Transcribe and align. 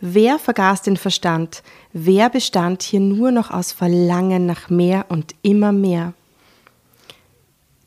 Wer 0.00 0.38
vergaß 0.38 0.82
den 0.82 0.96
Verstand? 0.96 1.62
Wer 1.92 2.30
bestand 2.30 2.82
hier 2.82 3.00
nur 3.00 3.32
noch 3.32 3.50
aus 3.50 3.72
Verlangen 3.72 4.46
nach 4.46 4.70
mehr 4.70 5.06
und 5.08 5.34
immer 5.42 5.72
mehr? 5.72 6.12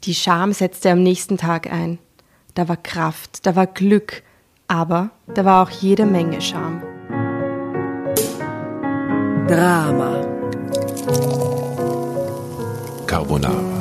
Die 0.03 0.15
Scham 0.15 0.51
setzte 0.51 0.91
am 0.91 1.03
nächsten 1.03 1.37
Tag 1.37 1.71
ein. 1.71 1.99
Da 2.53 2.67
war 2.67 2.77
Kraft, 2.77 3.45
da 3.45 3.55
war 3.55 3.67
Glück, 3.67 4.23
aber 4.67 5.11
da 5.33 5.45
war 5.45 5.63
auch 5.63 5.69
jede 5.69 6.05
Menge 6.05 6.41
Scham. 6.41 6.81
Drama. 9.47 10.25
Carbonara. 13.07 13.80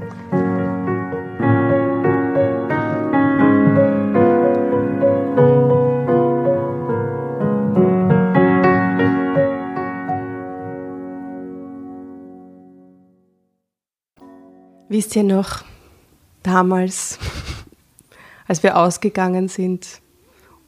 Wisst 14.91 15.15
ihr 15.15 15.23
noch, 15.23 15.63
damals, 16.43 17.17
als 18.45 18.61
wir 18.61 18.75
ausgegangen 18.75 19.47
sind, 19.47 20.01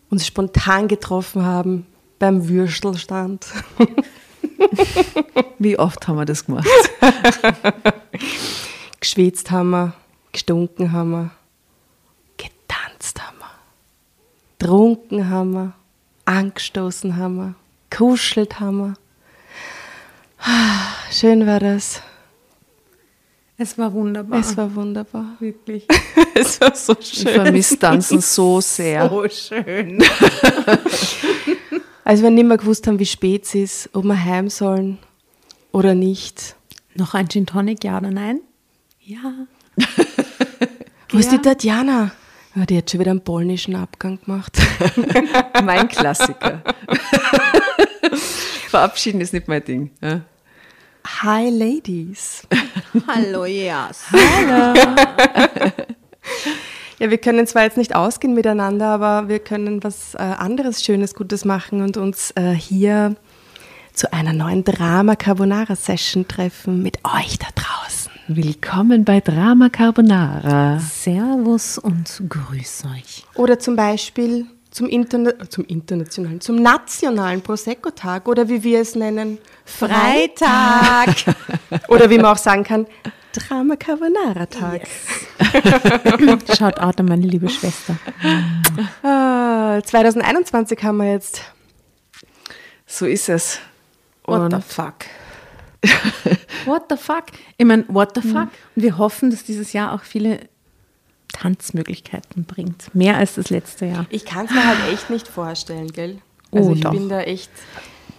uns 0.10 0.26
spontan 0.26 0.88
getroffen 0.88 1.44
haben 1.44 1.86
beim 2.20 2.48
Würstelstand? 2.48 3.46
Wie 5.60 5.78
oft 5.78 6.08
haben 6.08 6.16
wir 6.16 6.24
das 6.24 6.46
gemacht? 6.46 6.66
Geschwitzt 9.02 9.52
haben 9.52 9.72
wir, 9.72 9.94
gestunken 10.32 10.94
haben 10.94 11.12
wir, 11.12 11.32
getanzt 12.38 13.22
haben 13.22 13.40
wir, 13.40 14.66
trunken 14.66 15.30
haben 15.30 15.52
wir, 15.52 15.74
angestoßen 16.24 17.18
haben 17.18 17.36
wir, 17.36 17.56
kuschelt 17.90 18.62
haben 18.62 18.78
wir. 18.78 18.94
Schön 21.12 21.46
war 21.46 21.60
das. 21.60 22.02
Es 23.58 23.78
war 23.78 23.94
wunderbar. 23.94 24.40
Es 24.40 24.58
war 24.58 24.74
wunderbar. 24.74 25.36
Wirklich. 25.40 25.88
es 26.34 26.60
war 26.60 26.76
so 26.76 26.96
schön. 27.00 27.28
Ich 27.28 27.34
vermisse 27.34 27.78
Tanzen 27.78 28.20
so 28.20 28.60
sehr. 28.62 29.08
So 29.10 29.30
schön. 29.30 30.04
Als 32.04 32.22
wir 32.22 32.32
nicht 32.32 32.46
mehr 32.46 32.58
gewusst 32.58 32.88
haben, 32.88 33.00
wie 33.00 33.06
spät 33.06 33.46
es 33.46 33.56
ist, 33.56 33.90
ob 33.94 34.04
wir 34.06 34.26
heim 34.26 34.50
sollen 34.50 34.98
oder 35.72 35.96
nicht. 35.96 36.56
Noch 36.96 37.14
ein 37.14 37.30
Gin 37.30 37.46
Tonic, 37.46 37.84
ja 37.84 37.98
oder 37.98 38.12
nein? 38.12 38.42
Ja. 39.02 39.48
Wo 41.10 41.18
ist 41.18 41.32
die 41.32 41.38
Tatjana? 41.38 42.12
Ja, 42.56 42.66
die 42.66 42.78
hat 42.78 42.90
schon 42.90 43.00
wieder 43.00 43.12
einen 43.12 43.24
polnischen 43.24 43.76
Abgang 43.76 44.20
gemacht. 44.24 44.58
mein 45.64 45.88
Klassiker. 45.88 46.62
Verabschieden 48.70 49.22
ist 49.22 49.34
nicht 49.34 49.48
mein 49.48 49.64
Ding. 49.64 49.92
Ja. 50.02 50.22
Hi 51.24 51.50
Ladies. 51.50 52.46
Hallo, 53.08 53.46
yes. 53.46 54.04
Hallo. 54.12 54.74
ja, 57.00 57.10
wir 57.10 57.18
können 57.18 57.48
zwar 57.48 57.64
jetzt 57.64 57.78
nicht 57.78 57.96
ausgehen 57.96 58.34
miteinander, 58.34 58.88
aber 58.88 59.30
wir 59.30 59.40
können 59.40 59.82
was 59.86 60.16
äh, 60.16 60.18
anderes 60.18 60.84
Schönes, 60.84 61.16
Gutes 61.16 61.46
machen 61.46 61.82
und 61.82 61.96
uns 61.96 62.32
äh, 62.32 62.52
hier 62.52 63.16
zu 63.94 64.12
einer 64.12 64.34
neuen 64.34 64.66
Drama 64.66 65.16
Carbonara 65.16 65.78
Session 65.78 66.28
treffen 66.28 66.84
mit 66.84 66.98
euch 67.06 67.40
da 67.40 67.48
draußen. 67.56 68.12
Willkommen 68.28 69.06
bei 69.06 69.22
Drama 69.22 69.70
Carbonara. 69.70 70.80
Servus 70.80 71.78
und 71.78 72.22
grüß 72.28 72.84
euch. 72.98 73.24
Oder 73.36 73.60
zum 73.60 73.78
Beispiel 73.78 74.48
zum, 74.74 74.90
Interna 74.90 75.32
zum 75.50 75.66
internationalen, 75.66 76.42
zum 76.42 76.56
nationalen 76.56 77.42
Prosecco-Tag 77.42 78.28
oder 78.28 78.50
wie 78.50 78.64
wir 78.64 78.82
es 78.82 78.96
nennen, 78.96 79.38
Freitag. 79.66 81.16
oder 81.88 82.10
wie 82.10 82.18
man 82.18 82.26
auch 82.26 82.38
sagen 82.38 82.64
kann, 82.64 82.88
Drama 83.34 83.76
Carbonara-Tag. 83.76 84.82
Yes. 84.82 86.58
Schaut 86.58 86.80
out 86.80 87.00
an 87.00 87.06
meine 87.06 87.26
liebe 87.26 87.50
Schwester. 87.50 87.98
Ah, 89.02 89.82
2021 89.84 90.84
haben 90.84 90.98
wir 90.98 91.12
jetzt. 91.12 91.42
So 92.86 93.06
ist 93.06 93.30
es. 93.30 93.60
What 94.26 94.52
the 94.52 94.62
fuck? 94.62 95.06
what 96.66 96.84
the 96.90 96.98
fuck? 96.98 97.26
Ich 97.58 97.66
meine, 97.66 97.86
what 97.88 98.12
the 98.16 98.22
fuck? 98.22 98.50
Und 98.76 98.84
wir 98.84 98.98
hoffen, 98.98 99.32
dass 99.32 99.44
dieses 99.44 99.74
Jahr 99.74 99.94
auch 99.94 100.02
viele 100.02 100.40
Tanzmöglichkeiten 101.34 102.46
bringt. 102.46 102.96
Mehr 102.96 103.18
als 103.18 103.36
das 103.36 103.50
letzte 103.50 103.88
Jahr. 103.88 104.06
Ich 104.10 104.24
kann 104.24 104.46
es 104.46 104.52
mir 104.52 104.66
halt 104.66 104.94
echt 104.94 105.10
nicht 105.10 105.28
vorstellen, 105.28 105.92
gell? 105.92 106.20
Oh, 106.52 106.58
also 106.58 106.70
oh, 106.70 106.74
ich 106.74 106.82
doch. 106.82 106.92
bin 106.92 107.10
da 107.10 107.22
echt, 107.22 107.52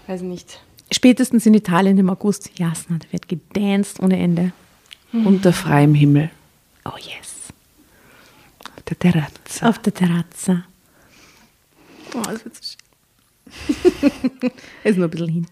weiß 0.06 0.20
nicht. 0.20 0.60
Spätestens 0.92 1.46
in 1.46 1.54
Italien 1.54 1.96
im 1.96 2.10
August, 2.10 2.50
Jasna, 2.58 2.98
da 2.98 3.10
wird 3.10 3.28
gedanced 3.28 4.00
ohne 4.00 4.18
Ende. 4.18 4.52
Mhm. 5.12 5.26
Unter 5.26 5.52
freiem 5.52 5.94
Himmel. 5.94 6.30
Oh 6.84 6.98
yes. 6.98 7.52
Auf 8.76 8.82
der 8.82 8.98
Terrazza. 8.98 9.68
Auf 9.68 9.78
der 9.78 9.94
Terrazza. 9.94 10.64
Oh, 12.14 12.22
das 12.22 12.44
wird 12.44 12.56
so 12.56 12.62
schön. 12.62 14.52
Ist 14.84 14.98
nur 14.98 15.06
ein 15.06 15.10
bisschen 15.10 15.28
hin. 15.28 15.46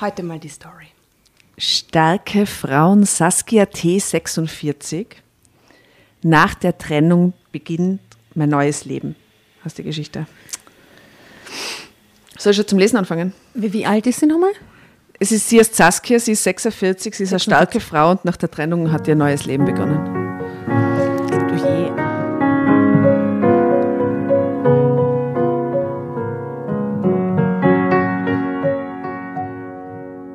Heute 0.00 0.22
mal 0.22 0.38
die 0.38 0.48
Story. 0.48 0.86
Starke 1.56 2.46
Frauen 2.46 3.04
Saskia 3.04 3.64
T46 3.64 5.06
nach 6.22 6.54
der 6.54 6.76
Trennung 6.76 7.32
beginnt 7.52 8.00
mein 8.34 8.50
neues 8.50 8.84
Leben. 8.84 9.14
Aus 9.64 9.74
der 9.74 9.84
Geschichte. 9.84 10.26
Soll 12.36 12.50
ich 12.50 12.56
schon 12.56 12.66
zum 12.66 12.78
Lesen 12.78 12.96
anfangen? 12.96 13.32
Wie, 13.54 13.72
wie 13.72 13.86
alt 13.86 14.06
ist 14.06 14.20
sie 14.20 14.26
nochmal? 14.26 14.52
Es 15.20 15.32
ist, 15.32 15.48
sie 15.48 15.58
ist 15.58 15.74
Saskia, 15.74 16.18
sie 16.20 16.32
ist 16.32 16.44
46, 16.44 17.14
sie 17.14 17.24
ist 17.24 17.32
eine 17.32 17.40
starke 17.40 17.80
Frau 17.80 18.12
und 18.12 18.24
nach 18.24 18.36
der 18.36 18.50
Trennung 18.50 18.92
hat 18.92 19.08
ihr 19.08 19.16
neues 19.16 19.46
Leben 19.46 19.64
begonnen. 19.64 20.04
Du 21.48 21.54
je. 21.56 21.90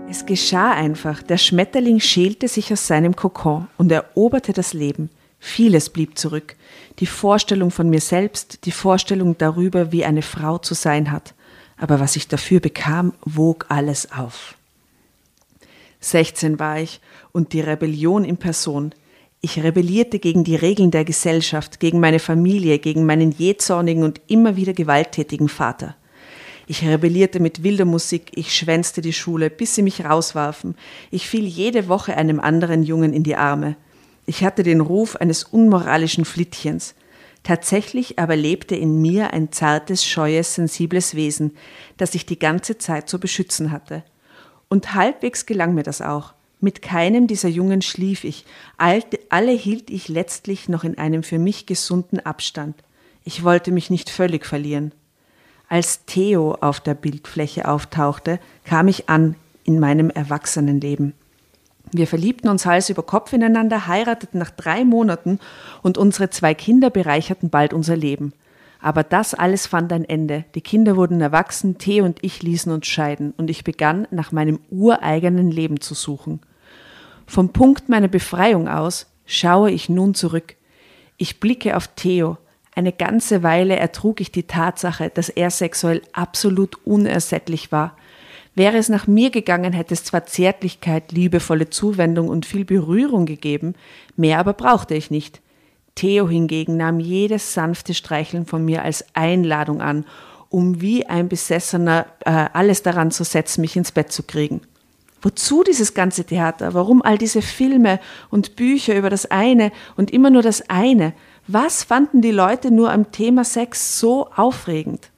Es 0.09 0.25
geschah 0.25 0.71
einfach. 0.71 1.23
Der 1.23 1.37
Schmetterling 1.37 2.01
schälte 2.01 2.47
sich 2.49 2.71
aus 2.73 2.87
seinem 2.87 3.15
Kokon 3.15 3.67
und 3.77 3.91
eroberte 3.91 4.51
das 4.51 4.73
Leben. 4.73 5.09
Vieles 5.45 5.89
blieb 5.89 6.17
zurück. 6.17 6.55
Die 6.99 7.05
Vorstellung 7.05 7.69
von 7.69 7.89
mir 7.89 7.99
selbst, 7.99 8.65
die 8.65 8.71
Vorstellung 8.71 9.37
darüber, 9.37 9.91
wie 9.91 10.05
eine 10.05 10.21
Frau 10.21 10.57
zu 10.57 10.73
sein 10.73 11.11
hat. 11.11 11.33
Aber 11.75 11.99
was 11.99 12.15
ich 12.15 12.29
dafür 12.29 12.61
bekam, 12.61 13.11
wog 13.25 13.65
alles 13.67 14.13
auf. 14.13 14.55
16 15.99 16.59
war 16.59 16.79
ich 16.79 17.01
und 17.33 17.51
die 17.51 17.59
Rebellion 17.59 18.23
in 18.23 18.37
Person. 18.37 18.95
Ich 19.41 19.61
rebellierte 19.61 20.17
gegen 20.17 20.45
die 20.45 20.55
Regeln 20.55 20.91
der 20.91 21.03
Gesellschaft, 21.03 21.81
gegen 21.81 21.99
meine 21.99 22.19
Familie, 22.19 22.79
gegen 22.79 23.05
meinen 23.05 23.33
jähzornigen 23.33 24.05
und 24.05 24.21
immer 24.27 24.55
wieder 24.55 24.71
gewalttätigen 24.71 25.49
Vater. 25.49 25.97
Ich 26.67 26.85
rebellierte 26.85 27.41
mit 27.41 27.63
wilder 27.63 27.85
Musik, 27.85 28.31
ich 28.33 28.55
schwänzte 28.55 29.01
die 29.01 29.11
Schule, 29.11 29.49
bis 29.49 29.75
sie 29.75 29.81
mich 29.81 30.05
rauswarfen. 30.05 30.75
Ich 31.11 31.27
fiel 31.27 31.45
jede 31.45 31.89
Woche 31.89 32.15
einem 32.15 32.39
anderen 32.39 32.81
Jungen 32.81 33.11
in 33.11 33.23
die 33.23 33.35
Arme. 33.35 33.75
Ich 34.25 34.43
hatte 34.43 34.63
den 34.63 34.81
Ruf 34.81 35.15
eines 35.15 35.43
unmoralischen 35.43 36.25
Flittchens. 36.25 36.95
Tatsächlich 37.43 38.19
aber 38.19 38.37
lebte 38.37 38.75
in 38.75 39.01
mir 39.01 39.33
ein 39.33 39.51
zartes, 39.51 40.05
scheues, 40.05 40.55
sensibles 40.55 41.13
Wesen, 41.13 41.57
das 41.97 42.15
ich 42.15 42.25
die 42.25 42.39
ganze 42.39 42.77
Zeit 42.77 43.09
zu 43.09 43.19
beschützen 43.19 43.71
hatte. 43.71 44.03
Und 44.69 44.95
halbwegs 44.95 45.45
gelang 45.45 45.73
mir 45.73 45.83
das 45.83 46.01
auch. 46.01 46.33
Mit 46.61 46.81
keinem 46.81 47.27
dieser 47.27 47.49
Jungen 47.49 47.81
schlief 47.81 48.23
ich, 48.23 48.45
alle 48.77 49.51
hielt 49.51 49.89
ich 49.89 50.07
letztlich 50.07 50.69
noch 50.69 50.85
in 50.85 50.97
einem 50.97 51.23
für 51.23 51.37
mich 51.37 51.65
gesunden 51.65 52.21
Abstand. 52.21 52.81
Ich 53.25 53.43
wollte 53.43 53.71
mich 53.71 53.89
nicht 53.89 54.09
völlig 54.09 54.45
verlieren. 54.45 54.93
Als 55.67 56.05
Theo 56.05 56.55
auf 56.61 56.79
der 56.79 56.93
Bildfläche 56.93 57.67
auftauchte, 57.67 58.39
kam 58.63 58.87
ich 58.87 59.09
an 59.09 59.35
in 59.65 59.79
meinem 59.79 60.09
Erwachsenenleben. 60.09 61.13
Wir 61.93 62.07
verliebten 62.07 62.49
uns 62.49 62.65
Hals 62.65 62.89
über 62.89 63.03
Kopf 63.03 63.33
ineinander, 63.33 63.87
heirateten 63.87 64.39
nach 64.39 64.49
drei 64.49 64.83
Monaten 64.83 65.39
und 65.83 65.97
unsere 65.97 66.29
zwei 66.31 66.53
Kinder 66.53 66.89
bereicherten 66.89 67.49
bald 67.49 67.73
unser 67.73 67.95
Leben. 67.95 68.33
Aber 68.81 69.03
das 69.03 69.33
alles 69.33 69.67
fand 69.67 69.93
ein 69.93 70.03
Ende. 70.03 70.43
Die 70.55 70.61
Kinder 70.61 70.97
wurden 70.97 71.21
erwachsen, 71.21 71.77
Theo 71.77 72.03
und 72.03 72.17
ich 72.21 72.41
ließen 72.41 72.71
uns 72.71 72.87
scheiden 72.87 73.33
und 73.37 73.49
ich 73.49 73.63
begann 73.63 74.07
nach 74.11 74.31
meinem 74.31 74.59
ureigenen 74.71 75.51
Leben 75.51 75.79
zu 75.79 75.93
suchen. 75.93 76.41
Vom 77.27 77.49
Punkt 77.53 77.87
meiner 77.87 78.09
Befreiung 78.09 78.67
aus 78.67 79.07
schaue 79.25 79.71
ich 79.71 79.87
nun 79.87 80.15
zurück. 80.15 80.55
Ich 81.17 81.39
blicke 81.39 81.77
auf 81.77 81.87
Theo, 81.95 82.37
eine 82.75 82.91
ganze 82.91 83.43
Weile 83.43 83.75
ertrug 83.75 84.19
ich 84.19 84.31
die 84.31 84.47
Tatsache, 84.47 85.11
dass 85.13 85.29
er 85.29 85.51
sexuell 85.51 86.01
absolut 86.11 86.77
unersättlich 86.85 87.71
war. 87.71 87.95
Wäre 88.55 88.77
es 88.77 88.89
nach 88.89 89.07
mir 89.07 89.31
gegangen, 89.31 89.73
hätte 89.73 89.93
es 89.93 90.03
zwar 90.03 90.25
Zärtlichkeit, 90.25 91.11
liebevolle 91.11 91.69
Zuwendung 91.69 92.27
und 92.29 92.45
viel 92.45 92.65
Berührung 92.65 93.25
gegeben, 93.25 93.73
mehr 94.15 94.39
aber 94.39 94.53
brauchte 94.53 94.93
ich 94.93 95.09
nicht. 95.09 95.41
Theo 95.95 96.27
hingegen 96.27 96.77
nahm 96.77 96.99
jedes 96.99 97.53
sanfte 97.53 97.93
Streicheln 97.93 98.45
von 98.45 98.63
mir 98.63 98.83
als 98.83 99.05
Einladung 99.13 99.81
an, 99.81 100.05
um 100.49 100.81
wie 100.81 101.05
ein 101.07 101.29
Besessener 101.29 102.05
äh, 102.25 102.47
alles 102.53 102.83
daran 102.83 103.09
zu 103.09 103.23
setzen, 103.23 103.61
mich 103.61 103.75
ins 103.75 103.91
Bett 103.91 104.11
zu 104.11 104.23
kriegen. 104.23 104.61
Wozu 105.21 105.63
dieses 105.63 105.93
ganze 105.93 106.25
Theater? 106.25 106.73
Warum 106.73 107.01
all 107.01 107.17
diese 107.17 107.41
Filme 107.41 107.99
und 108.29 108.55
Bücher 108.55 108.95
über 108.95 109.09
das 109.09 109.31
eine 109.31 109.71
und 109.95 110.11
immer 110.11 110.29
nur 110.29 110.41
das 110.41 110.69
eine? 110.69 111.13
Was 111.47 111.83
fanden 111.83 112.21
die 112.21 112.31
Leute 112.31 112.71
nur 112.71 112.91
am 112.91 113.11
Thema 113.11 113.45
Sex 113.45 113.99
so 113.99 114.29
aufregend? 114.35 115.09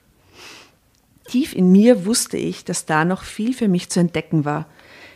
Tief 1.28 1.54
in 1.54 1.72
mir 1.72 2.06
wusste 2.06 2.38
ich, 2.38 2.66
dass 2.66 2.86
da 2.86 3.04
noch 3.06 3.24
viel 3.24 3.54
für 3.54 3.68
mich 3.68 3.90
zu 3.90 4.00
entdecken 4.00 4.46
war. 4.46 4.68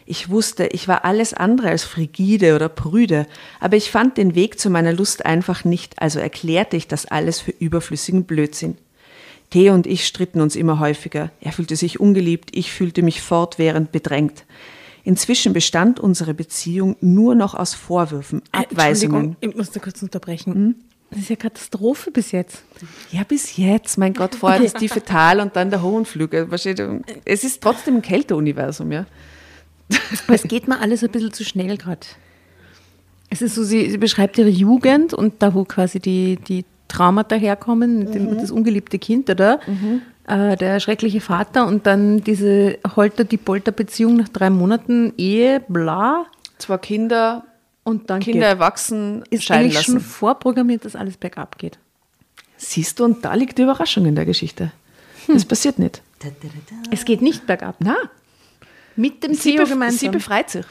Ich 0.05 0.29
wusste, 0.29 0.65
ich 0.67 0.87
war 0.87 1.05
alles 1.05 1.35
andere 1.35 1.69
als 1.69 1.83
frigide 1.83 2.55
oder 2.55 2.67
prüde, 2.67 3.27
aber 3.59 3.77
ich 3.77 3.91
fand 3.91 4.17
den 4.17 4.33
Weg 4.33 4.59
zu 4.59 4.71
meiner 4.71 4.91
Lust 4.91 5.23
einfach 5.23 5.63
nicht, 5.65 6.01
also 6.01 6.19
erklärte 6.19 6.77
ich 6.77 6.87
das 6.87 7.05
alles 7.05 7.41
für 7.41 7.51
überflüssigen 7.51 8.23
Blödsinn. 8.23 8.75
Theo 9.51 9.73
und 9.73 9.85
ich 9.85 10.07
stritten 10.07 10.41
uns 10.41 10.55
immer 10.55 10.79
häufiger. 10.79 11.31
Er 11.41 11.51
fühlte 11.51 11.75
sich 11.75 11.99
ungeliebt, 11.99 12.49
ich 12.53 12.71
fühlte 12.71 13.03
mich 13.03 13.21
fortwährend 13.21 13.91
bedrängt. 13.91 14.45
Inzwischen 15.03 15.53
bestand 15.53 15.99
unsere 15.99 16.33
Beziehung 16.33 16.95
nur 17.01 17.35
noch 17.35 17.53
aus 17.53 17.75
Vorwürfen, 17.75 18.41
Äh, 18.51 18.59
Abweisungen. 18.59 19.35
Ich 19.41 19.55
muss 19.55 19.71
da 19.71 19.79
kurz 19.79 20.01
unterbrechen. 20.01 20.75
Das 21.11 21.19
ist 21.19 21.29
ja 21.29 21.35
Katastrophe 21.35 22.11
bis 22.11 22.31
jetzt. 22.31 22.63
Ja, 23.11 23.23
bis 23.23 23.57
jetzt, 23.57 23.97
mein 23.97 24.13
Gott, 24.13 24.35
vorher 24.35 24.61
das 24.61 24.73
tiefe 24.75 25.03
Tal 25.03 25.39
und 25.39 25.55
dann 25.55 25.69
der 25.69 25.81
Hohenflügel. 25.81 26.47
Versteht 26.47 26.79
ihr? 26.79 27.01
Es 27.25 27.43
ist 27.43 27.61
trotzdem 27.61 27.97
ein 27.97 28.01
Kälteuniversum, 28.01 28.91
ja. 28.91 29.05
Aber 30.27 30.35
es 30.35 30.43
geht 30.43 30.67
mir 30.67 30.79
alles 30.79 31.03
ein 31.03 31.09
bisschen 31.09 31.33
zu 31.33 31.43
schnell 31.43 31.77
gerade. 31.77 32.05
Es 33.29 33.41
ist 33.41 33.55
so, 33.55 33.63
sie, 33.63 33.89
sie 33.89 33.97
beschreibt 33.97 34.37
ihre 34.37 34.49
Jugend 34.49 35.13
und 35.13 35.41
da, 35.41 35.53
wo 35.53 35.63
quasi 35.63 35.99
die, 35.99 36.37
die 36.37 36.65
Traumata 36.87 37.35
herkommen, 37.35 37.99
mit 37.99 38.13
dem, 38.13 38.37
das 38.37 38.51
ungeliebte 38.51 38.99
Kind, 38.99 39.29
oder? 39.29 39.59
Äh, 40.27 40.57
der 40.57 40.79
schreckliche 40.79 41.21
Vater 41.21 41.67
und 41.67 41.87
dann 41.87 42.23
diese 42.23 42.77
Holter-die-Polter-Beziehung 42.95 44.15
nach 44.15 44.29
drei 44.29 44.49
Monaten 44.49 45.13
Ehe, 45.17 45.61
bla. 45.67 46.25
Zwei 46.59 46.77
Kinder, 46.77 47.45
Und 47.89 48.09
dann 48.09 48.19
Kinder 48.19 48.45
erwachsen 48.45 49.23
ist 49.31 49.45
scheiden 49.45 49.63
eigentlich 49.71 49.81
schon 49.81 49.95
lassen. 49.95 50.05
vorprogrammiert, 50.05 50.85
dass 50.85 50.95
alles 50.95 51.17
bergab 51.17 51.57
geht. 51.57 51.79
Siehst 52.57 52.99
du, 52.99 53.05
und 53.05 53.25
da 53.25 53.33
liegt 53.33 53.57
die 53.57 53.63
Überraschung 53.63 54.05
in 54.05 54.15
der 54.15 54.25
Geschichte. 54.25 54.71
Das 55.27 55.43
passiert 55.45 55.79
nicht. 55.79 56.01
Es 56.91 57.03
geht 57.05 57.21
nicht 57.21 57.47
bergab. 57.47 57.77
Na, 57.79 57.95
Mit 58.95 59.23
dem 59.23 59.33
sie, 59.33 59.55
bef 59.57 59.69
gemeinsam. 59.69 59.97
sie 59.97 60.09
befreit 60.09 60.49
sich. 60.51 60.65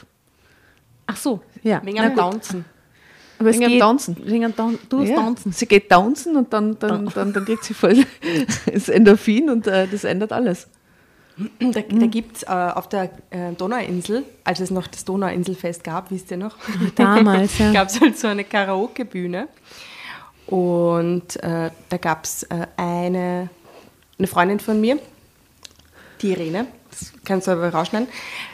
Ach 1.07 1.17
so, 1.17 1.41
ja. 1.63 1.81
Wegen 1.83 1.99
am. 1.99 2.15
Tanzen. 2.15 2.63
Aber 3.39 3.49
es 3.49 3.55
Wegen 3.55 3.65
am 3.65 3.71
geht, 3.71 3.81
Tanzen. 3.81 4.17
Wegen 4.23 4.55
Tan 4.55 4.79
du 4.89 4.99
hast 5.01 5.09
Ja. 5.09 5.15
Tanzen. 5.17 5.51
Sie 5.51 5.65
geht 5.65 5.89
tanzen 5.89 6.35
und 6.37 6.53
dann, 6.53 6.77
dann, 6.79 7.05
dann, 7.07 7.33
dann 7.33 7.45
kriegt 7.49 7.63
sie 7.63 7.73
voll 7.73 8.05
das 8.71 8.87
Endorphin 8.89 9.49
und 9.49 9.67
äh, 9.67 9.87
das 9.87 10.03
ändert 10.03 10.31
alles. 10.31 10.67
Da, 11.59 11.81
da 11.81 12.05
gibt 12.07 12.37
es 12.37 12.43
äh, 12.43 12.47
auf 12.47 12.89
der 12.89 13.11
äh, 13.29 13.53
Donauinsel, 13.57 14.23
als 14.43 14.59
es 14.59 14.71
noch 14.71 14.87
das 14.87 15.05
Donauinselfest 15.05 15.83
gab, 15.83 16.11
wisst 16.11 16.31
ihr 16.31 16.37
noch? 16.37 16.55
Damals, 16.95 17.57
ja. 17.59 17.71
gab 17.73 17.87
es 17.87 18.01
halt 18.01 18.17
so 18.17 18.27
eine 18.27 18.43
Karaoke-Bühne. 18.43 19.47
Und 20.47 21.41
äh, 21.43 21.69
da 21.89 21.97
gab 21.97 22.23
es 22.25 22.43
äh, 22.43 22.65
eine, 22.75 23.49
eine 24.17 24.27
Freundin 24.27 24.59
von 24.59 24.81
mir, 24.81 24.99
die 26.21 26.31
Irene, 26.31 26.65
das 26.89 27.13
kannst 27.23 27.47
du 27.47 27.51
aber 27.51 27.69
rausschneiden, 27.69 28.07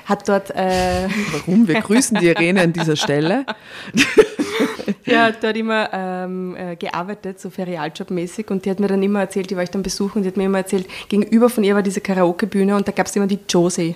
hat 0.05 0.27
dort, 0.27 0.51
äh, 0.51 1.07
Warum? 1.31 1.67
Wir 1.67 1.81
grüßen 1.81 2.19
die 2.19 2.27
Irene 2.27 2.61
an 2.61 2.73
dieser 2.73 2.95
Stelle. 2.95 3.45
die 5.05 5.17
hat 5.17 5.43
dort 5.43 5.57
immer 5.57 5.89
ähm, 5.91 6.55
äh, 6.55 6.75
gearbeitet, 6.75 7.39
so 7.39 7.49
Ferialjob-mäßig. 7.49 8.49
Und 8.49 8.65
die 8.65 8.69
hat 8.69 8.79
mir 8.79 8.87
dann 8.87 9.03
immer 9.03 9.21
erzählt, 9.21 9.49
die 9.49 9.55
war 9.55 9.63
ich 9.63 9.69
dann 9.71 9.83
besuchen, 9.83 10.19
und 10.19 10.23
die 10.23 10.29
hat 10.29 10.37
mir 10.37 10.45
immer 10.45 10.59
erzählt, 10.59 10.87
gegenüber 11.09 11.49
von 11.49 11.63
ihr 11.63 11.75
war 11.75 11.81
diese 11.81 12.01
Karaoke-Bühne 12.01 12.75
und 12.75 12.87
da 12.87 12.91
gab 12.91 13.07
es 13.07 13.15
immer 13.15 13.27
die 13.27 13.39
Josie. 13.47 13.95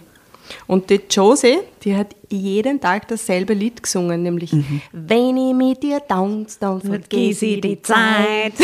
Und 0.67 0.89
die 0.89 1.01
Josie, 1.09 1.59
die 1.83 1.95
hat 1.95 2.15
jeden 2.29 2.81
Tag 2.81 3.07
dasselbe 3.07 3.53
Lied 3.53 3.83
gesungen, 3.83 4.23
nämlich 4.23 4.51
Wenn 4.91 5.37
ich 5.37 5.53
mit 5.53 5.83
dir 5.83 6.01
tanz, 6.05 6.57
dann 6.59 6.81
vergiss 6.81 7.41
ich 7.41 7.61
die 7.61 7.79
Zeit. 7.81 8.53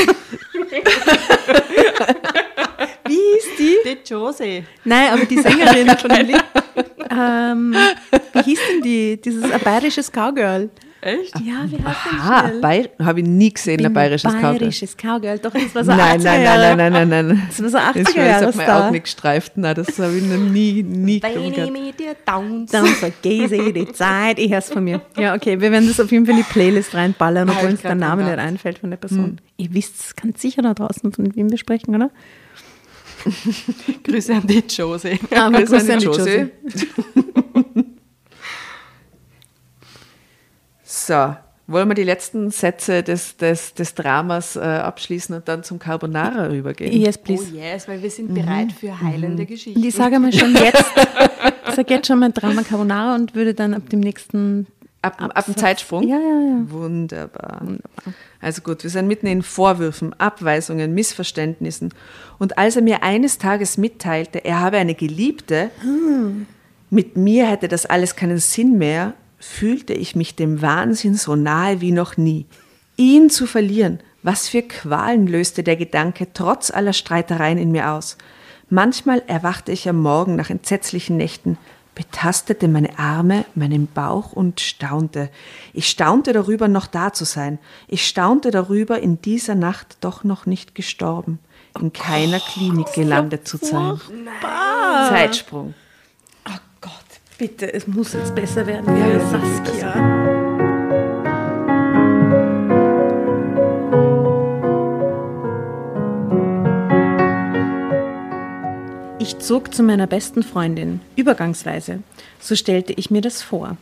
Wie 3.07 3.37
ist 3.37 3.59
die? 3.59 3.77
Die 3.85 3.97
Josie. 4.03 4.63
Nein, 4.83 5.13
aber 5.13 5.25
die 5.25 5.39
Sängerin 5.39 5.89
von 5.97 6.09
dem 6.09 6.25
Lied. 6.25 6.43
Ähm, 7.11 7.75
wie 8.33 8.41
hieß 8.41 8.59
denn 8.71 8.81
die? 8.81 9.21
Dieses 9.21 9.47
bayerisches 9.63 10.11
Cowgirl. 10.11 10.71
Echt? 11.05 11.39
Ja, 11.39 11.63
wie 11.67 11.75
heißt 11.83 12.99
Ah, 12.99 13.05
habe 13.05 13.19
ich 13.19 13.27
nie 13.27 13.53
gesehen, 13.53 13.85
ein 13.85 13.93
bayerisches 13.93 14.33
Cowgirl. 14.33 14.57
Bayerisches 14.57 14.97
Cowgirl. 14.97 15.37
Doch, 15.37 15.51
das 15.53 15.75
war 15.75 15.83
so 15.83 15.91
Nein, 15.91 16.19
80er 16.19 16.23
nein, 16.23 16.43
nein, 16.43 16.77
nein, 16.77 16.93
nein, 16.93 17.09
nein, 17.09 17.27
nein. 17.27 17.43
Das 17.47 17.61
war 17.61 17.69
so 17.69 17.77
80er 17.77 18.03
Das 18.03 18.15
Jahre 18.15 18.45
hat 18.47 18.55
mein. 18.55 18.69
Auge 18.71 18.91
nicht 18.91 19.03
gestreift. 19.03 19.51
Nein, 19.55 19.75
das 19.75 19.99
habe 19.99 20.17
ich 20.17 20.23
noch 20.23 20.37
nie, 20.37 20.81
nie 20.81 21.19
gehört. 21.19 21.71
mit 21.71 21.99
dir 21.99 22.15
tanz. 22.25 22.71
Dann 22.71 22.87
vergesse 22.87 23.55
ich 23.55 23.73
die 23.73 23.91
Zeit. 23.93 24.39
Ich 24.39 24.51
hör's 24.51 24.71
von 24.71 24.83
mir. 24.83 24.99
Ja, 25.15 25.35
okay, 25.35 25.61
wir 25.61 25.71
werden 25.71 25.87
das 25.87 25.99
auf 25.99 26.11
jeden 26.11 26.25
Fall 26.25 26.33
in 26.33 26.41
die 26.41 26.51
Playlist 26.51 26.95
reinballern, 26.95 27.51
obwohl 27.51 27.69
uns 27.69 27.83
der 27.83 27.93
Name 27.93 28.23
nicht 28.23 28.39
einfällt 28.39 28.79
von 28.79 28.89
der 28.89 28.97
Person. 28.97 29.39
Ihr 29.57 29.71
wisst 29.75 30.17
ganz 30.17 30.41
sicher 30.41 30.63
da 30.63 30.73
draußen, 30.73 31.11
von 31.11 31.35
wem 31.35 31.51
wir 31.51 31.59
sprechen, 31.59 31.93
oder? 31.95 32.09
Grüße 34.03 34.33
an 34.33 34.47
die 34.47 34.63
Josie. 34.67 35.19
Aber 35.35 35.59
Grüße 35.59 35.71
Grüße 35.77 35.93
an 35.93 35.99
die 35.99 36.05
Josie. 36.05 36.51
So, 41.05 41.35
wollen 41.67 41.87
wir 41.87 41.93
die 41.93 42.03
letzten 42.03 42.49
Sätze 42.49 43.03
des, 43.03 43.37
des, 43.37 43.75
des 43.75 43.93
Dramas 43.93 44.55
äh, 44.55 44.61
abschließen 44.61 45.35
und 45.35 45.47
dann 45.47 45.63
zum 45.63 45.77
Carbonara 45.77 46.47
rübergehen? 46.47 46.99
Yes, 46.99 47.19
Oh 47.19 47.23
please. 47.23 47.55
yes, 47.55 47.87
weil 47.87 48.01
wir 48.01 48.09
sind 48.09 48.33
bereit 48.33 48.71
für 48.71 48.99
heilende 48.99 49.45
Geschichten. 49.45 49.79
Und 49.79 49.85
ich 49.85 49.93
sage 49.93 50.17
mal 50.19 50.33
schon 50.33 50.55
jetzt, 50.55 50.83
ich 51.67 51.75
sage 51.75 51.93
jetzt 51.93 52.07
schon 52.07 52.17
mal 52.17 52.31
Drama 52.31 52.63
Carbonara 52.63 53.13
und 53.13 53.35
würde 53.35 53.53
dann 53.53 53.75
ab 53.75 53.87
dem 53.89 53.99
nächsten 53.99 54.65
Ab, 55.03 55.17
ab 55.19 55.45
dem 55.45 55.55
Zeitsprung? 55.55 56.01
Ja, 56.07 56.17
ja, 56.17 56.41
ja. 56.41 56.71
Wunderbar. 56.71 57.61
Also 58.41 58.63
gut, 58.63 58.81
wir 58.81 58.89
sind 58.89 59.07
mitten 59.07 59.27
in 59.27 59.43
Vorwürfen, 59.43 60.19
Abweisungen, 60.19 60.95
Missverständnissen. 60.95 61.93
Und 62.39 62.57
als 62.57 62.75
er 62.77 62.81
mir 62.81 63.03
eines 63.03 63.37
Tages 63.37 63.77
mitteilte, 63.77 64.43
er 64.43 64.61
habe 64.61 64.77
eine 64.77 64.95
Geliebte, 64.95 65.69
mit 66.89 67.15
mir 67.17 67.45
hätte 67.47 67.67
das 67.67 67.85
alles 67.85 68.15
keinen 68.15 68.39
Sinn 68.39 68.79
mehr, 68.79 69.13
fühlte 69.45 69.93
ich 69.93 70.15
mich 70.15 70.35
dem 70.35 70.61
Wahnsinn 70.61 71.15
so 71.15 71.35
nahe 71.35 71.79
wie 71.79 71.91
noch 71.91 72.17
nie. 72.17 72.45
Ihn 72.97 73.29
zu 73.29 73.45
verlieren, 73.45 73.99
was 74.23 74.49
für 74.49 74.63
Qualen 74.63 75.27
löste 75.27 75.63
der 75.63 75.75
Gedanke 75.75 76.27
trotz 76.33 76.71
aller 76.71 76.93
Streitereien 76.93 77.57
in 77.57 77.71
mir 77.71 77.91
aus. 77.91 78.17
Manchmal 78.69 79.21
erwachte 79.27 79.71
ich 79.71 79.87
am 79.87 80.01
Morgen 80.01 80.35
nach 80.35 80.49
entsetzlichen 80.49 81.17
Nächten, 81.17 81.57
betastete 81.93 82.67
meine 82.67 82.97
Arme, 82.97 83.45
meinen 83.53 83.87
Bauch 83.87 84.33
und 84.33 84.59
staunte. 84.59 85.29
Ich 85.73 85.87
staunte 85.87 86.33
darüber, 86.33 86.67
noch 86.67 86.87
da 86.87 87.13
zu 87.13 87.23
sein. 87.23 87.59
Ich 87.87 88.05
staunte 88.07 88.51
darüber, 88.51 88.99
in 88.99 89.21
dieser 89.21 89.55
Nacht 89.55 89.97
doch 90.01 90.23
noch 90.23 90.45
nicht 90.45 90.75
gestorben, 90.75 91.39
in 91.79 91.93
keiner 91.93 92.39
Klinik 92.39 92.91
gelandet 92.93 93.47
zu 93.47 93.57
sein. 93.57 94.01
Zeitsprung. 95.09 95.75
Bitte, 97.37 97.73
es 97.73 97.85
muss 97.85 98.13
jetzt 98.13 98.33
besser 98.33 98.65
werden. 98.65 98.95
Ja, 98.97 99.19
Saskia. 99.19 100.35
Ich 109.19 109.39
zog 109.39 109.73
zu 109.73 109.83
meiner 109.83 110.07
besten 110.07 110.43
Freundin, 110.43 111.01
übergangsweise. 111.17 112.03
So 112.39 112.55
stellte 112.55 112.93
ich 112.93 113.11
mir 113.11 113.21
das 113.21 113.41
vor. 113.41 113.75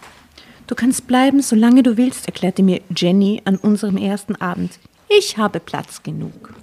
Du 0.65 0.74
kannst 0.74 1.05
bleiben, 1.05 1.41
solange 1.41 1.83
du 1.83 1.98
willst, 1.98 2.25
erklärte 2.25 2.63
mir 2.63 2.81
Jenny 2.95 3.41
an 3.45 3.57
unserem 3.57 3.98
ersten 3.98 4.36
Abend. 4.38 4.79
Ich 5.10 5.38
habe 5.38 5.60
Platz 5.60 6.01
genug. 6.01 6.55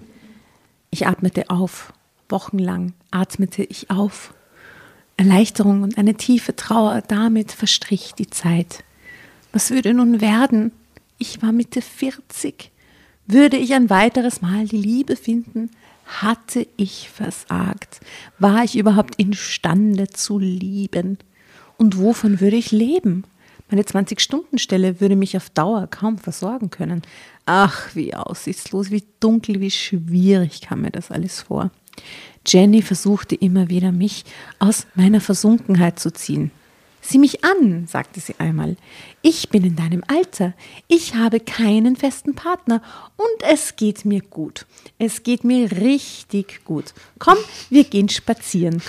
Ich 0.90 1.06
atmete 1.06 1.50
auf. 1.50 1.92
Wochenlang 2.28 2.94
atmete 3.12 3.62
ich 3.62 3.90
auf. 3.90 4.34
Erleichterung 5.20 5.82
und 5.82 5.98
eine 5.98 6.14
tiefe 6.14 6.56
Trauer, 6.56 7.02
damit 7.06 7.52
verstrich 7.52 8.14
die 8.16 8.30
Zeit. 8.30 8.84
Was 9.52 9.70
würde 9.70 9.92
nun 9.92 10.22
werden? 10.22 10.72
Ich 11.18 11.42
war 11.42 11.52
Mitte 11.52 11.82
40. 11.82 12.70
Würde 13.26 13.58
ich 13.58 13.74
ein 13.74 13.90
weiteres 13.90 14.40
Mal 14.40 14.66
die 14.66 14.78
Liebe 14.78 15.16
finden? 15.16 15.70
Hatte 16.06 16.66
ich 16.78 17.10
versagt? 17.10 18.00
War 18.38 18.64
ich 18.64 18.78
überhaupt 18.78 19.16
imstande 19.18 20.08
zu 20.08 20.38
lieben? 20.38 21.18
Und 21.76 21.98
wovon 21.98 22.40
würde 22.40 22.56
ich 22.56 22.72
leben? 22.72 23.24
Meine 23.70 23.82
20-Stunden-Stelle 23.82 25.02
würde 25.02 25.16
mich 25.16 25.36
auf 25.36 25.50
Dauer 25.50 25.86
kaum 25.86 26.16
versorgen 26.16 26.70
können. 26.70 27.02
Ach, 27.44 27.94
wie 27.94 28.14
aussichtslos, 28.14 28.90
wie 28.90 29.04
dunkel, 29.20 29.60
wie 29.60 29.70
schwierig 29.70 30.62
kam 30.62 30.80
mir 30.80 30.90
das 30.90 31.10
alles 31.10 31.42
vor. 31.42 31.70
Jenny 32.46 32.82
versuchte 32.82 33.34
immer 33.34 33.68
wieder, 33.68 33.92
mich 33.92 34.24
aus 34.58 34.86
meiner 34.94 35.20
Versunkenheit 35.20 35.98
zu 35.98 36.12
ziehen. 36.12 36.50
Sieh 37.02 37.18
mich 37.18 37.44
an, 37.44 37.86
sagte 37.86 38.20
sie 38.20 38.34
einmal. 38.38 38.76
Ich 39.22 39.48
bin 39.48 39.64
in 39.64 39.76
deinem 39.76 40.04
Alter. 40.06 40.52
Ich 40.86 41.14
habe 41.14 41.40
keinen 41.40 41.96
festen 41.96 42.34
Partner 42.34 42.82
und 43.16 43.50
es 43.50 43.76
geht 43.76 44.04
mir 44.04 44.20
gut. 44.20 44.66
Es 44.98 45.22
geht 45.22 45.44
mir 45.44 45.70
richtig 45.72 46.64
gut. 46.64 46.92
Komm, 47.18 47.38
wir 47.70 47.84
gehen 47.84 48.08
spazieren. 48.10 48.82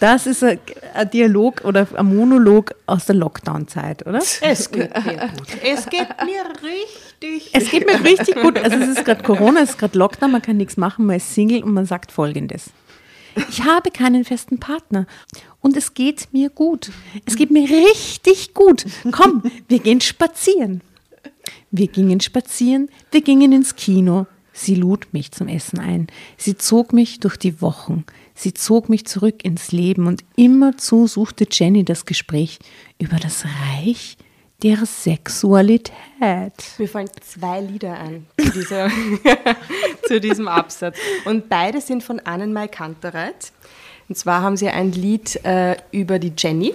Das 0.00 0.26
ist 0.26 0.42
ein, 0.42 0.58
ein 0.94 1.08
Dialog 1.10 1.64
oder 1.64 1.86
ein 1.94 2.16
Monolog 2.16 2.74
aus 2.86 3.06
der 3.06 3.14
Lockdown-Zeit, 3.14 4.04
oder? 4.06 4.18
Es 4.18 4.70
geht 4.70 4.92
mir 4.92 5.30
gut. 5.36 5.46
Es 5.62 5.86
geht 5.88 6.08
mir 6.24 6.44
richtig. 6.62 7.50
Es 7.52 7.70
geht 7.70 7.86
mir 7.86 8.02
richtig 8.04 8.34
gut. 8.34 8.58
Also 8.58 8.76
es 8.78 8.88
ist 8.98 9.04
gerade 9.04 9.22
Corona, 9.22 9.60
es 9.62 9.70
ist 9.70 9.78
gerade 9.78 9.96
Lockdown, 9.96 10.32
man 10.32 10.42
kann 10.42 10.56
nichts 10.56 10.76
machen, 10.76 11.06
man 11.06 11.16
ist 11.16 11.32
Single 11.32 11.62
und 11.62 11.72
man 11.72 11.86
sagt 11.86 12.10
Folgendes. 12.10 12.70
Ich 13.48 13.62
habe 13.64 13.90
keinen 13.90 14.24
festen 14.24 14.58
Partner 14.58 15.06
und 15.60 15.76
es 15.76 15.94
geht 15.94 16.28
mir 16.32 16.50
gut. 16.50 16.90
Es 17.24 17.36
geht 17.36 17.50
mir 17.50 17.68
richtig 17.68 18.54
gut. 18.54 18.84
Komm, 19.10 19.42
wir 19.68 19.78
gehen 19.78 20.00
spazieren. 20.00 20.82
Wir 21.70 21.88
gingen 21.88 22.20
spazieren, 22.20 22.88
wir 23.10 23.20
gingen 23.20 23.52
ins 23.52 23.76
Kino. 23.76 24.26
Sie 24.52 24.76
lud 24.76 25.08
mich 25.12 25.32
zum 25.32 25.48
Essen 25.48 25.80
ein. 25.80 26.06
Sie 26.36 26.56
zog 26.56 26.92
mich 26.92 27.18
durch 27.18 27.36
die 27.36 27.60
Wochen. 27.60 28.04
Sie 28.34 28.54
zog 28.54 28.88
mich 28.88 29.04
zurück 29.04 29.44
ins 29.44 29.72
Leben 29.72 30.06
und 30.06 30.24
immerzu 30.36 31.08
suchte 31.08 31.46
Jenny 31.50 31.84
das 31.84 32.06
Gespräch 32.06 32.60
über 32.98 33.16
das 33.16 33.44
Reich 33.44 34.16
der 34.64 34.86
Sexualität. 34.86 35.92
Mir 36.78 36.88
fallen 36.88 37.10
zwei 37.20 37.60
Lieder 37.60 37.98
ein 37.98 38.26
zu, 38.42 38.50
dieser, 38.50 38.88
zu 40.08 40.20
diesem 40.20 40.48
Absatz. 40.48 40.96
Und 41.26 41.50
beide 41.50 41.82
sind 41.82 42.02
von 42.02 42.18
Annenmai 42.20 42.68
Kantereit. 42.68 43.52
Und 44.08 44.16
zwar 44.16 44.40
haben 44.40 44.56
sie 44.56 44.68
ein 44.68 44.92
Lied 44.92 45.44
äh, 45.44 45.76
über 45.92 46.18
die 46.18 46.32
Jenny. 46.36 46.74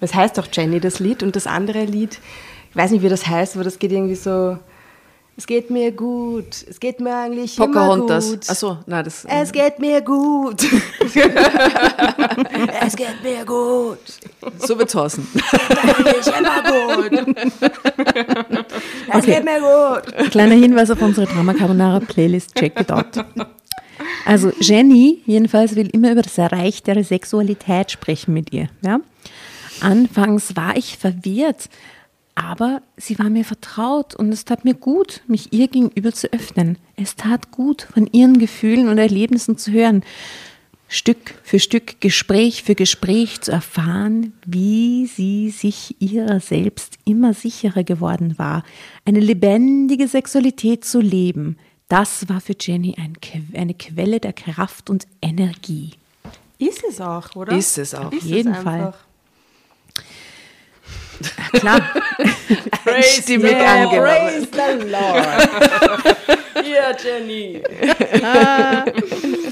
Das 0.00 0.14
heißt 0.14 0.38
auch 0.38 0.46
Jenny, 0.52 0.78
das 0.78 1.00
Lied. 1.00 1.22
Und 1.22 1.36
das 1.36 1.46
andere 1.46 1.86
Lied, 1.86 2.20
ich 2.68 2.76
weiß 2.76 2.90
nicht, 2.90 3.02
wie 3.02 3.08
das 3.08 3.26
heißt, 3.26 3.56
aber 3.56 3.64
das 3.64 3.78
geht 3.78 3.92
irgendwie 3.92 4.14
so. 4.14 4.58
Es 5.38 5.46
geht 5.46 5.70
mir 5.70 5.92
gut. 5.92 6.66
Es 6.68 6.78
geht 6.78 7.00
mir 7.00 7.16
eigentlich 7.16 7.56
Pocahontas. 7.56 8.26
immer 8.26 8.36
gut. 8.36 8.50
Achso, 8.50 8.78
nein, 8.86 9.04
das. 9.04 9.24
Es 9.24 9.52
geht 9.52 9.78
mir 9.78 10.02
gut. 10.02 10.62
so 14.58 14.78
wird's 14.78 14.94
heißen. 14.94 15.26
Eigentlich 16.02 16.26
immer 16.26 16.62
gut. 16.62 17.22
Es 19.12 19.26
geht 19.26 19.44
mir 19.44 19.60
gut. 19.60 20.30
Kleiner 20.30 20.54
Hinweis 20.54 20.90
auf 20.90 21.00
unsere 21.00 21.26
Drama 21.26 21.54
Carbonara 21.54 22.00
Playlist, 22.00 22.54
check 22.54 22.78
it 22.80 22.90
out. 22.90 23.24
Also 24.24 24.52
Jenny 24.60 25.22
jedenfalls 25.26 25.76
will 25.76 25.88
immer 25.88 26.12
über 26.12 26.22
das 26.22 26.38
Reich 26.38 26.82
der 26.82 27.02
Sexualität 27.04 27.90
sprechen 27.90 28.34
mit 28.34 28.52
ihr. 28.52 28.68
Ja? 28.84 29.00
Anfangs 29.80 30.56
war 30.56 30.76
ich 30.76 30.98
verwirrt, 30.98 31.68
aber 32.34 32.82
sie 32.96 33.18
war 33.18 33.30
mir 33.30 33.44
vertraut 33.44 34.14
und 34.14 34.30
es 34.32 34.44
tat 34.44 34.64
mir 34.64 34.74
gut, 34.74 35.22
mich 35.26 35.52
ihr 35.52 35.68
gegenüber 35.68 36.12
zu 36.12 36.32
öffnen. 36.32 36.76
Es 36.96 37.16
tat 37.16 37.50
gut, 37.50 37.88
von 37.94 38.06
ihren 38.12 38.38
Gefühlen 38.38 38.88
und 38.88 38.98
Erlebnissen 38.98 39.56
zu 39.56 39.72
hören. 39.72 40.02
Stück 40.88 41.34
für 41.42 41.58
Stück, 41.58 42.00
Gespräch 42.00 42.62
für 42.62 42.74
Gespräch 42.74 43.40
zu 43.40 43.50
erfahren, 43.50 44.34
wie 44.46 45.06
sie 45.06 45.50
sich 45.50 45.96
ihrer 46.00 46.38
selbst 46.40 46.98
immer 47.04 47.34
sicherer 47.34 47.82
geworden 47.82 48.38
war, 48.38 48.62
eine 49.04 49.20
lebendige 49.20 50.06
Sexualität 50.06 50.84
zu 50.84 51.00
leben. 51.00 51.58
Das 51.88 52.28
war 52.28 52.40
für 52.40 52.54
Jenny 52.58 52.94
ein, 52.98 53.14
eine 53.54 53.74
Quelle 53.74 54.20
der 54.20 54.32
Kraft 54.32 54.88
und 54.90 55.06
Energie. 55.20 55.92
Ist 56.58 56.84
es 56.88 57.00
auch, 57.00 57.34
oder? 57.34 57.56
Ist 57.56 57.78
es 57.78 57.94
auch. 57.94 58.12
Ist 58.12 58.22
jeden 58.22 58.54
es 58.54 58.62
Fall. 58.62 58.94
Klar, 61.52 61.80
Stimmig 63.02 63.56
angenommen. 63.56 64.46
the 64.52 64.86
Lord. 64.90 65.48
Ja, 66.64 66.92
Jenny. 67.02 67.62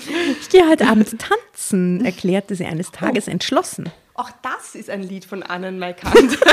ich 0.55 0.61
gehe 0.61 0.71
heute 0.71 0.87
Abend 0.87 1.19
tanzen, 1.19 2.05
erklärte 2.05 2.55
sie 2.55 2.65
eines 2.65 2.93
Tages 2.93 3.27
entschlossen. 3.27 3.91
Auch 4.15 4.31
das 4.43 4.77
ist 4.77 4.89
ein 4.89 5.03
Lied 5.03 5.25
von 5.25 5.43
Annen 5.43 5.81
Maikant. 5.81 6.39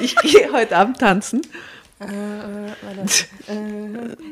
Ich 0.00 0.16
gehe 0.16 0.52
heute 0.52 0.76
Abend 0.76 0.98
tanzen. 0.98 1.42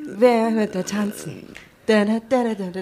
Wer 0.07 0.55
wird 0.55 0.75
da 0.75 0.83
tanzen? 0.83 1.47
Da, 1.47 1.55
da, 1.55 1.55
da, 1.55 1.70
da, 2.05 2.55
da, 2.55 2.55
da. 2.55 2.81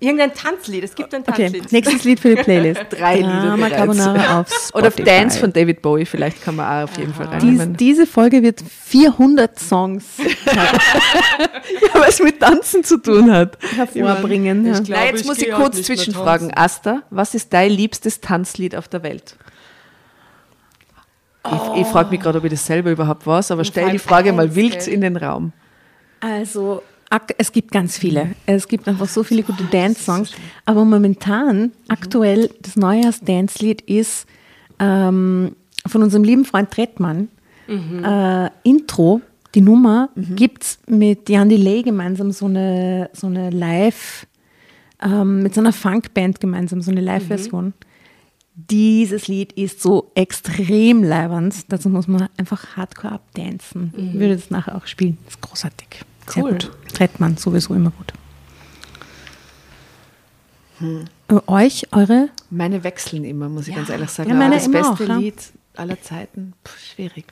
Irgendein 0.00 0.34
Tanzlied, 0.34 0.84
es 0.84 0.94
gibt 0.94 1.14
ein 1.14 1.22
Okay, 1.22 1.44
Tanzlied. 1.44 1.72
nächstes 1.72 2.04
Lied 2.04 2.20
für 2.20 2.34
die 2.34 2.42
Playlist. 2.42 2.80
Drei 2.90 3.16
Lieder 3.16 3.40
Drama. 3.42 3.68
Carbonara 3.70 4.40
auf 4.40 4.48
Spotify. 4.68 4.78
Oder 4.78 4.90
Dance 5.04 5.38
von 5.38 5.52
David 5.52 5.82
Bowie, 5.82 6.04
vielleicht 6.04 6.42
kann 6.42 6.56
man 6.56 6.66
auch 6.66 6.84
auf 6.90 6.98
jeden 6.98 7.14
Fall 7.14 7.26
Dies, 7.40 7.42
reinnehmen. 7.42 7.76
diese 7.76 8.06
Folge 8.06 8.42
wird 8.42 8.60
400 8.62 9.58
Songs 9.58 10.04
Ja, 10.46 12.00
was 12.00 12.20
mit 12.20 12.40
Tanzen 12.40 12.84
zu 12.84 12.98
tun 12.98 13.30
hat. 13.32 13.58
hervorbringen. 13.76 14.66
ich 14.66 14.72
Ja. 14.72 14.80
glaub, 14.82 14.98
Na, 15.00 15.06
jetzt 15.06 15.20
ich 15.20 15.26
muss 15.26 15.38
ich 15.38 15.50
kurz 15.52 15.74
mehr 15.76 15.84
zwischenfragen. 15.84 16.52
Asta, 16.56 17.02
was 17.10 17.34
ist 17.34 17.52
dein 17.52 17.70
liebstes 17.70 18.20
Tanzlied 18.20 18.74
auf 18.76 18.88
der 18.88 19.02
Welt? 19.02 19.36
Ich, 21.46 21.80
ich 21.82 21.86
frage 21.86 22.10
mich 22.10 22.20
gerade, 22.20 22.38
ob 22.38 22.44
ich 22.44 22.50
das 22.50 22.66
selber 22.66 22.90
überhaupt 22.90 23.26
weiß, 23.26 23.50
aber 23.50 23.64
stell 23.64 23.90
die 23.90 23.98
Frage 23.98 24.32
mal 24.32 24.54
wild 24.54 24.86
in 24.86 25.00
den 25.00 25.16
Raum. 25.16 25.52
Also 26.20 26.82
es 27.38 27.52
gibt 27.52 27.72
ganz 27.72 27.98
viele. 27.98 28.34
Es 28.46 28.68
gibt 28.68 28.86
einfach 28.88 29.08
so 29.08 29.22
viele 29.24 29.42
gute 29.42 29.64
Dance-Songs. 29.64 30.32
Aber 30.64 30.84
momentan, 30.84 31.72
aktuell, 31.88 32.50
das 32.62 32.76
Neujahrs-Dance-Lied 32.76 33.80
ist 33.82 34.26
ähm, 34.78 35.56
von 35.86 36.02
unserem 36.02 36.24
lieben 36.24 36.44
Freund 36.44 36.70
Trettmann. 36.70 37.28
Äh, 38.04 38.50
Intro, 38.62 39.20
die 39.54 39.60
Nummer, 39.60 40.08
gibt's 40.36 40.78
mit 40.88 41.28
Jan 41.28 41.48
Delay 41.48 41.82
gemeinsam 41.82 42.30
so 42.32 42.46
eine, 42.46 43.10
so 43.12 43.26
eine 43.26 43.50
Live- 43.50 44.26
ähm, 45.02 45.42
mit 45.42 45.54
so 45.54 45.60
einer 45.60 45.72
Funkband 45.72 46.40
gemeinsam, 46.40 46.82
so 46.82 46.90
eine 46.90 47.00
Live-Version. 47.00 47.72
Dieses 48.54 49.28
Lied 49.28 49.52
ist 49.54 49.80
so 49.80 50.10
extrem 50.14 51.02
leibernd, 51.02 51.54
dazu 51.72 51.88
muss 51.88 52.06
man 52.06 52.28
einfach 52.36 52.76
hardcore 52.76 53.14
abdancen. 53.14 53.94
Ich 53.96 54.20
würde 54.20 54.36
das 54.36 54.50
nachher 54.50 54.76
auch 54.76 54.86
spielen. 54.86 55.16
Das 55.24 55.34
ist 55.34 55.40
großartig. 55.40 55.88
Sehr 56.30 56.42
Cool. 56.44 56.52
gut. 56.52 56.70
Trettmann 56.94 57.36
sowieso 57.36 57.74
immer 57.74 57.90
gut. 57.90 58.12
Äh, 60.80 61.34
Euch, 61.46 61.86
eure? 61.92 62.30
Meine 62.50 62.82
wechseln 62.84 63.24
immer, 63.24 63.48
muss 63.48 63.68
ich 63.68 63.74
ganz 63.74 63.90
ehrlich 63.90 64.10
sagen. 64.10 64.30
Ja, 64.30 64.34
meine 64.36 64.54
das 64.56 64.66
immer 64.66 64.78
beste 64.90 65.04
auch, 65.04 65.08
ja. 65.08 65.16
Lied 65.18 65.34
aller 65.76 66.00
Zeiten, 66.00 66.54
Puh, 66.64 66.72
schwierig. 66.94 67.26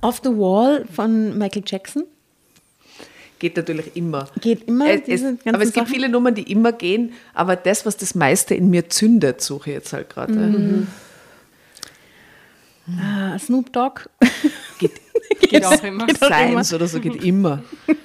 Off 0.00 0.20
the 0.24 0.30
Wall 0.30 0.86
von 0.92 1.36
Michael 1.36 1.62
Jackson. 1.66 2.04
Geht 3.38 3.56
natürlich 3.56 3.94
immer. 3.94 4.28
Geht 4.40 4.64
immer, 4.64 4.88
Es, 4.90 5.02
es, 5.06 5.22
aber 5.46 5.58
es 5.62 5.72
gibt 5.72 5.74
Sachen? 5.74 5.86
viele 5.86 6.08
Nummern, 6.08 6.34
die 6.34 6.50
immer 6.50 6.72
gehen, 6.72 7.12
aber 7.34 7.54
das, 7.56 7.86
was 7.86 7.96
das 7.96 8.14
meiste 8.14 8.54
in 8.54 8.68
mir 8.70 8.88
zündet, 8.88 9.40
suche 9.42 9.70
ich 9.70 9.74
jetzt 9.76 9.92
halt 9.92 10.08
gerade. 10.10 10.32
Mhm. 10.32 10.86
Ah, 13.00 13.38
Snoop 13.38 13.72
Dogg. 13.72 14.08
Geht, 15.40 15.50
Geht 15.50 15.64
auch 15.64 15.82
immer. 15.82 16.06
Science 16.14 16.74
oder 16.74 16.88
so 16.88 17.00
geht 17.00 17.22
immer. 17.22 17.62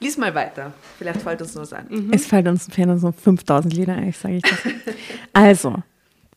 Lies 0.00 0.16
mal 0.16 0.34
weiter. 0.34 0.72
Vielleicht 0.96 1.22
fällt 1.22 1.42
uns 1.42 1.54
noch 1.54 1.62
was 1.62 1.72
ein. 1.72 2.10
Es 2.12 2.26
fällt 2.26 2.46
uns, 2.46 2.68
fällt 2.70 2.88
uns 2.88 3.02
noch 3.02 3.14
5000 3.14 3.74
Lieder 3.74 3.94
ein, 3.94 4.12
sage 4.12 4.36
ich 4.36 4.42
das. 4.42 4.58
Also, 5.32 5.82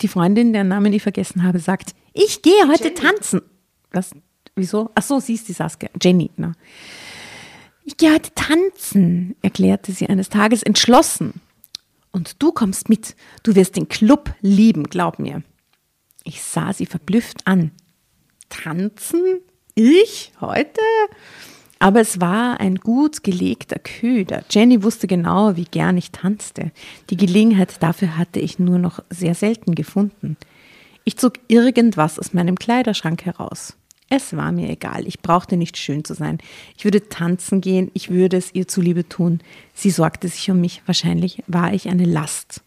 die 0.02 0.08
Freundin, 0.08 0.54
deren 0.54 0.70
Namen 0.70 0.92
ich 0.94 1.04
vergessen 1.04 1.44
habe, 1.44 1.60
sagt, 1.60 1.94
ich 2.14 2.42
gehe 2.42 2.68
heute 2.68 2.94
tanzen. 2.94 3.42
Was? 3.92 4.12
Wieso? 4.56 4.90
Ach 4.96 5.04
so, 5.04 5.20
sie 5.20 5.36
ist 5.36 5.48
die 5.48 5.54
Saskia. 5.54 5.90
Jenny, 6.02 6.32
ne? 6.38 6.54
Ich 7.84 7.98
gehe 7.98 8.14
heute 8.14 8.34
tanzen, 8.34 9.36
erklärte 9.42 9.92
sie 9.92 10.08
eines 10.08 10.30
Tages 10.30 10.64
entschlossen. 10.64 11.42
Und 12.12 12.42
du 12.42 12.52
kommst 12.52 12.90
mit. 12.90 13.16
Du 13.44 13.56
wirst 13.56 13.76
den 13.76 13.90
Club 13.90 14.34
lieben, 14.42 14.86
glaub 14.86 15.20
mir. 15.20 15.44
Ich 16.24 16.42
sah 16.42 16.74
sie 16.74 16.86
verblüfft 16.86 17.46
an. 17.46 17.72
Tanzen? 18.52 19.42
Ich? 19.74 20.32
Heute? 20.40 20.82
Aber 21.80 22.00
es 22.00 22.22
war 22.22 22.60
ein 22.60 22.76
gut 22.76 23.24
gelegter 23.24 23.80
Köder. 23.80 24.44
Jenny 24.52 24.84
wusste 24.84 25.08
genau, 25.08 25.56
wie 25.56 25.66
gern 25.66 25.98
ich 25.98 26.12
tanzte. 26.12 26.72
Die 27.10 27.18
Gelegenheit 27.18 27.82
dafür 27.82 28.18
hatte 28.18 28.40
ich 28.40 28.60
nur 28.60 28.78
noch 28.78 29.00
sehr 29.10 29.34
selten 29.34 29.74
gefunden. 29.74 30.38
Ich 31.06 31.18
zog 31.18 31.34
irgendwas 31.48 32.20
aus 32.20 32.34
meinem 32.34 32.60
Kleiderschrank 32.60 33.26
heraus. 33.26 33.76
Es 34.10 34.36
war 34.36 34.52
mir 34.52 34.70
egal, 34.70 35.08
ich 35.08 35.22
brauchte 35.22 35.58
nicht 35.58 35.78
schön 35.78 36.04
zu 36.04 36.14
sein. 36.14 36.38
Ich 36.78 36.84
würde 36.84 37.08
tanzen 37.08 37.62
gehen, 37.62 37.90
ich 37.94 38.12
würde 38.12 38.38
es 38.38 38.54
ihr 38.54 38.68
zuliebe 38.68 39.08
tun. 39.08 39.40
Sie 39.74 39.90
sorgte 39.90 40.28
sich 40.28 40.52
um 40.52 40.62
mich, 40.62 40.84
wahrscheinlich 40.86 41.42
war 41.48 41.74
ich 41.74 41.88
eine 41.88 42.06
Last. 42.06 42.62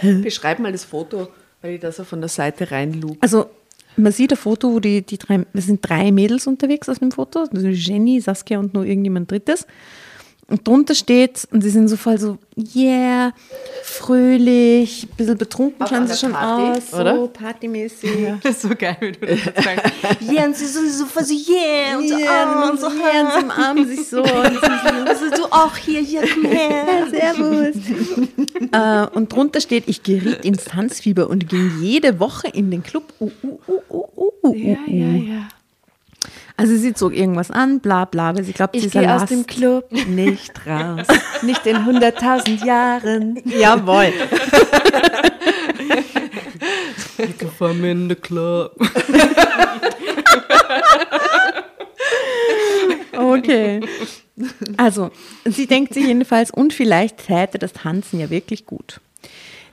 Beschreib 0.00 0.60
mal 0.60 0.72
das 0.72 0.84
Foto, 0.84 1.28
weil 1.60 1.74
ich 1.74 1.80
da 1.80 1.90
so 1.92 2.04
von 2.04 2.20
der 2.20 2.28
Seite 2.28 2.70
reinlug. 2.70 3.18
Also 3.20 3.50
man 4.02 4.12
sieht 4.12 4.32
ein 4.32 4.36
Foto, 4.36 4.72
wo 4.72 4.80
die, 4.80 5.02
die 5.02 5.18
drei, 5.18 5.44
es 5.52 5.66
sind 5.66 5.80
drei 5.88 6.12
Mädels 6.12 6.46
unterwegs 6.46 6.88
aus 6.88 6.98
dem 6.98 7.12
Foto, 7.12 7.46
Jenny, 7.52 8.20
Saskia 8.20 8.58
und 8.58 8.74
nur 8.74 8.84
irgendjemand 8.84 9.30
drittes. 9.30 9.66
Und 10.50 10.66
drunter 10.66 10.96
steht, 10.96 11.46
und 11.52 11.62
sie 11.62 11.70
sind 11.70 11.86
so 11.86 11.96
voll 11.96 12.18
so, 12.18 12.36
yeah, 12.74 13.32
fröhlich, 13.84 15.04
ein 15.04 15.16
bisschen 15.16 15.38
betrunken 15.38 15.86
schauen 15.86 16.08
sie 16.08 16.16
schon 16.16 16.32
Party, 16.32 16.78
aus, 16.78 16.90
so 16.90 16.96
oder? 16.96 17.28
partymäßig. 17.28 18.10
Das 18.42 18.56
ist 18.56 18.62
so 18.62 18.70
geil, 18.70 18.96
wie 19.00 19.12
du 19.12 19.26
das 19.26 19.44
sagst. 19.64 19.92
Yeah, 20.30 20.46
und 20.46 20.56
sie 20.56 20.66
so, 20.66 20.80
so 20.88 21.06
voll 21.06 21.24
so, 21.24 21.34
yeah, 21.34 21.96
und 21.96 22.08
so, 22.08 22.18
Ja, 22.18 22.44
ah, 22.44 22.68
und 22.68 22.80
so, 22.80 22.88
yeah, 22.88 23.20
und 23.20 23.32
sie 23.32 23.44
umarmen 23.44 23.88
sich 23.88 24.08
so. 24.08 24.22
Und 24.22 24.26
sie 24.26 25.08
Also 25.08 25.30
du 25.30 25.44
auch 25.52 25.76
hier, 25.76 26.00
hier, 26.00 26.22
komm 26.22 26.44
her. 26.46 26.86
Servus. 27.10 27.76
äh, 28.72 29.16
und 29.16 29.32
drunter 29.32 29.60
steht, 29.60 29.84
ich 29.86 30.02
geriet 30.02 30.44
ins 30.44 30.64
Tanzfieber 30.64 31.30
und 31.30 31.48
ging 31.48 31.80
jede 31.80 32.18
Woche 32.18 32.48
in 32.48 32.72
den 32.72 32.82
Club. 32.82 33.04
Uh, 33.20 33.30
uh, 33.42 33.60
uh, 33.68 33.80
uh, 33.88 34.04
uh, 34.16 34.48
uh, 34.48 34.54
Ja, 34.54 34.76
uh. 34.86 34.90
ja, 34.90 35.34
ja. 35.34 35.48
Also 36.60 36.76
sie 36.76 36.92
zog 36.92 37.16
irgendwas 37.16 37.50
an, 37.50 37.80
bla 37.80 38.04
bla, 38.04 38.36
weil 38.36 38.44
sie 38.44 38.52
glaubt, 38.52 38.74
sie 38.74 38.80
Ich 38.80 38.86
ist 38.86 38.96
ein 38.96 39.02
gehe 39.02 39.14
aus 39.14 39.24
dem 39.24 39.46
Club 39.46 39.90
nicht 39.90 40.52
raus. 40.66 41.06
Nicht 41.40 41.64
in 41.66 41.78
100.000 41.78 42.66
Jahren. 42.66 43.40
Jawohl. 43.46 44.12
I'm 47.60 47.84
in 47.84 48.08
the 48.10 48.14
club. 48.14 48.72
Okay. 53.16 53.80
Also, 54.76 55.10
sie 55.44 55.66
denkt 55.66 55.94
sich 55.94 56.06
jedenfalls, 56.06 56.50
und 56.50 56.72
vielleicht 56.72 57.26
täte 57.26 57.58
das 57.58 57.72
Tanzen 57.72 58.20
ja 58.20 58.30
wirklich 58.30 58.66
gut. 58.66 59.00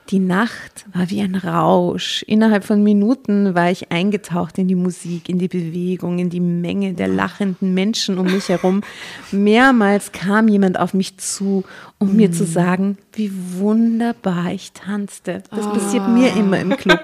Die 0.10 0.20
Nacht 0.20 0.86
war 0.93 1.10
wie 1.10 1.20
ein 1.20 1.36
Rausch. 1.36 2.24
Innerhalb 2.24 2.63
von 2.63 2.82
Minuten 2.82 3.56
war 3.56 3.70
ich 3.70 3.91
eingetaucht 3.91 4.58
in 4.58 4.70
die 4.70 4.76
Musik, 4.76 5.28
in 5.28 5.38
die 5.38 5.50
Bewegung, 5.50 6.17
in 6.20 6.30
die 6.30 6.39
Menge 6.39 6.93
der 6.93 7.10
lachenden 7.10 7.74
Menschen 7.74 8.17
um 8.17 8.28
mich 8.28 8.48
herum. 8.48 8.84
Mehrmals 9.32 10.13
kam 10.13 10.48
jemand 10.48 10.80
auf 10.80 10.93
mich 10.93 11.17
zu, 11.17 11.65
um 12.00 12.15
mir 12.15 12.32
zu 12.32 12.46
sagen, 12.46 12.98
wie 13.13 13.32
wunderbar 13.58 14.54
ich 14.54 14.72
tanzte. 14.72 15.43
Das 15.52 15.65
passiert 15.65 16.08
mir 16.08 16.34
immer 16.38 16.60
im 16.60 16.78
Club. 16.78 17.04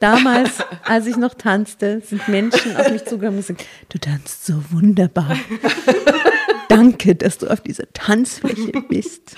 Damals, 0.00 0.58
als 0.84 1.06
ich 1.06 1.16
noch 1.16 1.32
tanzte, 1.32 2.02
sind 2.04 2.28
Menschen 2.28 2.76
auf 2.76 2.90
mich 2.90 3.04
zugekommen 3.06 3.38
und 3.38 3.46
gesagt, 3.46 3.66
du 3.88 3.98
tanzt 3.98 4.44
so 4.44 4.62
wunderbar. 4.70 5.34
Danke, 6.68 7.14
dass 7.14 7.38
du 7.38 7.46
auf 7.48 7.60
dieser 7.60 7.90
Tanzfläche 7.92 8.72
bist. 8.88 9.34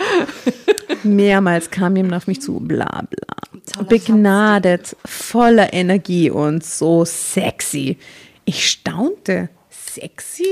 Mehrmals 1.05 1.71
kam 1.71 1.97
jemand 1.97 2.15
auf 2.15 2.27
mich 2.27 2.41
zu, 2.43 2.61
bla 2.61 3.05
bla. 3.09 3.85
Begnadet, 3.85 4.97
voller 5.05 5.73
Energie 5.73 6.31
und 6.31 6.65
so 6.65 7.05
sexy. 7.05 7.99
Ich 8.45 8.69
staunte. 8.69 9.49
Sexy? 9.71 10.47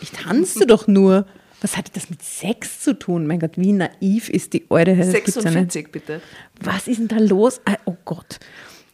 Ich 0.00 0.10
tanzte 0.10 0.66
doch 0.66 0.86
nur. 0.86 1.26
Was 1.60 1.76
hatte 1.76 1.90
das 1.92 2.08
mit 2.08 2.22
Sex 2.22 2.80
zu 2.80 2.96
tun? 2.96 3.26
Mein 3.26 3.40
Gott, 3.40 3.52
wie 3.56 3.72
naiv 3.72 4.28
ist 4.28 4.52
die 4.52 4.70
Eure? 4.70 4.94
Das 4.94 5.12
gibt's 5.12 5.34
ja 5.34 5.42
nicht. 5.42 5.72
46, 5.72 5.90
bitte. 5.90 6.20
Was 6.60 6.86
ist 6.86 6.98
denn 7.00 7.08
da 7.08 7.18
los? 7.18 7.60
Ah, 7.64 7.76
Oh 7.84 7.96
Gott. 8.04 8.38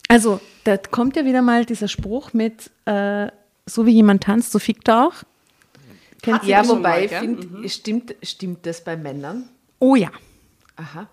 Also, 0.08 0.40
da 0.64 0.76
kommt 0.78 1.16
ja 1.16 1.24
wieder 1.24 1.42
mal 1.42 1.64
dieser 1.66 1.88
Spruch 1.88 2.32
mit, 2.32 2.70
äh, 2.86 3.26
so 3.66 3.84
wie 3.86 3.90
jemand 3.90 4.22
tanzt, 4.22 4.52
so 4.52 4.58
fickt 4.58 4.88
er 4.88 5.08
auch. 5.08 5.14
Kennt 6.24 6.44
Ja, 6.44 6.66
wobei 6.66 7.04
ich 7.04 7.10
gell? 7.10 7.20
finde, 7.20 7.68
stimmt, 7.68 8.14
stimmt 8.22 8.66
das 8.66 8.82
bei 8.82 8.96
Männern? 8.96 9.44
Oh 9.78 9.94
ja, 9.94 10.10
Aha. 10.76 11.08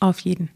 auf 0.00 0.20
jeden. 0.20 0.50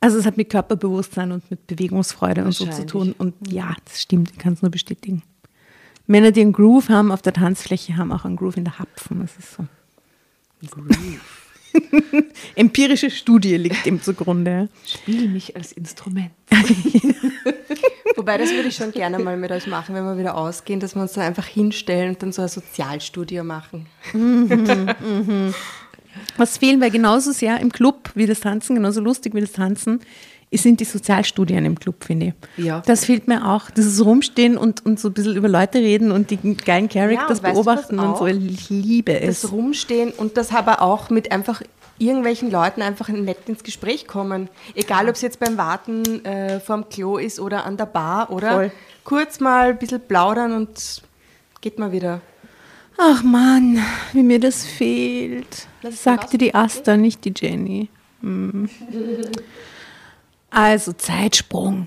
Also 0.00 0.18
es 0.18 0.26
hat 0.26 0.36
mit 0.36 0.48
Körperbewusstsein 0.48 1.32
und 1.32 1.50
mit 1.50 1.66
Bewegungsfreude 1.66 2.44
und 2.44 2.52
so 2.52 2.66
zu 2.66 2.86
tun. 2.86 3.14
Und 3.18 3.34
ja, 3.50 3.74
das 3.84 4.00
stimmt, 4.00 4.30
ich 4.30 4.38
kann 4.38 4.52
es 4.52 4.62
nur 4.62 4.70
bestätigen. 4.70 5.22
Männer, 6.06 6.30
die 6.30 6.40
einen 6.40 6.52
Groove 6.52 6.88
haben 6.88 7.12
auf 7.12 7.20
der 7.20 7.34
Tanzfläche, 7.34 7.96
haben 7.96 8.12
auch 8.12 8.24
einen 8.24 8.36
Groove 8.36 8.56
in 8.56 8.64
der 8.64 8.78
Hapfen. 8.78 9.20
Das 9.20 9.36
ist 9.36 9.54
so. 9.54 9.66
Empirische 12.54 13.10
Studie 13.10 13.56
liegt 13.56 13.86
dem 13.86 14.02
zugrunde. 14.02 14.68
Spiel 14.86 15.28
mich 15.28 15.56
als 15.56 15.72
Instrument. 15.72 16.30
Wobei, 18.16 18.38
das 18.38 18.50
würde 18.50 18.68
ich 18.68 18.76
schon 18.76 18.92
gerne 18.92 19.18
mal 19.18 19.36
mit 19.36 19.50
euch 19.50 19.66
machen, 19.66 19.94
wenn 19.94 20.04
wir 20.04 20.18
wieder 20.18 20.36
ausgehen, 20.36 20.80
dass 20.80 20.94
wir 20.94 21.02
uns 21.02 21.12
dann 21.12 21.24
einfach 21.24 21.46
hinstellen 21.46 22.10
und 22.10 22.22
dann 22.22 22.32
so 22.32 22.42
eine 22.42 22.48
Sozialstudie 22.48 23.42
machen. 23.42 23.86
Was 26.36 26.58
fehlen 26.58 26.80
wir 26.80 26.90
genauso 26.90 27.30
sehr 27.32 27.60
im 27.60 27.70
Club 27.70 28.10
wie 28.14 28.26
das 28.26 28.40
Tanzen, 28.40 28.74
genauso 28.74 29.00
lustig 29.00 29.34
wie 29.34 29.40
das 29.40 29.52
Tanzen, 29.52 30.00
sind 30.56 30.80
die 30.80 30.84
Sozialstudien 30.84 31.64
im 31.66 31.78
Club, 31.78 32.04
finde 32.04 32.34
ich. 32.56 32.64
Ja. 32.64 32.82
Das 32.86 33.04
fehlt 33.04 33.28
mir 33.28 33.46
auch. 33.46 33.70
Dieses 33.70 34.02
Rumstehen 34.04 34.56
und, 34.56 34.84
und 34.86 34.98
so 34.98 35.08
ein 35.08 35.12
bisschen 35.12 35.36
über 35.36 35.48
Leute 35.48 35.78
reden 35.78 36.10
und 36.10 36.30
die 36.30 36.38
geilen 36.56 36.88
Characters 36.88 37.40
und 37.40 37.42
weißt 37.44 37.56
du 37.56 37.64
beobachten 37.64 37.98
und 37.98 38.16
so. 38.16 38.26
Ich 38.26 38.70
liebe 38.70 39.20
es. 39.20 39.42
Das 39.42 39.52
Rumstehen 39.52 40.10
und 40.10 40.36
das 40.36 40.52
aber 40.52 40.80
auch 40.80 41.10
mit 41.10 41.30
einfach 41.32 41.62
irgendwelchen 41.98 42.50
Leuten 42.50 42.80
einfach 42.80 43.08
nett 43.08 43.48
ins 43.48 43.62
Gespräch 43.62 44.06
kommen. 44.06 44.48
Egal, 44.74 45.08
ob 45.08 45.16
es 45.16 45.20
jetzt 45.20 45.40
beim 45.40 45.58
Warten 45.58 46.24
äh, 46.24 46.60
vorm 46.60 46.88
Klo 46.88 47.18
ist 47.18 47.40
oder 47.40 47.66
an 47.66 47.76
der 47.76 47.86
Bar 47.86 48.30
oder 48.30 48.52
Voll. 48.52 48.72
kurz 49.04 49.40
mal 49.40 49.70
ein 49.70 49.78
bisschen 49.78 50.00
plaudern 50.00 50.52
und 50.52 51.02
geht 51.60 51.78
mal 51.78 51.92
wieder. 51.92 52.20
Ach 52.96 53.22
Mann, 53.22 53.78
wie 54.12 54.22
mir 54.22 54.40
das 54.40 54.64
fehlt. 54.64 55.68
Es 55.82 56.02
Sagte 56.02 56.38
die 56.38 56.54
Asta, 56.54 56.96
nicht 56.96 57.24
die 57.24 57.34
Jenny. 57.36 57.88
Hm. 58.22 58.68
Also 60.50 60.92
Zeitsprung. 60.92 61.86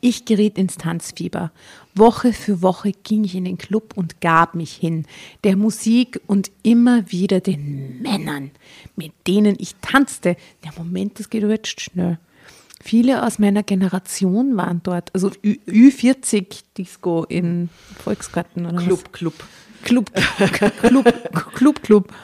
Ich 0.00 0.24
geriet 0.24 0.58
ins 0.58 0.76
Tanzfieber. 0.76 1.50
Woche 1.94 2.32
für 2.32 2.62
Woche 2.62 2.92
ging 3.02 3.24
ich 3.24 3.34
in 3.34 3.44
den 3.44 3.58
Club 3.58 3.94
und 3.96 4.20
gab 4.20 4.54
mich 4.54 4.72
hin. 4.72 5.06
Der 5.42 5.56
Musik 5.56 6.20
und 6.28 6.52
immer 6.62 7.10
wieder 7.10 7.40
den 7.40 8.00
Männern, 8.00 8.52
mit 8.94 9.12
denen 9.26 9.56
ich 9.58 9.74
tanzte. 9.82 10.36
Der 10.64 10.72
Moment, 10.76 11.18
das 11.18 11.30
geht 11.30 11.42
jetzt 11.42 11.80
schnell. 11.80 12.18
Viele 12.80 13.26
aus 13.26 13.40
meiner 13.40 13.64
Generation 13.64 14.56
waren 14.56 14.80
dort. 14.84 15.12
Also 15.12 15.32
Ü- 15.42 15.58
Ü40-Disco 15.66 17.24
in 17.24 17.68
Volksgarten 18.04 18.66
oder 18.66 18.76
Club, 18.76 19.00
was? 19.04 19.12
Club. 19.12 19.34
Club, 19.82 20.12
Club, 20.80 21.54
Club, 21.54 21.82
Club. 21.82 22.14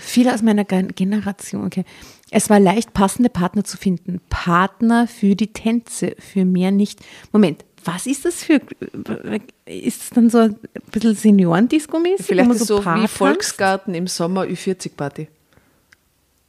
Viele 0.00 0.32
aus 0.34 0.42
meiner 0.42 0.64
Gen- 0.64 0.94
Generation, 0.94 1.64
okay. 1.66 1.84
Es 2.30 2.50
war 2.50 2.60
leicht, 2.60 2.92
passende 2.94 3.28
Partner 3.30 3.64
zu 3.64 3.76
finden. 3.76 4.20
Partner 4.28 5.06
für 5.08 5.34
die 5.34 5.52
Tänze, 5.52 6.14
für 6.18 6.44
mehr 6.44 6.70
nicht. 6.70 7.00
Moment, 7.32 7.64
was 7.84 8.06
ist 8.06 8.24
das 8.24 8.42
für, 8.44 8.60
ist 9.64 10.02
es 10.02 10.10
dann 10.10 10.28
so 10.30 10.38
ein 10.38 10.56
bisschen 10.90 11.14
Seniorendisco-mäßig? 11.16 12.22
Vielleicht 12.26 12.50
ist 12.50 12.66
so 12.66 12.80
Paar 12.80 13.02
wie? 13.02 13.08
Volksgarten 13.08 13.94
im 13.94 14.06
Sommer 14.06 14.42
Ü40-Party. 14.42 15.28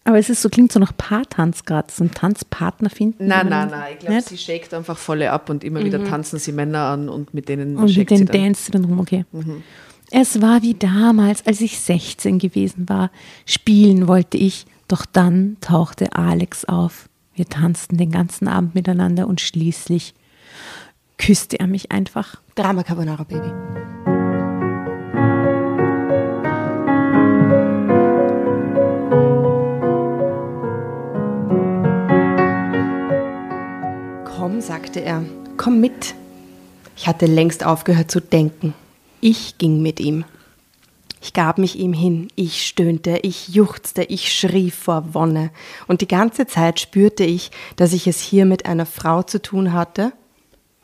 Aber 0.06 0.18
es 0.18 0.30
ist 0.30 0.42
so, 0.42 0.50
klingt 0.50 0.72
so 0.72 0.80
nach 0.80 0.96
Paartanz 0.98 1.66
gerade, 1.66 1.92
so 1.92 2.04
ein 2.04 2.12
Tanzpartner 2.12 2.90
finden. 2.90 3.28
Nein, 3.28 3.48
nein, 3.48 3.70
nein. 3.70 3.94
Ich 3.94 4.00
glaube, 4.00 4.22
sie 4.22 4.38
shakt 4.38 4.74
einfach 4.74 4.98
volle 4.98 5.32
ab 5.32 5.50
und 5.50 5.64
immer 5.64 5.84
wieder 5.84 6.04
tanzen 6.04 6.40
sie 6.40 6.52
Männer 6.52 6.86
an 6.86 7.10
und 7.10 7.34
mit 7.34 7.48
denen 7.48 7.78
Und 7.78 7.84
mit 7.86 7.94
shakt 7.94 8.10
sie 8.10 8.16
den 8.18 8.26
dann. 8.26 8.42
Dance 8.42 8.72
dann 8.72 8.86
rum, 8.86 9.00
okay. 9.00 9.24
Es 10.12 10.42
war 10.42 10.64
wie 10.64 10.74
damals, 10.74 11.46
als 11.46 11.62
ich 11.62 11.80
16 11.80 12.40
gewesen 12.40 12.90
war. 12.90 13.12
Spielen 13.46 14.08
wollte 14.08 14.38
ich, 14.38 14.66
doch 14.88 15.06
dann 15.06 15.58
tauchte 15.62 16.14
Alex 16.14 16.66
auf. 16.66 17.10
Wir 17.36 17.46
tanzten 17.46 17.98
den 17.98 18.12
ganzen 18.12 18.48
Abend 18.48 18.74
miteinander 18.74 19.28
und 19.28 19.40
schließlich 19.40 20.16
küsste 21.18 21.60
er 21.60 21.68
mich 21.68 21.92
einfach. 21.92 22.42
Drama 22.56 22.82
Carbonara 22.82 23.24
Baby. 23.24 23.50
Komm, 34.26 34.60
sagte 34.60 35.02
er, 35.02 35.24
komm 35.58 35.80
mit. 35.80 36.16
Ich 36.98 37.08
hatte 37.08 37.28
längst 37.28 37.64
aufgehört 37.64 38.10
zu 38.10 38.20
denken. 38.20 38.74
Ich 39.22 39.58
ging 39.58 39.82
mit 39.82 40.00
ihm. 40.00 40.26
Ich 41.22 41.34
gab 41.34 41.58
mich 41.58 41.78
ihm 41.78 41.92
hin, 41.92 42.30
ich 42.36 42.66
stöhnte, 42.66 43.20
ich 43.24 43.50
juchzte, 43.50 44.04
ich 44.04 44.32
schrie 44.32 44.72
vor 44.72 45.14
Wonne. 45.14 45.52
Und 45.88 46.00
die 46.00 46.08
ganze 46.08 46.48
Zeit 46.48 46.80
spürte 46.80 47.26
ich, 47.26 47.52
dass 47.76 47.92
ich 47.92 48.08
es 48.08 48.22
hier 48.22 48.46
mit 48.46 48.66
einer 48.66 48.86
Frau 48.86 49.22
zu 49.24 49.42
tun 49.42 49.74
hatte. 49.74 50.14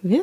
Wie? 0.01 0.21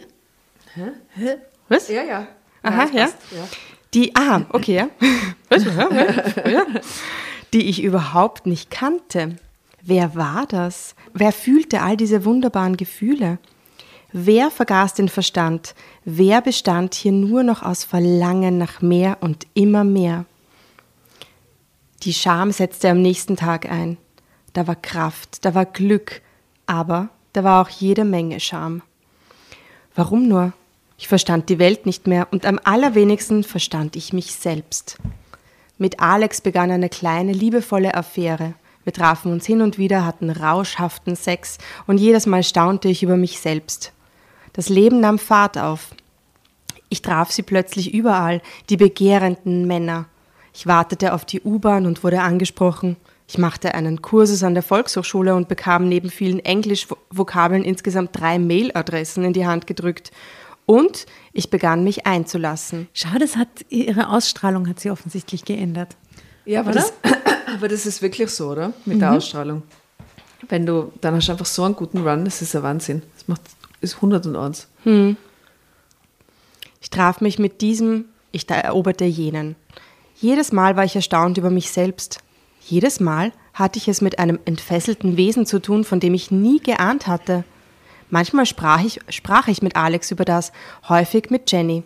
Was? 1.68 1.88
Ja, 1.88 2.02
ja. 2.02 2.28
Aha, 2.62 2.88
ja. 2.92 3.06
ja. 3.06 3.48
Die, 3.94 4.14
ah, 4.14 4.42
okay, 4.50 4.74
ja. 4.76 4.88
Was? 5.48 5.64
Ja, 5.64 6.50
ja. 6.50 6.66
Die 7.52 7.68
ich 7.68 7.82
überhaupt 7.82 8.46
nicht 8.46 8.70
kannte. 8.70 9.36
Wer 9.82 10.14
war 10.14 10.46
das? 10.46 10.94
Wer 11.12 11.32
fühlte 11.32 11.82
all 11.82 11.96
diese 11.96 12.24
wunderbaren 12.24 12.76
Gefühle? 12.76 13.38
Wer 14.14 14.50
vergaß 14.50 14.92
den 14.92 15.08
Verstand? 15.08 15.74
Wer 16.04 16.42
bestand 16.42 16.94
hier 16.94 17.12
nur 17.12 17.42
noch 17.42 17.62
aus 17.62 17.84
Verlangen 17.84 18.58
nach 18.58 18.82
mehr 18.82 19.16
und 19.20 19.46
immer 19.54 19.84
mehr? 19.84 20.26
Die 22.02 22.12
Scham 22.12 22.52
setzte 22.52 22.90
am 22.90 23.00
nächsten 23.00 23.36
Tag 23.36 23.70
ein. 23.70 23.96
Da 24.52 24.66
war 24.66 24.76
Kraft, 24.76 25.46
da 25.46 25.54
war 25.54 25.64
Glück, 25.64 26.20
aber 26.66 27.08
da 27.32 27.42
war 27.42 27.62
auch 27.62 27.70
jede 27.70 28.04
Menge 28.04 28.38
Scham. 28.38 28.82
Warum 29.94 30.28
nur? 30.28 30.52
Ich 30.98 31.08
verstand 31.08 31.48
die 31.48 31.58
Welt 31.58 31.86
nicht 31.86 32.06
mehr 32.06 32.28
und 32.32 32.44
am 32.44 32.60
allerwenigsten 32.62 33.44
verstand 33.44 33.96
ich 33.96 34.12
mich 34.12 34.34
selbst. 34.34 34.98
Mit 35.78 36.00
Alex 36.00 36.42
begann 36.42 36.70
eine 36.70 36.90
kleine, 36.90 37.32
liebevolle 37.32 37.94
Affäre. 37.94 38.52
Wir 38.84 38.92
trafen 38.92 39.32
uns 39.32 39.46
hin 39.46 39.62
und 39.62 39.78
wieder, 39.78 40.04
hatten 40.04 40.28
rauschhaften 40.28 41.16
Sex 41.16 41.56
und 41.86 41.96
jedes 41.96 42.26
Mal 42.26 42.42
staunte 42.42 42.90
ich 42.90 43.02
über 43.02 43.16
mich 43.16 43.40
selbst. 43.40 43.92
Das 44.52 44.68
Leben 44.68 45.00
nahm 45.00 45.18
Fahrt 45.18 45.58
auf. 45.58 45.94
Ich 46.88 47.02
traf 47.02 47.32
sie 47.32 47.42
plötzlich 47.42 47.94
überall, 47.94 48.42
die 48.68 48.76
begehrenden 48.76 49.66
Männer. 49.66 50.06
Ich 50.52 50.66
wartete 50.66 51.14
auf 51.14 51.24
die 51.24 51.40
U-Bahn 51.40 51.86
und 51.86 52.04
wurde 52.04 52.20
angesprochen. 52.20 52.96
Ich 53.26 53.38
machte 53.38 53.74
einen 53.74 54.02
Kursus 54.02 54.42
an 54.42 54.52
der 54.52 54.62
Volkshochschule 54.62 55.34
und 55.34 55.48
bekam 55.48 55.88
neben 55.88 56.10
vielen 56.10 56.38
Englisch-Vokabeln 56.38 57.64
insgesamt 57.64 58.10
drei 58.12 58.38
Mailadressen 58.38 59.24
in 59.24 59.32
die 59.32 59.46
Hand 59.46 59.66
gedrückt. 59.66 60.10
Und 60.66 61.06
ich 61.32 61.48
begann 61.48 61.82
mich 61.82 62.06
einzulassen. 62.06 62.88
Schau, 62.92 63.18
das 63.18 63.36
hat 63.36 63.48
ihre 63.70 64.10
Ausstrahlung 64.10 64.68
hat 64.68 64.80
sie 64.80 64.90
offensichtlich 64.90 65.46
geändert. 65.46 65.96
Ja, 66.44 66.60
aber 66.60 66.72
das, 66.72 66.92
aber 67.54 67.68
das 67.68 67.86
ist 67.86 68.02
wirklich 68.02 68.28
so, 68.28 68.50
oder? 68.50 68.74
Mit 68.84 69.00
der 69.00 69.12
Ausstrahlung. 69.12 69.62
Wenn 70.48 70.66
du, 70.66 70.92
dann 71.00 71.14
hast 71.14 71.28
du 71.28 71.32
einfach 71.32 71.46
so 71.46 71.62
einen 71.64 71.74
guten 71.74 72.06
Run, 72.06 72.24
das 72.24 72.42
ist 72.42 72.54
ein 72.54 72.62
Wahnsinn. 72.62 73.02
Das 73.14 73.28
macht, 73.28 73.42
ist 73.82 73.96
101. 73.96 74.68
Ich 76.80 76.90
traf 76.90 77.20
mich 77.20 77.38
mit 77.38 77.60
diesem, 77.60 78.06
ich 78.32 78.46
da 78.46 78.54
eroberte 78.54 79.04
jenen. 79.04 79.56
Jedes 80.16 80.52
Mal 80.52 80.76
war 80.76 80.84
ich 80.84 80.96
erstaunt 80.96 81.38
über 81.38 81.50
mich 81.50 81.70
selbst. 81.70 82.20
Jedes 82.60 83.00
Mal 83.00 83.32
hatte 83.54 83.78
ich 83.78 83.88
es 83.88 84.00
mit 84.00 84.18
einem 84.18 84.38
entfesselten 84.44 85.16
Wesen 85.16 85.46
zu 85.46 85.60
tun, 85.60 85.84
von 85.84 86.00
dem 86.00 86.14
ich 86.14 86.30
nie 86.30 86.60
geahnt 86.60 87.06
hatte. 87.06 87.44
Manchmal 88.08 88.46
sprach 88.46 88.82
ich, 88.84 89.00
sprach 89.08 89.48
ich 89.48 89.62
mit 89.62 89.76
Alex 89.76 90.10
über 90.10 90.24
das, 90.24 90.52
häufig 90.88 91.30
mit 91.30 91.50
Jenny. 91.50 91.82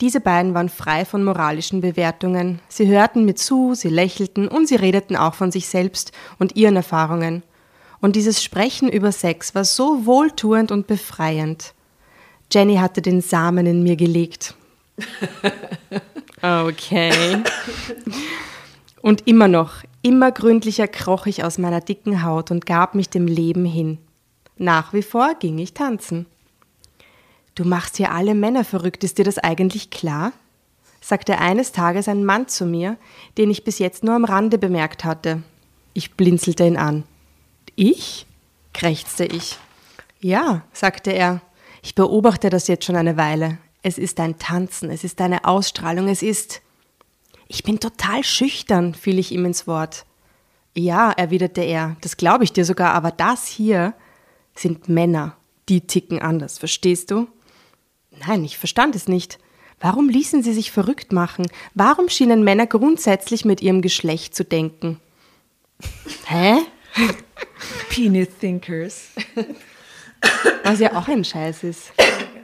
Diese 0.00 0.20
beiden 0.20 0.54
waren 0.54 0.70
frei 0.70 1.04
von 1.04 1.22
moralischen 1.22 1.82
Bewertungen. 1.82 2.60
Sie 2.68 2.86
hörten 2.86 3.26
mir 3.26 3.34
zu, 3.34 3.74
sie 3.74 3.90
lächelten 3.90 4.48
und 4.48 4.66
sie 4.66 4.76
redeten 4.76 5.16
auch 5.16 5.34
von 5.34 5.52
sich 5.52 5.68
selbst 5.68 6.12
und 6.38 6.56
ihren 6.56 6.76
Erfahrungen. 6.76 7.42
Und 8.00 8.16
dieses 8.16 8.42
Sprechen 8.42 8.88
über 8.88 9.12
Sex 9.12 9.54
war 9.54 9.64
so 9.64 10.06
wohltuend 10.06 10.72
und 10.72 10.86
befreiend. 10.86 11.74
Jenny 12.52 12.76
hatte 12.76 13.02
den 13.02 13.20
Samen 13.20 13.66
in 13.66 13.82
mir 13.82 13.96
gelegt. 13.96 14.54
Okay. 16.42 17.42
Und 19.02 19.26
immer 19.26 19.46
noch, 19.46 19.84
immer 20.00 20.32
gründlicher 20.32 20.88
kroch 20.88 21.26
ich 21.26 21.44
aus 21.44 21.58
meiner 21.58 21.82
dicken 21.82 22.22
Haut 22.22 22.50
und 22.50 22.64
gab 22.64 22.94
mich 22.94 23.10
dem 23.10 23.26
Leben 23.26 23.66
hin. 23.66 23.98
Nach 24.56 24.94
wie 24.94 25.02
vor 25.02 25.34
ging 25.38 25.58
ich 25.58 25.74
tanzen. 25.74 26.24
Du 27.54 27.64
machst 27.64 27.98
hier 27.98 28.12
alle 28.12 28.34
Männer 28.34 28.64
verrückt, 28.64 29.04
ist 29.04 29.18
dir 29.18 29.24
das 29.24 29.38
eigentlich 29.38 29.90
klar? 29.90 30.32
sagte 31.02 31.38
eines 31.38 31.72
Tages 31.72 32.08
ein 32.08 32.24
Mann 32.24 32.46
zu 32.48 32.66
mir, 32.66 32.96
den 33.38 33.50
ich 33.50 33.64
bis 33.64 33.78
jetzt 33.78 34.04
nur 34.04 34.14
am 34.14 34.24
Rande 34.24 34.58
bemerkt 34.58 35.04
hatte. 35.04 35.42
Ich 35.94 36.12
blinzelte 36.12 36.64
ihn 36.64 36.76
an. 36.76 37.04
Ich? 37.82 38.26
krächzte 38.74 39.24
ich. 39.24 39.56
Ja, 40.20 40.64
sagte 40.70 41.12
er. 41.12 41.40
Ich 41.82 41.94
beobachte 41.94 42.50
das 42.50 42.68
jetzt 42.68 42.84
schon 42.84 42.94
eine 42.94 43.16
Weile. 43.16 43.56
Es 43.82 43.96
ist 43.96 44.20
ein 44.20 44.38
Tanzen, 44.38 44.90
es 44.90 45.02
ist 45.02 45.18
eine 45.22 45.46
Ausstrahlung, 45.46 46.06
es 46.08 46.22
ist. 46.22 46.60
Ich 47.48 47.62
bin 47.62 47.80
total 47.80 48.22
schüchtern, 48.22 48.92
fiel 48.92 49.18
ich 49.18 49.32
ihm 49.32 49.46
ins 49.46 49.66
Wort. 49.66 50.04
Ja, 50.74 51.10
erwiderte 51.10 51.62
er, 51.62 51.96
das 52.02 52.18
glaube 52.18 52.44
ich 52.44 52.52
dir 52.52 52.66
sogar, 52.66 52.92
aber 52.92 53.12
das 53.12 53.46
hier 53.46 53.94
sind 54.54 54.90
Männer, 54.90 55.38
die 55.70 55.80
ticken 55.80 56.20
anders, 56.20 56.58
verstehst 56.58 57.10
du? 57.10 57.28
Nein, 58.10 58.44
ich 58.44 58.58
verstand 58.58 58.94
es 58.94 59.08
nicht. 59.08 59.38
Warum 59.80 60.10
ließen 60.10 60.42
sie 60.42 60.52
sich 60.52 60.70
verrückt 60.70 61.12
machen? 61.12 61.46
Warum 61.72 62.10
schienen 62.10 62.44
Männer 62.44 62.66
grundsätzlich 62.66 63.46
mit 63.46 63.62
ihrem 63.62 63.80
Geschlecht 63.80 64.34
zu 64.34 64.44
denken? 64.44 65.00
Hä? 66.26 66.58
Penis 67.90 68.28
Thinkers. 68.38 69.10
Was 70.64 70.80
ja 70.80 70.94
auch 70.94 71.08
ein 71.08 71.24
Scheiß 71.24 71.64
ist. 71.64 71.92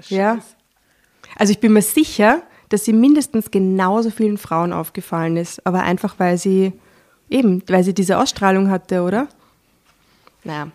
Ja. 0.08 0.38
Also 1.36 1.52
ich 1.52 1.60
bin 1.60 1.72
mir 1.72 1.82
sicher, 1.82 2.42
dass 2.68 2.84
sie 2.84 2.92
mindestens 2.92 3.50
genauso 3.50 4.10
vielen 4.10 4.38
Frauen 4.38 4.72
aufgefallen 4.72 5.36
ist, 5.36 5.64
aber 5.66 5.82
einfach 5.82 6.18
weil 6.18 6.38
sie 6.38 6.72
eben, 7.30 7.62
weil 7.68 7.84
sie 7.84 7.94
diese 7.94 8.18
Ausstrahlung 8.18 8.70
hatte, 8.70 9.02
oder? 9.02 9.28
Naja. 10.44 10.70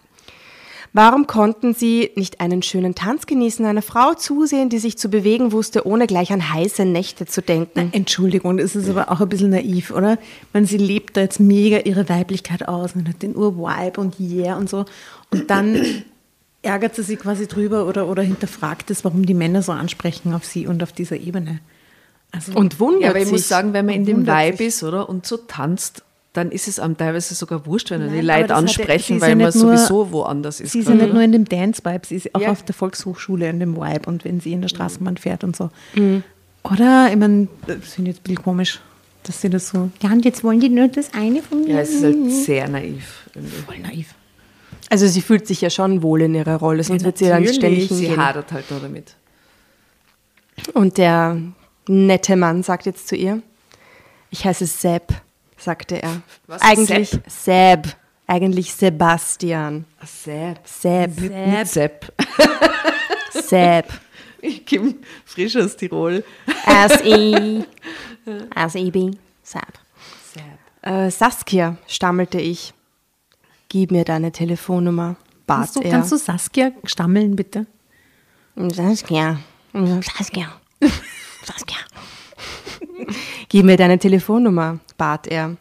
Warum 0.93 1.25
konnten 1.25 1.73
sie 1.73 2.11
nicht 2.15 2.41
einen 2.41 2.61
schönen 2.63 2.95
Tanz 2.95 3.25
genießen, 3.25 3.65
einer 3.65 3.81
Frau 3.81 4.13
zusehen, 4.13 4.67
die 4.67 4.77
sich 4.79 4.97
zu 4.97 5.09
bewegen 5.09 5.53
wusste, 5.53 5.87
ohne 5.87 6.05
gleich 6.05 6.33
an 6.33 6.51
heiße 6.53 6.83
Nächte 6.83 7.25
zu 7.25 7.41
denken? 7.41 7.89
Entschuldigung, 7.93 8.57
das 8.57 8.75
ist 8.75 8.89
aber 8.89 9.09
auch 9.09 9.21
ein 9.21 9.29
bisschen 9.29 9.51
naiv, 9.51 9.91
oder? 9.91 10.17
Man, 10.51 10.65
sie 10.65 10.77
lebt 10.77 11.15
da 11.15 11.21
jetzt 11.21 11.39
mega 11.39 11.79
ihre 11.79 12.09
Weiblichkeit 12.09 12.67
aus 12.67 12.93
und 12.93 13.07
hat 13.07 13.21
den 13.21 13.37
Urvibe 13.37 14.01
und 14.01 14.19
Yeah 14.19 14.57
und 14.57 14.69
so. 14.69 14.83
Und 15.29 15.49
dann 15.49 15.81
ärgert 16.61 16.95
sie 16.95 17.03
sich 17.03 17.19
quasi 17.19 17.47
drüber 17.47 17.87
oder, 17.87 18.07
oder 18.07 18.21
hinterfragt 18.21 18.91
es, 18.91 19.05
warum 19.05 19.25
die 19.25 19.33
Männer 19.33 19.61
so 19.61 19.71
ansprechen 19.71 20.33
auf 20.33 20.43
sie 20.43 20.67
und 20.67 20.83
auf 20.83 20.91
dieser 20.91 21.15
Ebene. 21.15 21.59
Also, 22.33 22.53
Und 22.53 22.81
wundert 22.81 23.01
Ja, 23.03 23.09
aber 23.11 23.19
ich 23.19 23.25
sich. 23.25 23.33
muss 23.33 23.47
sagen, 23.47 23.71
wenn 23.71 23.85
man 23.85 23.95
in 23.95 24.05
dem 24.05 24.27
Vibe 24.27 24.57
sich. 24.57 24.67
ist, 24.67 24.83
oder? 24.83 25.07
Und 25.07 25.25
so 25.25 25.37
tanzt, 25.37 26.03
dann 26.33 26.51
ist 26.51 26.67
es 26.69 26.79
einem 26.79 26.95
teilweise 26.97 27.35
sogar 27.35 27.65
wurscht, 27.65 27.91
wenn 27.91 27.99
Nein, 28.05 28.13
die 28.13 28.21
Leute 28.21 28.39
hat 28.43 28.49
ja- 28.51 28.55
ansprechen, 28.55 29.17
ist 29.17 29.21
weil 29.21 29.29
ja 29.31 29.35
man 29.35 29.43
nur- 29.45 29.51
sowieso 29.51 30.11
woanders 30.11 30.59
ist. 30.61 30.71
Sie 30.71 30.79
ist 30.79 30.87
ja 30.87 30.95
nicht 30.95 31.13
nur 31.13 31.21
in 31.21 31.31
dem 31.33 31.45
Dance-Vibe, 31.45 32.05
sie 32.07 32.15
ist 32.15 32.33
auch 32.33 32.39
Ja. 32.41 32.51
auf 32.51 32.63
der 32.63 32.73
Volkshochschule 32.73 33.49
in 33.49 33.59
dem 33.59 33.75
Vibe 33.75 34.07
und 34.07 34.23
wenn 34.23 34.39
sie 34.39 34.53
in 34.53 34.61
der 34.61 34.69
Straßenbahn 34.69 35.17
fährt 35.17 35.43
und 35.43 35.55
so. 35.55 35.69
Oder, 36.63 37.09
ich 37.11 37.17
meine, 37.17 37.47
das 37.67 37.93
finde 37.93 38.11
ich 38.11 38.17
jetzt 38.17 38.19
ein 38.21 38.23
bisschen 38.23 38.43
komisch, 38.43 38.79
dass 39.23 39.41
sie 39.41 39.49
das 39.49 39.69
so, 39.69 39.89
ja, 40.01 40.09
und 40.11 40.23
jetzt 40.23 40.43
wollen 40.43 40.59
die 40.61 40.69
nur 40.69 40.87
das 40.87 41.13
eine 41.13 41.41
von 41.41 41.61
mir. 41.65 41.75
ja, 41.75 41.79
es 41.81 41.89
ist 41.89 42.03
halt 42.03 42.31
sehr 42.31 42.69
naiv. 42.69 43.27
irgendwie. 43.35 43.61
voll 43.61 43.79
naiv. 43.79 44.15
Also 44.89 45.07
sie 45.07 45.21
fühlt 45.21 45.47
sich 45.47 45.61
ja 45.61 45.69
schon 45.69 46.01
wohl 46.01 46.21
in 46.21 46.35
ihrer 46.35 46.55
Rolle, 46.57 46.83
sonst 46.83 47.03
wird 47.03 47.17
sie 47.17 47.27
dann 47.27 47.47
ständig 47.47 47.89
Sie 47.89 48.05
hingehen. 48.05 48.25
hadert 48.25 48.51
halt 48.51 48.69
nur 48.71 48.79
damit. 48.79 49.15
Und 50.73 50.97
der 50.97 51.37
nette 51.87 52.35
Mann 52.35 52.61
sagt 52.63 52.85
jetzt 52.85 53.07
zu 53.07 53.15
ihr, 53.15 53.41
ich 54.31 54.45
heiße 54.45 54.65
Seb, 54.65 55.03
sagte 55.61 56.01
er. 56.01 56.21
Was? 56.47 56.61
Eigentlich 56.61 57.17
Seb. 57.27 57.95
Eigentlich 58.27 58.73
Sebastian. 58.73 59.85
Seb. 60.03 60.59
Nicht, 61.19 61.31
nicht 61.31 61.67
Sepp. 61.67 62.13
Seb. 63.31 63.85
Ich 64.43 64.65
komme 64.65 64.95
frisch 65.23 65.55
aus 65.55 65.77
Tirol. 65.77 66.23
S-E. 66.65 67.63
S-E-B. 68.55 69.11
Seb. 69.43 69.79
Sepp. 70.33 70.43
Äh, 70.81 71.11
Saskia, 71.11 71.77
stammelte 71.85 72.41
ich. 72.41 72.73
Gib 73.69 73.91
mir 73.91 74.03
deine 74.03 74.31
Telefonnummer, 74.31 75.15
bat 75.45 75.57
Kannst 75.57 75.75
du, 75.75 75.81
er. 75.81 75.91
kannst 75.91 76.11
du 76.11 76.17
Saskia 76.17 76.71
stammeln, 76.85 77.35
bitte? 77.35 77.67
Saskia. 78.55 79.39
Saskia. 79.73 80.51
Saskia. 81.45 81.77
Gib 83.49 83.65
mir 83.65 83.77
deine 83.77 83.99
Telefonnummer, 83.99 84.79
bat 84.97 85.27
er. 85.27 85.57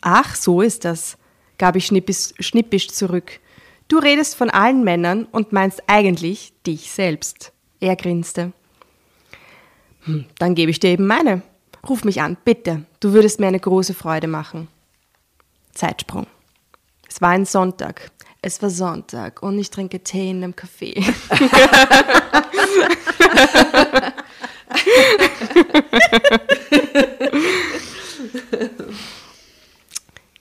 Ach, 0.00 0.34
so 0.34 0.62
ist 0.62 0.84
das, 0.84 1.18
gab 1.58 1.76
ich 1.76 1.86
schnippisch, 1.86 2.32
schnippisch 2.38 2.88
zurück. 2.88 3.40
Du 3.88 3.98
redest 3.98 4.36
von 4.36 4.50
allen 4.50 4.84
Männern 4.84 5.24
und 5.24 5.52
meinst 5.52 5.82
eigentlich 5.86 6.52
dich 6.66 6.90
selbst. 6.90 7.52
Er 7.80 7.96
grinste. 7.96 8.52
Hm, 10.04 10.26
dann 10.38 10.54
gebe 10.54 10.70
ich 10.70 10.80
dir 10.80 10.90
eben 10.90 11.06
meine. 11.06 11.42
Ruf 11.88 12.04
mich 12.04 12.20
an, 12.20 12.36
bitte. 12.44 12.84
Du 13.00 13.12
würdest 13.12 13.40
mir 13.40 13.46
eine 13.46 13.60
große 13.60 13.94
Freude 13.94 14.26
machen. 14.26 14.68
Zeitsprung. 15.72 16.26
Es 17.08 17.22
war 17.22 17.30
ein 17.30 17.46
Sonntag. 17.46 18.10
Es 18.42 18.60
war 18.62 18.70
Sonntag 18.70 19.42
und 19.42 19.58
ich 19.58 19.70
trinke 19.70 20.00
Tee 20.00 20.30
in 20.30 20.44
einem 20.44 20.54
Café. 20.54 20.94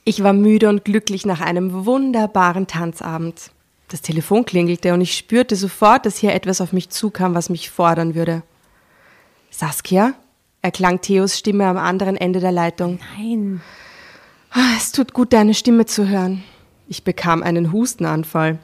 Ich 0.04 0.24
war 0.24 0.34
müde 0.34 0.70
und 0.70 0.86
glücklich 0.86 1.26
nach 1.26 1.42
einem 1.42 1.86
wunderbaren 1.86 2.68
Tanzabend. 2.68 3.52
Das 3.90 4.02
Telefon 4.02 4.46
klingelte 4.46 4.94
und 4.94 5.02
ich 5.02 5.18
spürte 5.18 5.56
sofort, 5.56 6.06
dass 6.06 6.18
hier 6.18 6.34
etwas 6.34 6.62
auf 6.62 6.74
mich 6.74 6.90
zukam, 6.90 7.36
was 7.36 7.50
mich 7.50 7.70
fordern 7.70 8.16
würde. 8.16 8.44
Saskia? 9.50 10.14
erklang 10.62 11.00
Theos 11.02 11.38
Stimme 11.38 11.66
am 11.66 11.78
anderen 11.78 12.18
Ende 12.18 12.40
der 12.40 12.52
Leitung. 12.52 13.00
Nein. 13.18 13.62
Ah, 14.50 14.74
Es 14.78 14.92
tut 14.92 15.14
gut, 15.14 15.32
deine 15.34 15.54
Stimme 15.54 15.86
zu 15.86 16.08
hören. 16.10 16.44
Ich 16.90 17.04
bekam 17.04 17.44
einen 17.44 17.72
Hustenanfall. 17.72 18.60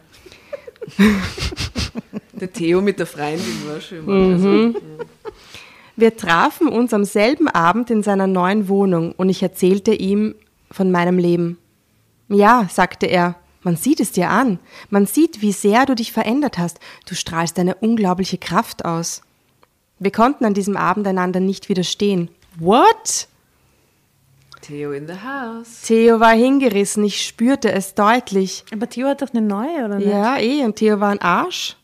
Der 2.34 2.52
Theo 2.52 2.82
mit 2.82 3.00
der 3.00 3.06
Freundin 3.06 3.68
war 3.68 3.80
schon 3.80 3.98
immer. 4.00 4.34
Also, 4.34 4.74
Wir 5.96 6.18
trafen 6.18 6.68
uns 6.68 6.94
am 6.94 7.06
selben 7.06 7.48
Abend 7.48 7.90
in 7.92 8.02
seiner 8.02 8.28
neuen 8.28 8.68
Wohnung 8.68 9.14
und 9.14 9.30
ich 9.30 9.44
erzählte 9.44 9.94
ihm 9.94 10.36
von 10.72 10.92
meinem 10.92 11.20
Leben. 11.20 11.58
Ja, 12.30 12.68
sagte 12.72 13.06
er, 13.06 13.36
man 13.62 13.78
sieht 13.78 14.00
es 14.00 14.12
dir 14.12 14.30
an. 14.30 14.60
Man 14.90 15.06
sieht, 15.06 15.42
wie 15.42 15.52
sehr 15.52 15.86
du 15.86 15.96
dich 15.96 16.12
verändert 16.12 16.58
hast. 16.58 16.80
Du 17.08 17.16
strahlst 17.16 17.58
eine 17.60 17.76
unglaubliche 17.76 18.38
Kraft 18.38 18.86
aus. 18.86 19.22
Wir 20.00 20.12
konnten 20.12 20.46
an 20.46 20.54
diesem 20.54 20.76
Abend 20.76 21.08
einander 21.08 21.40
nicht 21.40 21.70
widerstehen. 21.70 22.30
What? 22.58 23.28
Theo 24.62 24.92
in 24.92 25.08
the 25.08 25.14
house. 25.14 25.84
Theo 25.84 26.20
war 26.20 26.34
hingerissen, 26.34 27.04
ich 27.06 27.26
spürte 27.26 27.72
es 27.72 27.96
deutlich. 27.96 28.66
Aber 28.72 28.90
Theo 28.90 29.08
hat 29.08 29.22
doch 29.22 29.34
eine 29.34 29.42
neue, 29.42 29.86
oder 29.86 29.98
nicht? 29.98 30.08
Ja, 30.08 30.38
eh, 30.38 30.64
und 30.64 30.76
Theo 30.76 31.00
war 31.00 31.10
ein 31.10 31.22
Arsch. 31.22 31.76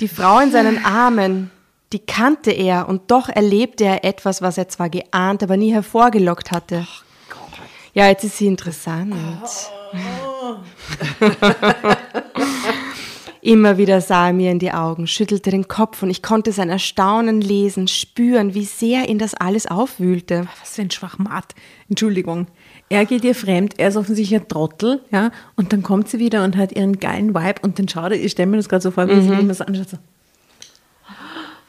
Die 0.00 0.08
Frau 0.08 0.38
in 0.38 0.52
seinen 0.52 0.84
Armen, 0.84 1.50
die 1.92 2.00
kannte 2.00 2.50
er 2.50 2.88
und 2.88 3.10
doch 3.10 3.28
erlebte 3.28 3.84
er 3.84 4.04
etwas, 4.04 4.42
was 4.42 4.58
er 4.58 4.68
zwar 4.68 4.90
geahnt, 4.90 5.42
aber 5.42 5.56
nie 5.56 5.72
hervorgelockt 5.72 6.50
hatte. 6.50 6.86
Ja, 7.94 8.08
jetzt 8.08 8.24
ist 8.24 8.36
sie 8.38 8.46
interessant. 8.46 9.14
Immer 13.40 13.78
wieder 13.78 14.00
sah 14.00 14.26
er 14.28 14.32
mir 14.32 14.50
in 14.50 14.58
die 14.58 14.72
Augen, 14.72 15.06
schüttelte 15.06 15.50
den 15.50 15.68
Kopf 15.68 16.02
und 16.02 16.10
ich 16.10 16.22
konnte 16.22 16.50
sein 16.52 16.70
Erstaunen 16.70 17.40
lesen, 17.40 17.86
spüren, 17.86 18.52
wie 18.52 18.64
sehr 18.64 19.08
ihn 19.08 19.18
das 19.18 19.34
alles 19.34 19.66
aufwühlte. 19.66 20.46
Was 20.60 20.74
für 20.74 20.82
ein 20.82 20.90
Schwachmat. 20.90 21.54
Entschuldigung. 21.88 22.48
Er 22.88 23.06
geht 23.06 23.24
ihr 23.24 23.34
fremd, 23.36 23.74
er 23.78 23.88
ist 23.88 23.96
offensichtlich 23.96 24.40
ein 24.40 24.48
Trottel, 24.48 25.02
ja, 25.12 25.30
und 25.56 25.72
dann 25.72 25.82
kommt 25.82 26.08
sie 26.08 26.18
wieder 26.18 26.42
und 26.42 26.56
hat 26.56 26.72
ihren 26.72 26.98
geilen 26.98 27.34
Vibe 27.34 27.60
und 27.62 27.78
dann 27.78 27.88
schaut 27.88 28.10
er, 28.12 28.20
ich 28.20 28.32
stelle 28.32 28.50
mir 28.50 28.56
das 28.56 28.68
gerade 28.68 28.82
so 28.82 28.90
vor, 28.90 29.06
wie 29.08 29.20
sie 29.22 29.30
Mhm. 29.30 29.40
immer 29.40 29.54
so 29.54 29.64
anschaut, 29.64 29.90
so, 29.90 29.98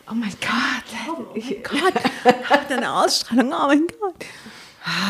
oh 0.10 0.14
mein 0.14 0.34
Gott, 0.42 1.10
oh 1.10 1.26
mein 1.34 1.64
Gott, 1.64 2.04
hat 2.50 2.72
eine 2.72 2.92
Ausstrahlung, 2.92 3.54
oh 3.54 3.68
mein 3.68 3.88
Gott. 4.00 4.26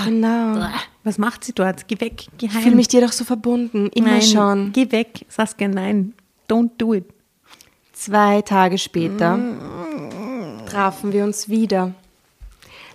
Genau. 0.06 0.68
Was 1.04 1.18
macht 1.18 1.44
sie 1.44 1.54
dort? 1.54 1.88
Geh 1.88 2.00
weg, 2.02 2.26
geh 2.38 2.50
heim. 2.50 2.58
Ich 2.58 2.64
fühle 2.64 2.76
mich 2.76 2.88
dir 2.88 3.02
doch 3.02 3.12
so 3.12 3.24
verbunden, 3.24 3.90
immer 3.94 4.12
nein, 4.12 4.22
schon. 4.22 4.72
Geh 4.74 4.92
weg, 4.92 5.26
Saskia, 5.30 5.68
nein, 5.68 6.14
don't 6.50 6.72
do 6.78 6.94
it. 6.94 7.06
Zwei 7.94 8.42
Tage 8.42 8.78
später 8.78 9.38
trafen 10.66 11.12
wir 11.12 11.24
uns 11.24 11.50
wieder. 11.50 11.94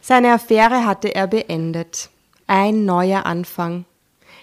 Seine 0.00 0.32
Affäre 0.32 0.84
hatte 0.84 1.14
er 1.14 1.26
beendet. 1.26 2.10
Ein 2.46 2.84
neuer 2.84 3.24
Anfang. 3.26 3.84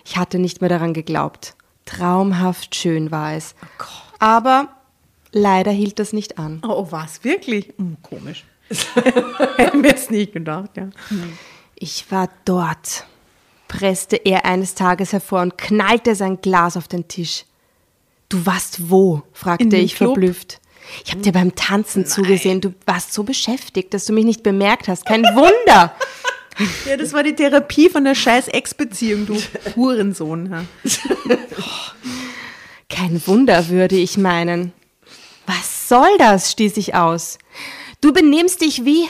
Ich 0.05 0.17
hatte 0.17 0.39
nicht 0.39 0.61
mehr 0.61 0.69
daran 0.69 0.93
geglaubt. 0.93 1.55
Traumhaft 1.85 2.75
schön 2.75 3.11
war 3.11 3.33
es. 3.33 3.55
Aber 4.19 4.69
leider 5.31 5.71
hielt 5.71 5.99
das 5.99 6.13
nicht 6.13 6.37
an. 6.37 6.61
Oh, 6.67 6.87
was, 6.89 7.23
wirklich? 7.23 7.73
Hm, 7.77 7.97
komisch. 8.01 8.45
Hätten 9.57 9.83
wir 9.83 9.95
es 9.95 10.09
nicht 10.09 10.33
gedacht, 10.33 10.71
ja. 10.77 10.89
Ich 11.75 12.09
war 12.09 12.29
dort, 12.45 13.05
presste 13.67 14.15
er 14.15 14.45
eines 14.45 14.75
Tages 14.75 15.13
hervor 15.13 15.41
und 15.41 15.57
knallte 15.57 16.15
sein 16.15 16.39
Glas 16.41 16.77
auf 16.77 16.87
den 16.87 17.07
Tisch. 17.07 17.45
Du 18.29 18.45
warst 18.45 18.89
wo? 18.89 19.23
fragte 19.33 19.75
ich 19.75 19.95
Club? 19.95 20.11
verblüfft. 20.11 20.61
Ich 21.05 21.11
habe 21.11 21.21
dir 21.21 21.31
beim 21.31 21.55
Tanzen 21.55 22.05
zugesehen. 22.05 22.61
Du 22.61 22.73
warst 22.85 23.13
so 23.13 23.23
beschäftigt, 23.23 23.93
dass 23.93 24.05
du 24.05 24.13
mich 24.13 24.25
nicht 24.25 24.43
bemerkt 24.43 24.87
hast. 24.87 25.05
Kein 25.05 25.23
Wunder. 25.23 25.95
Ja, 26.85 26.97
das 26.97 27.13
war 27.13 27.23
die 27.23 27.33
Therapie 27.33 27.89
von 27.89 28.03
der 28.03 28.13
scheiß 28.13 28.49
Ex-Beziehung, 28.49 29.25
du 29.25 29.41
Hurensohn. 29.75 30.51
Ja. 30.51 30.65
Kein 32.89 33.25
Wunder, 33.25 33.69
würde 33.69 33.95
ich 33.95 34.17
meinen. 34.17 34.73
Was 35.51 35.89
soll 35.89 36.17
das? 36.17 36.51
stieß 36.51 36.77
ich 36.77 36.95
aus. 36.95 37.37
Du 37.99 38.13
benimmst 38.13 38.61
dich 38.61 38.85
wie 38.85 39.05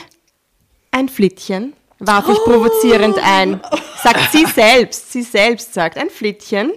ein 0.90 1.08
Flittchen, 1.08 1.72
warf 2.00 2.28
ich 2.28 2.38
provozierend 2.38 3.16
ein. 3.22 3.60
Sagt 4.02 4.32
sie 4.32 4.44
selbst, 4.54 5.12
sie 5.12 5.22
selbst 5.22 5.72
sagt 5.72 5.96
ein 5.96 6.10
Flittchen. 6.10 6.72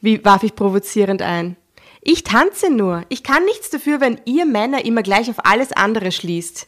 Wie 0.00 0.24
warf 0.24 0.42
ich 0.42 0.56
provozierend 0.56 1.22
ein? 1.22 1.56
Ich 2.02 2.24
tanze 2.24 2.70
nur. 2.70 3.04
Ich 3.08 3.22
kann 3.22 3.44
nichts 3.44 3.70
dafür, 3.70 4.00
wenn 4.00 4.20
ihr 4.24 4.46
Männer 4.46 4.84
immer 4.84 5.02
gleich 5.02 5.30
auf 5.30 5.44
alles 5.44 5.72
andere 5.72 6.10
schließt. 6.10 6.66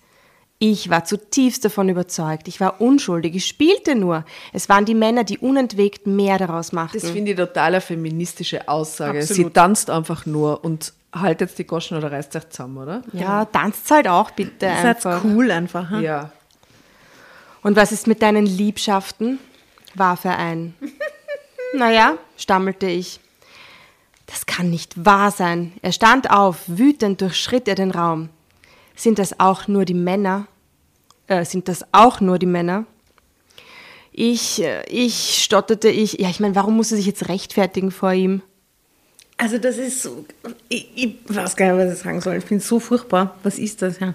Ich 0.60 0.90
war 0.90 1.04
zutiefst 1.04 1.64
davon 1.64 1.88
überzeugt. 1.88 2.46
Ich 2.48 2.60
war 2.60 2.80
unschuldig. 2.80 3.34
Ich 3.34 3.46
spielte 3.46 3.96
nur. 3.96 4.24
Es 4.52 4.68
waren 4.68 4.84
die 4.84 4.94
Männer, 4.94 5.24
die 5.24 5.38
unentwegt 5.38 6.06
mehr 6.06 6.38
daraus 6.38 6.72
machten. 6.72 6.98
Das 7.00 7.10
finde 7.10 7.32
ich 7.32 7.36
total 7.36 7.74
eine 7.74 7.80
feministische 7.80 8.68
Aussage. 8.68 9.22
Sie 9.22 9.32
Absolut. 9.32 9.54
tanzt 9.54 9.90
einfach 9.90 10.26
nur 10.26 10.64
und 10.64 10.92
haltet 11.12 11.56
die 11.58 11.66
Goschen 11.66 11.96
oder 11.96 12.12
reißt 12.12 12.36
euch 12.36 12.48
zusammen, 12.50 12.78
oder? 12.78 13.02
Ja, 13.12 13.44
tanzt 13.44 13.90
halt 13.90 14.08
auch 14.08 14.30
bitte 14.30 14.66
seid 14.66 14.96
einfach. 15.06 15.24
cool 15.24 15.50
einfach. 15.50 15.90
Ha? 15.90 16.00
Ja. 16.00 16.32
Und 17.62 17.76
was 17.76 17.92
ist 17.92 18.06
mit 18.06 18.22
deinen 18.22 18.46
Liebschaften? 18.46 19.38
warf 19.94 20.24
er 20.24 20.38
ein. 20.38 20.74
naja, 21.74 22.16
stammelte 22.36 22.86
ich. 22.86 23.20
Das 24.26 24.46
kann 24.46 24.70
nicht 24.70 25.04
wahr 25.04 25.30
sein. 25.30 25.72
Er 25.82 25.92
stand 25.92 26.30
auf, 26.30 26.62
wütend 26.66 27.20
durchschritt 27.20 27.66
er 27.66 27.74
den 27.74 27.90
Raum. 27.90 28.28
Sind 28.94 29.18
das 29.18 29.40
auch 29.40 29.68
nur 29.68 29.84
die 29.84 29.94
Männer? 29.94 30.46
Äh, 31.28 31.44
sind 31.44 31.68
das 31.68 31.84
auch 31.92 32.20
nur 32.20 32.38
die 32.38 32.46
Männer? 32.46 32.84
Ich, 34.12 34.62
äh, 34.62 34.84
ich, 34.88 35.42
stotterte 35.42 35.88
ich. 35.88 36.14
Ja, 36.14 36.28
ich 36.28 36.40
meine, 36.40 36.54
warum 36.54 36.76
muss 36.76 36.90
er 36.90 36.96
sich 36.96 37.06
jetzt 37.06 37.28
rechtfertigen 37.28 37.90
vor 37.90 38.12
ihm? 38.12 38.42
Also 39.38 39.58
das 39.58 39.78
ist 39.78 40.02
so, 40.02 40.26
ich, 40.68 40.88
ich 40.94 41.14
weiß 41.28 41.54
gar 41.56 41.72
nicht, 41.74 41.86
was 41.86 41.94
ich 41.94 42.02
sagen 42.02 42.20
soll. 42.20 42.36
Ich 42.36 42.44
finde 42.44 42.60
es 42.62 42.68
so 42.68 42.80
furchtbar. 42.80 43.38
Was 43.44 43.58
ist 43.58 43.82
das? 43.82 43.98
Ja. 44.00 44.14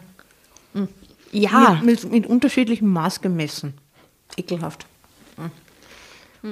Ja, 1.32 1.82
Mit, 1.84 2.04
mit, 2.04 2.12
mit 2.12 2.28
unterschiedlichem 2.28 2.88
Maß 2.90 3.22
gemessen. 3.22 3.74
Ekelhaft. 4.38 4.86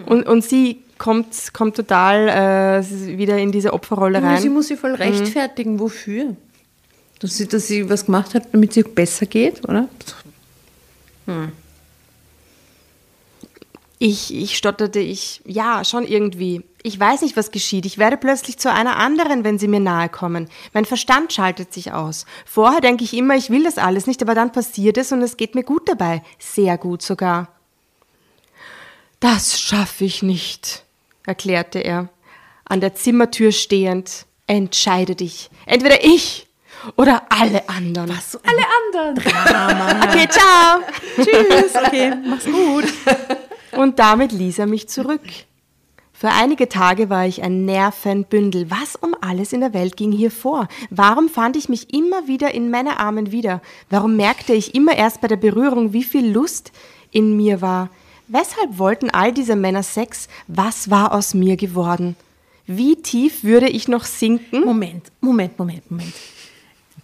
Und, 0.05 0.25
und 0.25 0.43
sie 0.43 0.83
kommt, 0.97 1.53
kommt 1.53 1.75
total 1.75 2.29
äh, 2.29 3.17
wieder 3.17 3.37
in 3.37 3.51
diese 3.51 3.73
Opferrolle 3.73 4.23
rein. 4.23 4.41
Sie 4.41 4.49
muss 4.49 4.69
sich 4.69 4.79
voll 4.79 4.95
rechtfertigen. 4.95 5.79
Wofür? 5.79 6.37
Dass 7.19 7.37
sie, 7.37 7.47
dass 7.47 7.67
sie 7.67 7.89
was 7.89 8.05
gemacht 8.05 8.33
hat, 8.33 8.53
damit 8.53 8.71
es 8.71 8.77
ihr 8.77 8.83
besser 8.85 9.25
geht, 9.25 9.67
oder? 9.67 9.89
Ich, 14.03 14.33
ich 14.33 14.57
stotterte, 14.57 14.97
ich, 14.97 15.41
ja, 15.45 15.85
schon 15.85 16.07
irgendwie. 16.07 16.63
Ich 16.81 16.99
weiß 16.99 17.21
nicht, 17.21 17.37
was 17.37 17.51
geschieht. 17.51 17.85
Ich 17.85 17.99
werde 17.99 18.17
plötzlich 18.17 18.57
zu 18.57 18.73
einer 18.73 18.95
anderen, 18.95 19.43
wenn 19.43 19.59
sie 19.59 19.67
mir 19.67 19.79
nahe 19.79 20.09
kommen. 20.09 20.49
Mein 20.73 20.85
Verstand 20.85 21.31
schaltet 21.31 21.71
sich 21.71 21.91
aus. 21.91 22.25
Vorher 22.43 22.81
denke 22.81 23.03
ich 23.03 23.13
immer, 23.13 23.35
ich 23.35 23.51
will 23.51 23.63
das 23.63 23.77
alles 23.77 24.07
nicht, 24.07 24.23
aber 24.23 24.33
dann 24.33 24.51
passiert 24.51 24.97
es 24.97 25.11
und 25.11 25.21
es 25.21 25.37
geht 25.37 25.53
mir 25.53 25.61
gut 25.61 25.87
dabei. 25.87 26.23
Sehr 26.39 26.79
gut 26.79 27.03
sogar. 27.03 27.49
Das 29.19 29.61
schaffe 29.61 30.05
ich 30.05 30.23
nicht, 30.23 30.83
erklärte 31.27 31.77
er, 31.77 32.09
an 32.65 32.81
der 32.81 32.95
Zimmertür 32.95 33.51
stehend. 33.51 34.25
Entscheide 34.47 35.13
dich. 35.13 35.51
Entweder 35.67 36.03
ich 36.03 36.47
oder 36.95 37.27
alle 37.29 37.69
anderen. 37.69 38.09
Was? 38.09 38.39
Alle 38.43 38.65
anderen. 39.13 39.23
Okay, 40.09 40.27
ciao. 40.27 40.79
Tschüss. 41.17 41.75
Okay, 41.75 42.13
mach's 42.25 42.45
gut. 42.45 42.85
Und 43.75 43.99
damit 43.99 44.31
ließ 44.31 44.59
er 44.59 44.67
mich 44.67 44.89
zurück. 44.89 45.21
Für 46.21 46.29
einige 46.29 46.69
Tage 46.69 47.09
war 47.09 47.25
ich 47.25 47.41
ein 47.41 47.65
Nervenbündel. 47.65 48.69
Was 48.69 48.95
um 48.95 49.15
alles 49.21 49.53
in 49.53 49.61
der 49.61 49.73
Welt 49.73 49.97
ging 49.97 50.11
hier 50.11 50.29
vor? 50.29 50.67
Warum 50.91 51.29
fand 51.29 51.57
ich 51.57 51.67
mich 51.67 51.93
immer 51.95 52.27
wieder 52.27 52.53
in 52.53 52.69
Männerarmen 52.69 53.31
wieder? 53.31 53.59
Warum 53.89 54.17
merkte 54.17 54.53
ich 54.53 54.75
immer 54.75 54.95
erst 54.95 55.21
bei 55.21 55.27
der 55.27 55.37
Berührung, 55.37 55.93
wie 55.93 56.03
viel 56.03 56.31
Lust 56.31 56.71
in 57.09 57.35
mir 57.35 57.61
war? 57.61 57.89
Weshalb 58.27 58.77
wollten 58.77 59.09
all 59.09 59.33
diese 59.33 59.55
Männer 59.55 59.81
Sex? 59.81 60.27
Was 60.47 60.91
war 60.91 61.11
aus 61.11 61.33
mir 61.33 61.57
geworden? 61.57 62.15
Wie 62.67 62.97
tief 62.97 63.43
würde 63.43 63.67
ich 63.67 63.87
noch 63.87 64.05
sinken? 64.05 64.63
Moment, 64.63 65.11
Moment, 65.21 65.57
Moment, 65.57 65.89
Moment. 65.89 66.13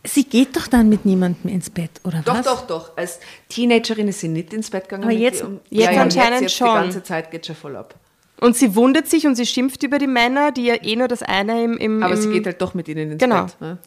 Sie 0.08 0.24
geht 0.24 0.56
doch 0.56 0.68
dann 0.68 0.90
mit 0.90 1.06
niemandem 1.06 1.52
ins 1.52 1.70
Bett, 1.70 1.92
oder 2.04 2.22
Doch, 2.24 2.36
was? 2.38 2.46
doch, 2.46 2.68
doch. 2.68 2.98
Als 2.98 3.20
Teenagerin 3.50 4.08
ist 4.08 4.20
sie 4.22 4.28
nicht 4.30 4.54
ins 4.54 4.70
Bett 4.70 4.84
gegangen. 4.86 5.04
Aber 5.04 5.12
jetzt- 5.14 5.44
jetzt 5.70 5.98
anscheinend 5.98 6.42
jetzt, 6.42 6.56
schon. 6.56 6.68
Die 6.68 6.74
ganze 6.74 7.04
Zeit 7.04 7.30
geht 7.32 7.46
schon 7.46 7.56
voll 7.56 7.76
ab. 7.76 7.94
Und 8.40 8.56
sie 8.56 8.76
wundert 8.76 9.08
sich 9.08 9.26
und 9.26 9.36
sie 9.36 9.46
schimpft 9.46 9.82
über 9.84 9.98
die 9.98 10.06
Männer, 10.08 10.52
die 10.52 10.66
ja 10.66 10.76
eh 10.82 10.96
nur 10.96 11.08
das 11.08 11.24
eine 11.24 11.64
im. 11.64 11.78
im 11.78 12.04
Aber 12.04 12.14
im 12.14 12.22
sie 12.22 12.30
geht 12.32 12.46
halt 12.46 12.62
doch 12.62 12.74
mit 12.76 12.88
ihnen 12.88 13.12
ins 13.14 13.20
Genau. 13.20 13.44
Bett. 13.46 13.62
Ne? 13.62 13.78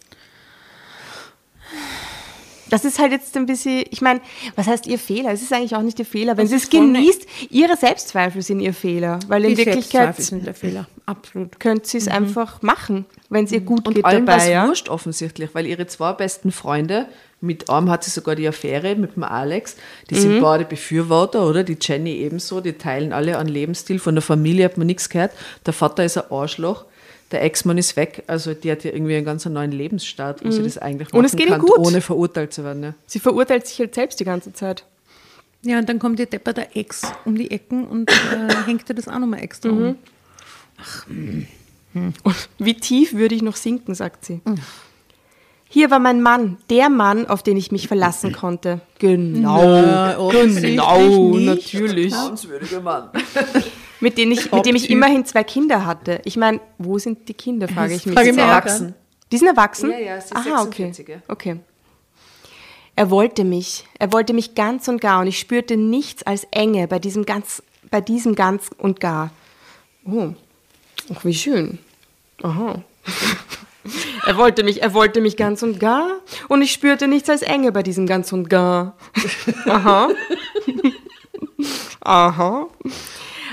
Das 2.70 2.84
ist 2.84 2.98
halt 2.98 3.12
jetzt 3.12 3.36
ein 3.36 3.46
bisschen, 3.46 3.84
ich 3.90 4.00
meine, 4.00 4.20
was 4.56 4.66
heißt 4.66 4.86
ihr 4.86 4.98
Fehler? 4.98 5.32
Es 5.32 5.42
ist 5.42 5.52
eigentlich 5.52 5.74
auch 5.76 5.82
nicht 5.82 5.98
ihr 5.98 6.06
Fehler. 6.06 6.36
Wenn 6.36 6.46
sie 6.46 6.54
es 6.56 6.70
genießt, 6.70 7.26
ihre 7.50 7.76
Selbstzweifel 7.76 8.40
sind 8.42 8.60
ihr 8.60 8.72
Fehler. 8.72 9.18
Weil 9.28 9.44
in 9.44 9.50
Die 9.50 9.58
Wirklichkeit 9.58 10.14
Selbstzweifel 10.16 10.24
sind 10.24 10.46
der 10.46 10.54
Fehler. 10.54 10.86
Absolut. 11.06 11.58
könnte 11.58 11.88
sie 11.88 11.98
es 11.98 12.06
einfach 12.08 12.62
machen, 12.62 13.04
wenn 13.30 13.44
es 13.44 13.52
ihr 13.52 13.60
gut 13.60 13.86
Und 13.88 13.94
geht 13.94 14.06
es 14.06 14.12
dabei. 14.12 14.50
Ja? 14.50 14.68
wurscht 14.68 14.88
offensichtlich, 14.88 15.50
weil 15.54 15.66
ihre 15.66 15.86
zwei 15.88 16.12
besten 16.12 16.52
Freunde, 16.52 17.06
mit 17.40 17.68
einem 17.68 17.90
hat 17.90 18.04
sie 18.04 18.10
sogar 18.10 18.36
die 18.36 18.46
Affäre 18.46 18.94
mit 18.94 19.16
dem 19.16 19.24
Alex, 19.24 19.74
die 20.10 20.14
Mhm. 20.14 20.18
sind 20.20 20.40
beide 20.40 20.64
Befürworter, 20.64 21.46
oder? 21.48 21.64
Die 21.64 21.76
Jenny 21.80 22.12
ebenso, 22.18 22.60
die 22.60 22.74
teilen 22.74 23.12
alle 23.12 23.38
einen 23.38 23.48
Lebensstil. 23.48 23.98
Von 23.98 24.14
der 24.14 24.22
Familie 24.22 24.66
hat 24.66 24.76
man 24.78 24.86
nichts 24.86 25.08
gehört. 25.08 25.32
Der 25.66 25.72
Vater 25.72 26.04
ist 26.04 26.16
ein 26.18 26.30
Arschloch. 26.30 26.84
Der 27.30 27.42
Ex-Mann 27.44 27.78
ist 27.78 27.96
weg, 27.96 28.24
also 28.26 28.54
die 28.54 28.70
hat 28.72 28.82
ja 28.82 28.90
irgendwie 28.92 29.14
einen 29.14 29.24
ganz 29.24 29.46
neuen 29.46 29.70
Lebensstart, 29.70 30.44
wo 30.44 30.50
sie 30.50 30.62
das 30.64 30.78
eigentlich 30.78 31.08
machen 31.08 31.16
Mhm. 31.16 31.18
Und 31.20 31.24
es 31.26 31.32
geht 31.36 31.46
ihr 31.46 31.52
kann, 31.52 31.60
gut. 31.60 31.78
ohne 31.78 32.00
verurteilt 32.00 32.52
zu 32.52 32.64
werden. 32.64 32.82
Ja. 32.82 32.94
Sie 33.06 33.20
verurteilt 33.20 33.66
sich 33.68 33.78
halt 33.78 33.94
selbst 33.94 34.18
die 34.18 34.24
ganze 34.24 34.52
Zeit. 34.52 34.84
Ja, 35.62 35.78
und 35.78 35.88
dann 35.88 35.98
kommt 35.98 36.18
ihr 36.18 36.26
Depper 36.26 36.52
der 36.54 36.76
Ex 36.76 37.02
um 37.24 37.36
die 37.36 37.50
Ecken 37.50 37.86
und 37.86 38.10
äh, 38.10 38.54
hängt 38.66 38.88
ihr 38.88 38.94
das 38.94 39.06
auch 39.06 39.18
nochmal 39.18 39.40
extra 39.42 39.68
um. 39.68 39.96
Und 42.24 42.48
wie 42.58 42.74
tief 42.74 43.14
würde 43.14 43.34
ich 43.34 43.42
noch 43.42 43.56
sinken, 43.56 43.94
sagt 43.94 44.24
sie. 44.24 44.40
Hier 45.68 45.90
war 45.90 45.98
mein 46.00 46.20
Mann, 46.22 46.56
der 46.68 46.88
Mann, 46.88 47.26
auf 47.26 47.42
den 47.44 47.56
ich 47.56 47.70
mich 47.70 47.86
verlassen 47.88 48.32
konnte. 48.32 48.80
Genau, 48.98 49.62
Na, 49.62 50.14
genau, 50.40 51.36
natürlich. 51.38 52.12
Vertrauenswürdiger 52.12 52.80
Mann. 52.80 53.10
Mit, 54.00 54.16
denen 54.16 54.32
ich, 54.32 54.50
mit 54.50 54.64
dem 54.64 54.76
ich 54.76 54.88
immerhin 54.90 55.24
zwei 55.26 55.44
Kinder 55.44 55.84
hatte. 55.84 56.20
Ich 56.24 56.36
meine, 56.36 56.60
wo 56.78 56.98
sind 56.98 57.28
die 57.28 57.34
Kinder, 57.34 57.68
frage 57.68 57.94
ich 57.94 58.06
mich. 58.06 58.14
frage 58.14 58.30
ich 58.30 58.36
mich 58.36 58.44
Erwachsen. 58.44 58.94
Die 59.30 59.38
sind 59.38 59.46
erwachsen? 59.46 59.90
Ja, 59.90 59.98
ja, 59.98 60.20
sie 60.20 60.34
Aha, 60.34 60.62
46, 60.64 61.04
okay. 61.04 61.20
okay. 61.28 61.56
Er 62.96 63.10
wollte 63.10 63.44
mich. 63.44 63.86
Er 63.98 64.12
wollte 64.12 64.32
mich 64.32 64.54
ganz 64.54 64.88
und 64.88 65.00
gar 65.00 65.20
und 65.20 65.26
ich 65.26 65.38
spürte 65.38 65.76
nichts 65.76 66.22
als 66.24 66.44
Enge 66.50 66.88
bei 66.88 66.98
diesem 66.98 67.24
ganz, 67.24 67.62
bei 67.90 68.00
diesem 68.00 68.34
ganz 68.34 68.70
und 68.76 69.00
gar. 69.00 69.30
Oh, 70.04 70.30
ach, 71.14 71.24
wie 71.24 71.34
schön. 71.34 71.78
Aha. 72.42 72.82
Er 74.26 74.36
wollte 74.36 74.62
mich, 74.62 74.82
er 74.82 74.92
wollte 74.92 75.22
mich 75.22 75.38
ganz 75.38 75.62
und 75.62 75.80
gar 75.80 76.06
und 76.48 76.60
ich 76.60 76.70
spürte 76.70 77.08
nichts 77.08 77.30
als 77.30 77.40
Enge 77.40 77.72
bei 77.72 77.82
diesem 77.82 78.06
ganz 78.06 78.30
und 78.30 78.50
gar. 78.50 78.94
Aha. 79.64 80.10
Aha. 82.00 82.68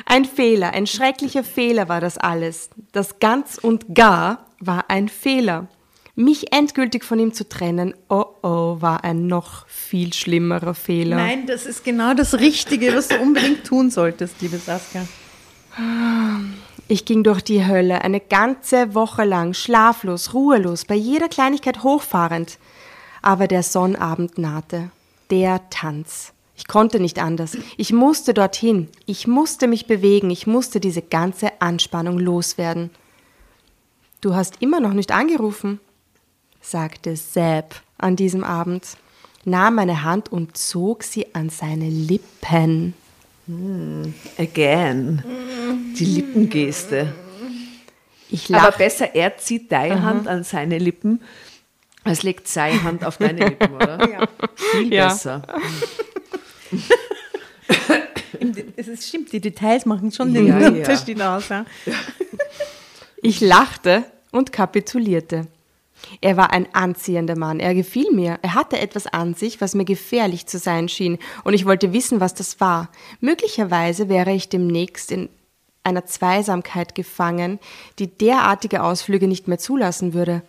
Ein 0.09 0.23
Fehler, 0.23 0.71
ein 0.73 0.87
schrecklicher 0.87 1.43
Fehler 1.43 1.89
war 1.89 1.99
das 1.99 2.17
alles. 2.17 2.69
Das 2.93 3.19
ganz 3.19 3.57
und 3.57 3.93
gar 3.93 4.45
war 4.61 4.89
ein 4.89 5.09
Fehler. 5.09 5.67
Mich 6.15 6.53
endgültig 6.53 7.03
von 7.03 7.19
ihm 7.19 7.33
zu 7.33 7.47
trennen, 7.49 7.93
oh 8.07 8.23
oh, 8.41 8.77
war 8.79 9.03
ein 9.03 9.27
noch 9.27 9.67
viel 9.67 10.13
schlimmerer 10.13 10.73
Fehler. 10.75 11.17
Nein, 11.17 11.45
das 11.45 11.65
ist 11.65 11.83
genau 11.83 12.13
das 12.13 12.35
Richtige, 12.39 12.95
was 12.95 13.09
du 13.09 13.19
unbedingt 13.19 13.65
tun 13.65 13.91
solltest, 13.91 14.41
liebe 14.41 14.57
Saskia. 14.57 15.05
Ich 16.87 17.03
ging 17.03 17.23
durch 17.23 17.41
die 17.41 17.67
Hölle 17.67 18.01
eine 18.01 18.21
ganze 18.21 18.95
Woche 18.95 19.25
lang, 19.25 19.53
schlaflos, 19.53 20.33
ruhelos, 20.33 20.85
bei 20.85 20.95
jeder 20.95 21.27
Kleinigkeit 21.27 21.83
hochfahrend. 21.83 22.59
Aber 23.21 23.49
der 23.49 23.61
Sonnabend 23.61 24.37
nahte. 24.37 24.89
Der 25.29 25.69
Tanz. 25.69 26.31
Ich 26.57 26.67
konnte 26.67 26.99
nicht 26.99 27.19
anders. 27.19 27.55
Ich 27.77 27.93
musste 27.93 28.33
dorthin. 28.33 28.89
Ich 29.05 29.27
musste 29.27 29.67
mich 29.67 29.85
bewegen. 29.85 30.29
Ich 30.31 30.47
musste 30.47 30.79
diese 30.79 31.01
ganze 31.03 31.61
Anspannung 31.61 32.17
loswerden. 32.19 32.89
Du 34.21 34.33
hast 34.35 34.55
immer 34.61 34.79
noch 34.79 34.93
nicht 34.93 35.11
angerufen, 35.11 35.79
sagte 36.59 37.15
Sepp 37.15 37.75
an 37.99 38.15
diesem 38.15 38.43
Abend, 38.43 38.97
nahm 39.45 39.75
meine 39.75 40.03
Hand 40.03 40.31
und 40.31 40.57
zog 40.57 41.03
sie 41.03 41.33
an 41.35 41.49
seine 41.49 41.89
Lippen. 41.89 42.95
Again. 44.37 45.23
Die 45.97 46.05
Lippengeste. 46.05 47.13
Ich 48.29 48.53
Aber 48.53 48.63
lachte. 48.65 48.77
besser, 48.79 49.15
er 49.15 49.37
zieht 49.37 49.71
deine 49.71 50.01
Hand 50.03 50.27
an 50.27 50.43
seine 50.43 50.79
Lippen, 50.79 51.21
als 52.03 52.23
legt 52.23 52.47
seine 52.49 52.83
Hand 52.83 53.05
auf 53.05 53.17
deine 53.17 53.45
Lippen, 53.49 53.73
oder? 53.75 54.09
Ja. 54.11 54.27
Viel 54.55 54.93
Ja. 54.93 55.07
besser. 55.09 55.43
Es 58.75 59.07
stimmt, 59.07 59.31
die 59.31 59.41
Details 59.41 59.85
machen 59.85 60.11
schon 60.11 60.33
den 60.33 60.47
Ja, 60.47 60.59
ja. 60.59 60.67
Unterschied 60.69 61.21
aus. 61.21 61.49
Ja. 61.49 61.65
Ich 63.21 63.41
lachte 63.41 64.03
und 64.31 64.51
kapitulierte. 64.51 65.47
Er 66.21 66.37
war 66.37 66.51
ein 66.51 66.73
anziehender 66.73 67.37
Mann, 67.37 67.59
er 67.59 67.73
gefiel 67.73 68.11
mir. 68.11 68.39
Er 68.41 68.53
hatte 68.53 68.79
etwas 68.79 69.07
an 69.07 69.33
sich, 69.33 69.59
was 69.59 69.75
mir 69.75 69.85
gefährlich 69.85 70.45
zu 70.45 70.59
sein 70.59 70.89
schien, 70.89 71.17
und 71.43 71.53
ich 71.53 71.65
wollte 71.65 71.91
wissen, 71.91 72.19
was 72.19 72.33
das 72.33 72.59
war. 72.59 72.89
Möglicherweise 73.19 74.07
wäre 74.07 74.31
ich 74.31 74.49
demnächst 74.49 75.11
in 75.11 75.29
einer 75.83 76.05
Zweisamkeit 76.05 76.95
gefangen, 76.95 77.59
die 77.97 78.07
derartige 78.07 78.83
Ausflüge 78.83 79.27
nicht 79.27 79.47
mehr 79.47 79.57
zulassen 79.57 80.13
würde. 80.13 80.43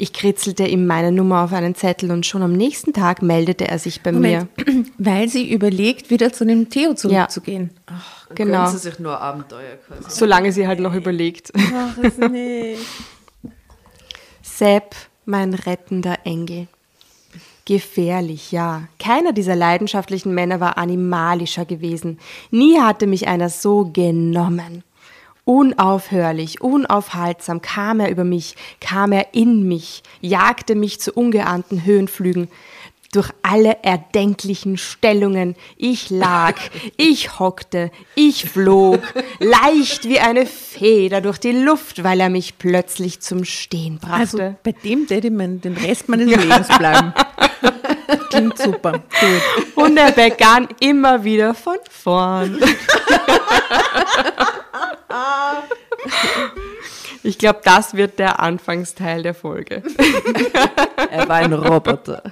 Ich 0.00 0.12
kritzelte 0.12 0.64
ihm 0.64 0.86
meine 0.86 1.10
Nummer 1.10 1.42
auf 1.42 1.52
einen 1.52 1.74
Zettel 1.74 2.12
und 2.12 2.24
schon 2.24 2.42
am 2.42 2.52
nächsten 2.52 2.92
Tag 2.92 3.20
meldete 3.20 3.66
er 3.66 3.80
sich 3.80 4.00
bei 4.00 4.12
Moment, 4.12 4.48
weil 4.98 5.28
sie 5.28 5.50
überlegt, 5.50 6.08
wieder 6.10 6.32
zu 6.32 6.46
dem 6.46 6.70
Theo 6.70 6.94
zurückzugehen. 6.94 7.64
mir. 7.64 7.94
Dann 8.28 8.36
Genau. 8.36 8.66
sie 8.68 8.78
sich 8.78 9.00
nur 9.00 9.20
Abenteuer 9.20 9.76
quasi. 9.86 10.04
Solange 10.08 10.52
sie 10.52 10.68
halt 10.68 10.78
noch 10.78 10.94
überlegt. 10.94 11.52
Ach, 11.74 11.98
es 12.00 12.16
nicht. 12.16 12.78
Sepp, 14.42 14.94
mein 15.24 15.52
rettender 15.52 16.18
Engel. 16.24 16.68
Gefährlich, 17.64 18.52
ja. 18.52 18.84
Keiner 19.00 19.32
dieser 19.32 19.56
leidenschaftlichen 19.56 20.32
Männer 20.32 20.60
war 20.60 20.78
animalischer 20.78 21.64
gewesen. 21.64 22.18
Nie 22.52 22.78
hatte 22.80 23.08
mich 23.08 23.26
einer 23.26 23.50
so 23.50 23.90
genommen. 23.92 24.84
Unaufhörlich, 25.48 26.60
unaufhaltsam 26.60 27.62
kam 27.62 28.00
er 28.00 28.10
über 28.10 28.24
mich, 28.24 28.54
kam 28.82 29.12
er 29.12 29.32
in 29.32 29.66
mich, 29.66 30.02
jagte 30.20 30.74
mich 30.74 31.00
zu 31.00 31.10
ungeahnten 31.14 31.86
Höhenflügen. 31.86 32.48
Durch 33.12 33.30
alle 33.42 33.78
erdenklichen 33.82 34.76
Stellungen. 34.76 35.56
Ich 35.76 36.10
lag, 36.10 36.56
ich 36.96 37.38
hockte, 37.38 37.90
ich 38.14 38.44
flog, 38.44 39.00
leicht 39.38 40.08
wie 40.08 40.20
eine 40.20 40.44
Feder 40.46 41.20
durch 41.20 41.38
die 41.38 41.52
Luft, 41.52 42.04
weil 42.04 42.20
er 42.20 42.28
mich 42.28 42.58
plötzlich 42.58 43.20
zum 43.20 43.44
Stehen 43.44 43.98
brachte. 43.98 44.18
Also 44.20 44.56
bei 44.62 44.72
dem 44.72 45.06
hätte 45.08 45.30
man 45.30 45.60
den 45.60 45.76
Rest 45.76 46.08
meines 46.08 46.28
Lebens 46.28 46.68
bleiben. 46.76 47.14
Klingt 48.30 48.58
super. 48.58 48.92
Gut. 48.92 49.42
Und 49.74 49.96
er 49.96 50.12
begann 50.12 50.68
immer 50.80 51.24
wieder 51.24 51.54
von 51.54 51.78
vorn. 51.90 52.58
Ich 57.28 57.36
glaube, 57.36 57.60
das 57.62 57.92
wird 57.92 58.18
der 58.18 58.40
Anfangsteil 58.40 59.22
der 59.22 59.34
Folge. 59.34 59.82
Er 61.10 61.28
war 61.28 61.36
ein 61.36 61.52
Roboter. 61.52 62.22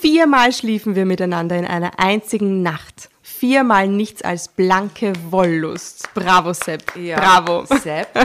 Viermal 0.00 0.52
schliefen 0.52 0.96
wir 0.96 1.06
miteinander 1.06 1.56
in 1.56 1.64
einer 1.64 2.00
einzigen 2.00 2.62
Nacht. 2.62 3.08
Viermal 3.22 3.86
nichts 3.86 4.22
als 4.22 4.48
blanke 4.48 5.12
Wollust. 5.30 6.12
Bravo, 6.12 6.52
Sepp. 6.52 6.92
Bravo. 6.94 7.64
Sepp. 7.66 8.14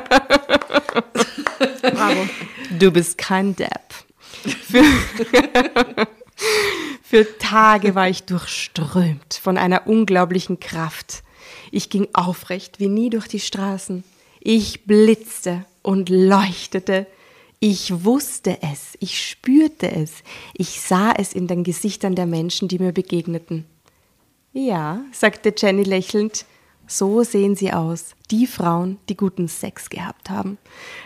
Bravo. 1.81 2.27
Du 2.79 2.91
bist 2.91 3.15
kein 3.19 3.55
Depp. 3.55 3.93
Für, 4.41 4.83
für 7.03 7.37
Tage 7.37 7.93
war 7.93 8.09
ich 8.09 8.23
durchströmt 8.23 9.39
von 9.39 9.59
einer 9.59 9.85
unglaublichen 9.85 10.59
Kraft. 10.59 11.21
Ich 11.75 11.89
ging 11.89 12.07
aufrecht 12.13 12.79
wie 12.79 12.87
nie 12.87 13.09
durch 13.09 13.27
die 13.27 13.41
Straßen. 13.41 14.05
Ich 14.39 14.85
blitzte 14.85 15.65
und 15.81 16.07
leuchtete. 16.07 17.05
Ich 17.59 18.05
wusste 18.05 18.59
es, 18.61 18.95
ich 19.01 19.21
spürte 19.21 19.91
es, 19.91 20.13
ich 20.53 20.79
sah 20.79 21.11
es 21.11 21.33
in 21.33 21.47
den 21.47 21.65
Gesichtern 21.65 22.15
der 22.15 22.27
Menschen, 22.27 22.69
die 22.69 22.79
mir 22.79 22.93
begegneten. 22.93 23.65
Ja, 24.53 25.01
sagte 25.11 25.53
Jenny 25.57 25.83
lächelnd, 25.83 26.45
so 26.87 27.23
sehen 27.23 27.57
sie 27.57 27.73
aus, 27.73 28.15
die 28.31 28.47
Frauen, 28.47 28.97
die 29.09 29.17
guten 29.17 29.49
Sex 29.49 29.89
gehabt 29.89 30.29
haben. 30.29 30.57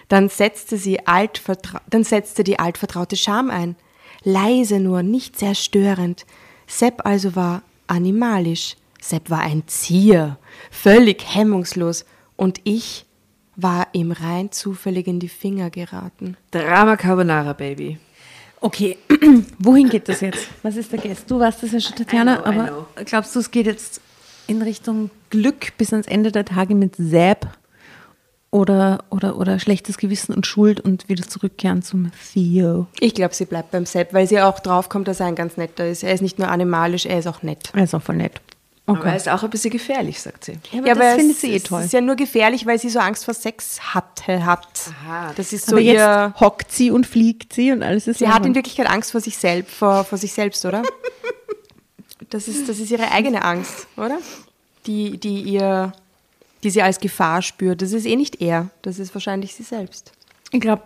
Dann 0.08 0.30
setzte, 0.30 0.78
sie 0.78 1.08
altvertra 1.08 1.82
dann 1.90 2.04
setzte 2.04 2.44
die 2.44 2.60
altvertraute 2.60 3.18
Scham 3.18 3.50
ein. 3.50 3.76
Leise 4.24 4.80
nur, 4.80 5.02
nicht 5.02 5.40
sehr 5.40 5.56
störend. 5.56 6.28
Sepp 6.68 7.08
also 7.08 7.36
war 7.36 7.64
animalisch. 7.88 8.76
Sepp 9.02 9.30
war 9.30 9.42
ein 9.42 9.64
Zier, 9.68 10.38
völlig 10.72 11.24
hemmungslos. 11.36 12.06
Und 12.36 12.62
ich 12.64 13.06
war 13.56 13.88
ihm 13.94 14.12
rein 14.12 14.52
zufällig 14.52 15.08
in 15.08 15.20
die 15.20 15.30
Finger 15.30 15.70
geraten. 15.70 16.38
Drama 16.52 16.96
Carbonara, 16.96 17.54
Baby. 17.54 17.98
Okay, 18.62 18.98
wohin 19.60 19.90
geht 19.90 20.10
das 20.10 20.22
jetzt? 20.22 20.48
Was 20.64 20.76
ist 20.76 20.92
der 20.92 21.00
Guest? 21.00 21.30
Du 21.30 21.40
warst 21.40 21.64
das 21.64 21.72
ja 21.72 21.80
schon, 21.80 21.96
Tatjana, 21.96 22.38
know, 22.38 22.46
aber 22.46 22.88
glaubst 23.06 23.36
du, 23.36 23.40
es 23.40 23.52
geht 23.52 23.66
jetzt 23.66 24.02
in 24.48 24.62
Richtung 24.62 25.10
Glück 25.30 25.78
bis 25.78 25.94
ans 25.94 26.08
Ende 26.08 26.32
der 26.32 26.44
Tage 26.44 26.76
mit 26.76 26.96
Sepp 26.98 27.48
oder, 28.52 29.06
oder, 29.10 29.38
oder 29.38 29.60
schlechtes 29.60 29.98
Gewissen 29.98 30.34
und 30.34 30.46
Schuld 30.46 30.82
und 30.82 31.08
wieder 31.08 31.26
zurückkehren 31.26 31.84
zum 31.84 32.12
Theo? 32.34 32.88
Ich 33.00 33.14
glaube, 33.14 33.34
sie 33.34 33.46
bleibt 33.46 33.72
beim 33.72 33.86
Sepp, 33.86 34.14
weil 34.14 34.28
sie 34.28 34.42
auch 34.42 34.60
draufkommt, 34.60 35.08
dass 35.08 35.20
er 35.22 35.28
ein 35.28 35.36
ganz 35.36 35.56
netter 35.56 35.88
ist. 35.88 36.04
Er 36.04 36.14
ist 36.14 36.22
nicht 36.22 36.40
nur 36.40 36.50
animalisch, 36.50 37.06
er 37.06 37.20
ist 37.20 37.28
auch 37.28 37.44
nett. 37.44 37.72
Er 37.74 37.84
ist 37.84 37.96
auch 37.96 38.02
voll 38.02 38.18
nett. 38.18 38.42
Aber 38.98 39.06
er 39.06 39.16
ist 39.16 39.30
auch 39.30 39.44
ein 39.44 39.50
bisschen 39.50 39.72
gefährlich, 39.72 40.20
sagt 40.22 40.46
sie. 40.46 40.58
Ja, 40.72 40.80
aber 40.80 40.88
Ja, 40.88 40.96
das 40.96 41.16
findet 41.16 41.36
es, 41.36 41.42
sie 41.42 41.52
eh 41.52 41.56
es 41.58 41.64
toll. 41.64 41.84
ist 41.84 41.94
ja 41.94 42.02
nur 42.02 42.16
gefährlich, 42.16 42.66
weil 42.66 42.80
sie 42.80 42.90
so 42.90 43.00
Angst 43.00 43.26
vor 43.26 43.34
Sex 43.34 43.80
hatte, 43.94 44.46
hat. 44.46 44.68
Aha. 45.04 45.34
Das 45.36 45.54
ist 45.54 45.66
so 45.68 45.74
aber 45.74 45.82
jetzt 45.82 45.96
ihr... 46.00 46.34
hockt 46.40 46.72
sie 46.72 46.92
und 46.92 47.06
fliegt 47.06 47.54
sie 47.54 47.72
und 47.72 47.84
alles 47.84 48.08
ist 48.08 48.20
Sie 48.20 48.28
hat 48.28 48.46
in. 48.46 48.56
Wirklichkeit 48.56 48.90
Angst 48.90 49.12
vor 49.12 49.22
sich 49.22 49.38
selbst, 49.38 49.74
vor, 49.76 50.04
vor 50.04 50.18
sich 50.18 50.34
selbst, 50.34 50.66
oder? 50.66 50.84
Das 52.32 52.48
ist, 52.48 52.70
das 52.70 52.80
ist 52.80 52.92
ihre 52.92 53.12
eigene 53.12 53.44
Angst, 53.44 53.88
oder? 53.98 54.20
Die, 54.86 55.18
die 55.18 55.42
ihr, 55.42 55.94
die 56.64 56.70
sie 56.70 56.82
als 56.84 57.00
Gefahr 57.00 57.42
spürt. 57.42 57.82
Das 57.82 57.92
ist 57.92 58.06
eh 58.06 58.16
nicht 58.16 58.40
er, 58.42 58.70
das 58.84 59.00
ist 59.00 59.16
wahrscheinlich 59.16 59.56
sie 59.56 59.64
selbst. 59.64 60.12
Ich 60.52 60.60
glaube, 60.60 60.84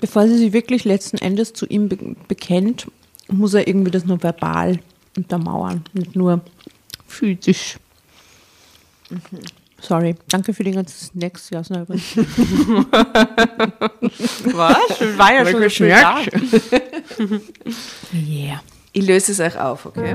bevor 0.00 0.26
sie 0.26 0.36
sich 0.36 0.52
wirklich 0.52 0.84
letzten 0.84 1.18
Endes 1.18 1.52
zu 1.52 1.66
ihm 1.66 1.88
be 1.88 1.96
bekennt, 2.26 2.86
muss 3.28 3.54
er 3.54 3.68
irgendwie 3.68 3.90
das 3.90 4.04
nur 4.04 4.20
verbal 4.22 4.80
untermauern, 5.16 5.84
nicht 5.92 6.16
nur 6.16 6.40
physisch. 7.14 7.76
Sorry, 9.80 10.16
danke 10.28 10.54
für 10.54 10.64
die 10.64 10.70
ganzen 10.70 11.10
Snacks, 11.10 11.50
Jasna. 11.50 11.82
übrigens. 11.82 12.16
Was? 14.56 15.18
War 15.18 15.34
ja 15.34 15.46
schon 15.46 15.70
schön 15.70 15.90
da. 15.90 16.20
Yeah. 18.14 18.62
Ich 18.92 19.04
löse 19.06 19.32
es 19.32 19.40
euch 19.40 19.58
auf, 19.58 19.86
okay? 19.86 20.14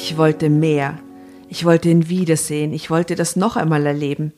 Ich 0.00 0.16
wollte 0.16 0.48
mehr. 0.48 0.96
Ich 1.48 1.64
wollte 1.64 1.88
ihn 1.88 2.08
wiedersehen. 2.08 2.72
Ich 2.72 2.88
wollte 2.88 3.16
das 3.16 3.34
noch 3.34 3.56
einmal 3.56 3.84
erleben. 3.84 4.32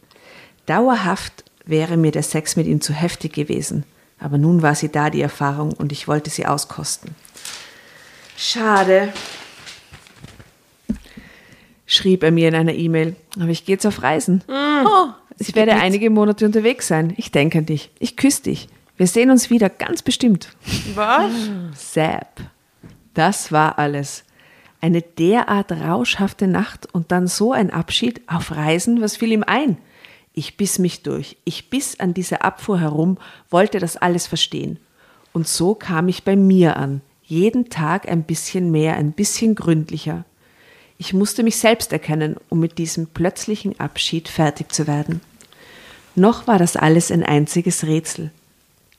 Dauerhaft 0.65 1.45
wäre 1.67 1.99
mir 1.99 2.13
der 2.13 2.23
Sex 2.23 2.57
mit 2.57 2.67
ihm 2.67 2.81
zu 2.81 2.95
heftig 2.95 3.35
gewesen. 3.35 3.85
Aber 4.19 4.39
nun 4.39 4.63
war 4.63 4.75
sie 4.75 4.89
da, 4.89 5.11
die 5.11 5.21
Erfahrung, 5.21 5.75
und 5.75 5.93
ich 5.93 6.09
wollte 6.09 6.31
sie 6.31 6.47
auskosten. 6.47 7.15
Schade, 8.39 9.13
schrieb 11.85 12.23
er 12.23 12.31
mir 12.31 12.49
in 12.49 12.55
einer 12.55 12.73
E-Mail. 12.73 13.15
Aber 13.37 13.49
ich 13.49 13.67
gehe 13.67 13.75
jetzt 13.75 13.87
auf 13.87 14.03
Reisen. 14.03 14.43
Oh, 14.49 15.09
ich 15.39 15.55
werde 15.55 15.75
einige 15.75 16.09
Monate 16.09 16.47
unterwegs 16.47 16.89
sein. 16.89 17.13
Ich 17.19 17.33
denke 17.33 17.59
an 17.59 17.67
dich. 17.67 17.91
Ich 17.99 18.17
küsse 18.17 18.45
dich. 18.45 18.69
Wir 18.97 19.07
sehen 19.07 19.31
uns 19.31 19.51
wieder, 19.51 19.69
ganz 19.69 20.01
bestimmt. 20.01 20.57
Was? 20.95 21.33
Sepp. 21.75 22.41
Das 23.13 23.53
war 23.53 23.79
alles. 23.79 24.25
Eine 24.81 25.03
derart 25.03 25.72
rauschhafte 25.72 26.47
Nacht 26.47 26.89
und 26.93 27.12
dann 27.12 27.26
so 27.26 27.53
ein 27.53 27.70
Abschied 27.70 28.22
auf 28.26 28.53
Reisen, 28.53 29.01
was 29.01 29.16
fiel 29.16 29.33
ihm 29.33 29.45
ein? 29.47 29.76
Ich 30.33 30.57
biss 30.57 30.78
mich 30.78 31.03
durch. 31.03 31.37
Ich 31.45 31.68
biss 31.70 32.01
an 32.01 32.14
dieser 32.14 32.45
Abfuhr 32.45 32.81
herum, 32.81 33.18
wollte 33.51 33.78
das 33.78 33.97
alles 33.97 34.26
verstehen. 34.26 34.78
Und 35.33 35.47
so 35.47 35.74
kam 35.74 36.09
ich 36.09 36.24
bei 36.24 36.37
mir 36.37 36.76
an. 36.76 37.03
Jeden 37.24 37.68
Tag 37.68 38.09
ein 38.09 38.24
bisschen 38.24 38.70
mehr, 38.70 38.97
ein 38.97 39.12
bisschen 39.12 39.55
gründlicher. 39.55 40.24
Ich 40.99 41.14
musste 41.14 41.43
mich 41.43 41.57
selbst 41.57 41.93
erkennen, 41.93 42.37
um 42.49 42.61
mit 42.61 42.78
diesem 42.78 43.07
plötzlichen 43.07 43.78
Abschied 43.78 44.28
fertig 44.28 44.72
zu 44.72 44.87
werden. 44.87 45.20
Noch 46.14 46.47
war 46.47 46.59
das 46.59 46.76
alles 46.76 47.11
ein 47.11 47.22
einziges 47.22 47.85
Rätsel. 47.85 48.31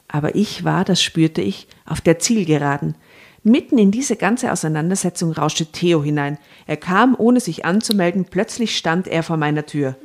Aber 0.08 0.36
ich 0.36 0.64
war, 0.64 0.86
das 0.86 1.02
spürte 1.02 1.42
ich, 1.42 1.68
auf 1.86 2.02
der 2.02 2.20
Zielgeraden. 2.20 2.96
Mitten 3.44 3.78
in 3.80 3.90
diese 3.92 4.16
ganze 4.16 4.52
Auseinandersetzung 4.52 5.32
rauschte 5.32 5.66
Theo 5.66 6.04
hinein. 6.04 6.38
Er 6.68 6.78
kam, 6.78 7.16
ohne 7.18 7.40
sich 7.40 7.66
anzumelden, 7.66 8.26
plötzlich 8.30 8.78
stand 8.78 9.08
er 9.08 9.24
vor 9.24 9.38
meiner 9.38 9.66
Tür. 9.66 9.96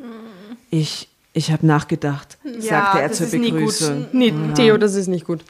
Ich, 0.70 1.09
ich 1.34 1.51
habe 1.53 1.66
nachgedacht, 1.66 2.39
sagte 2.59 3.01
er 3.01 3.09
das 3.09 3.18
zur 3.18 3.26
ist 3.26 3.34
nie 3.34 3.51
Begrüßung. 3.53 4.05
gut. 4.05 4.14
Nee, 4.14 4.32
Theo, 4.55 4.78
das 4.78 4.95
ist 4.95 5.09
nicht 5.09 5.26
gut. 5.26 5.41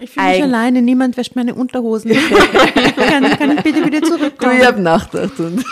Ich 0.00 0.10
fühle 0.10 0.26
mich 0.26 0.40
Eig- 0.40 0.42
alleine, 0.42 0.82
niemand 0.82 1.16
wäscht 1.16 1.36
meine 1.36 1.54
Unterhosen. 1.54 2.10
kann, 2.96 3.38
kann 3.38 3.56
ich 3.56 3.62
bitte 3.62 3.84
wieder 3.86 4.00
Du, 4.00 4.08
zurückkommen? 4.08 4.58
ich 4.60 4.66
hab 4.66 4.78
nachgedacht. 4.78 5.38
Und 5.40 5.64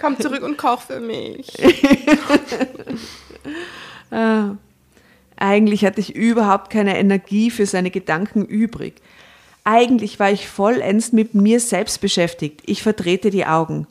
Komm 0.00 0.18
zurück 0.18 0.42
und 0.42 0.56
koch 0.56 0.80
für 0.82 1.00
mich. 1.00 1.46
Eigentlich 5.58 5.84
hatte 5.84 6.00
ich 6.00 6.14
überhaupt 6.14 6.70
keine 6.70 6.96
Energie 6.96 7.50
für 7.50 7.66
seine 7.66 7.90
Gedanken 7.90 8.44
übrig. 8.44 9.02
Eigentlich 9.64 10.20
war 10.20 10.30
ich 10.30 10.48
vollends 10.48 11.10
mit 11.10 11.34
mir 11.34 11.58
selbst 11.58 12.00
beschäftigt. 12.00 12.62
Ich 12.66 12.84
verdrehte 12.84 13.30
die 13.30 13.44
Augen. 13.44 13.88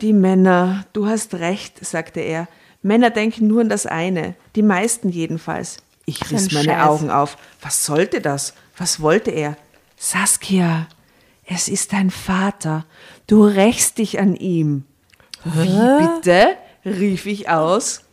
Die 0.00 0.14
Männer, 0.14 0.86
du 0.94 1.06
hast 1.06 1.34
recht, 1.34 1.84
sagte 1.84 2.20
er. 2.20 2.48
Männer 2.80 3.10
denken 3.10 3.48
nur 3.48 3.60
an 3.60 3.68
das 3.68 3.84
eine, 3.84 4.34
die 4.56 4.62
meisten 4.62 5.10
jedenfalls. 5.10 5.76
Ich 6.06 6.30
riss 6.30 6.52
meine 6.52 6.72
Scheiß. 6.72 6.88
Augen 6.88 7.10
auf. 7.10 7.36
Was 7.60 7.84
sollte 7.84 8.22
das? 8.22 8.54
Was 8.78 9.02
wollte 9.02 9.30
er? 9.30 9.58
Saskia, 9.98 10.86
es 11.44 11.68
ist 11.68 11.92
dein 11.92 12.10
Vater. 12.10 12.86
Du 13.26 13.44
rächst 13.44 13.98
dich 13.98 14.18
an 14.18 14.34
ihm. 14.36 14.84
Wie 15.44 16.06
bitte? 16.22 16.56
rief 16.86 17.26
ich 17.26 17.50
aus. 17.50 18.04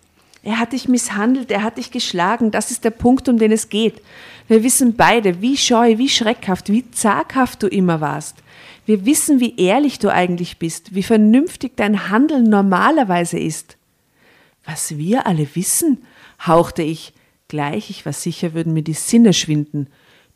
Er 0.46 0.60
hat 0.60 0.74
dich 0.74 0.88
misshandelt, 0.88 1.50
er 1.50 1.64
hat 1.64 1.80
dich 1.80 1.90
geschlagen. 1.90 2.52
Das 2.52 2.70
ist 2.70 2.84
der 2.84 2.92
Punkt, 2.92 3.28
um 3.28 3.40
den 3.40 3.52
es 3.52 3.70
geht. 3.70 4.00
Wir 4.48 4.64
wissen 4.64 4.96
beide, 4.96 5.42
wie 5.42 5.58
scheu, 5.58 5.98
wie 5.98 6.08
schreckhaft, 6.08 6.70
wie 6.70 6.90
zaghaft 6.92 7.64
du 7.64 7.68
immer 7.68 8.00
warst. 8.00 8.38
Wir 8.86 9.08
wissen, 9.08 9.40
wie 9.40 9.58
ehrlich 9.58 9.98
du 9.98 10.14
eigentlich 10.14 10.60
bist, 10.60 10.94
wie 10.94 11.02
vernünftig 11.02 11.76
dein 11.76 12.12
Handeln 12.12 12.48
normalerweise 12.48 13.40
ist. 13.40 13.76
Was 14.66 14.98
wir 14.98 15.26
alle 15.26 15.48
wissen, 15.56 16.06
hauchte 16.46 16.84
ich. 16.84 17.14
Gleich, 17.48 17.90
ich 17.90 18.06
war 18.06 18.14
sicher, 18.14 18.54
würden 18.54 18.74
mir 18.74 18.84
die 18.84 18.94
Sinne 18.94 19.34
schwinden. 19.34 19.88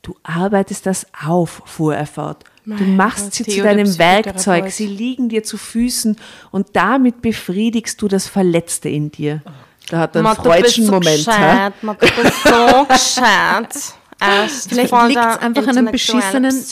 Du 0.01 0.16
arbeitest 0.24 0.88
das 0.88 1.05
auf, 1.24 1.62
fuhr 1.66 1.95
er 1.95 2.07
fort. 2.07 2.45
Du 2.66 2.84
machst 2.84 3.26
Gott, 3.26 3.34
sie 3.34 3.43
zu 3.43 3.62
deinem 3.62 3.97
Werkzeug, 3.99 4.72
sie 4.72 4.88
liegen 4.88 5.30
dir 5.30 5.43
zu 5.43 5.57
Füßen 5.57 6.18
und 6.51 6.68
damit 6.74 7.22
befriedigst 7.22 8.01
du 8.01 8.07
das 8.07 8.28
Verletzte 8.28 8.89
in 8.89 9.12
dir. 9.12 9.41
Da 9.90 10.00
hat 10.00 10.16
er 10.16 10.26
einen 10.26 10.36
freudschen 10.36 10.86
so 10.86 10.92
Moment. 10.94 11.18
Gescheit, 11.18 11.74
du 11.82 11.94
bist 11.94 12.44
so 12.44 12.86
gescheit. 12.86 13.96
Erst 14.22 14.70
Vielleicht 14.70 14.94
liegt 15.08 15.20
es 15.20 15.38
einfach 15.38 15.68
an 15.68 15.78
einem 15.78 15.92
beschissenen, 15.92 16.66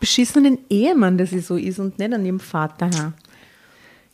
beschissenen 0.00 0.58
Ehemann, 0.68 1.18
dass 1.18 1.30
sie 1.30 1.40
so 1.40 1.56
ist 1.56 1.78
und 1.78 1.98
nicht 1.98 2.12
an 2.12 2.26
ihrem 2.26 2.40
Vater. 2.40 3.12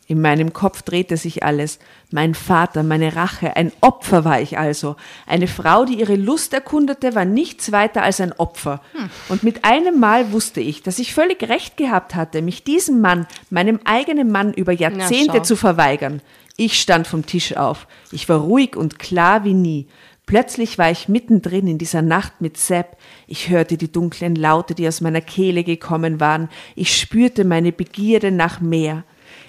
In 0.09 0.21
meinem 0.21 0.53
Kopf 0.53 0.83
drehte 0.83 1.17
sich 1.17 1.43
alles. 1.43 1.79
Mein 2.11 2.33
Vater, 2.33 2.83
meine 2.83 3.17
Rache, 3.17 3.57
ein 3.57 3.73
Opfer 3.81 4.23
war 4.23 4.39
ich 4.39 4.57
also. 4.57 4.95
Eine 5.25 5.49
Frau, 5.49 5.83
die 5.83 5.99
ihre 5.99 6.15
Lust 6.15 6.53
erkundete, 6.53 7.13
war 7.13 7.25
nichts 7.25 7.73
weiter 7.73 8.03
als 8.03 8.21
ein 8.21 8.31
Opfer. 8.31 8.79
Hm. 8.93 9.09
Und 9.27 9.43
mit 9.43 9.65
einem 9.65 9.99
Mal 9.99 10.31
wusste 10.31 10.61
ich, 10.61 10.81
dass 10.81 10.99
ich 10.99 11.13
völlig 11.13 11.43
recht 11.49 11.75
gehabt 11.75 12.15
hatte, 12.15 12.41
mich 12.41 12.63
diesem 12.63 13.01
Mann, 13.01 13.27
meinem 13.49 13.81
eigenen 13.83 14.31
Mann 14.31 14.53
über 14.53 14.71
Jahrzehnte 14.71 15.41
zu 15.41 15.57
verweigern. 15.57 16.21
Ich 16.59 16.81
stand 16.81 17.05
vom 17.05 17.25
Tisch 17.25 17.55
auf. 17.55 17.87
Ich 18.11 18.27
war 18.27 18.39
ruhig 18.39 18.75
und 18.75 18.97
klar 18.97 19.43
wie 19.43 19.53
nie. 19.53 19.87
Plötzlich 20.25 20.79
war 20.79 20.89
ich 20.89 21.07
mittendrin 21.07 21.67
in 21.67 21.77
dieser 21.77 22.01
Nacht 22.01 22.41
mit 22.41 22.57
Sepp. 22.57 22.97
Ich 23.27 23.49
hörte 23.49 23.77
die 23.77 23.91
dunklen 23.91 24.35
Laute, 24.35 24.73
die 24.73 24.87
aus 24.87 24.99
meiner 24.99 25.21
Kehle 25.21 25.63
gekommen 25.63 26.19
waren. 26.19 26.49
Ich 26.75 26.97
spürte 26.97 27.45
meine 27.45 27.71
Begierde 27.71 28.31
nach 28.31 28.59
mehr. 28.59 29.03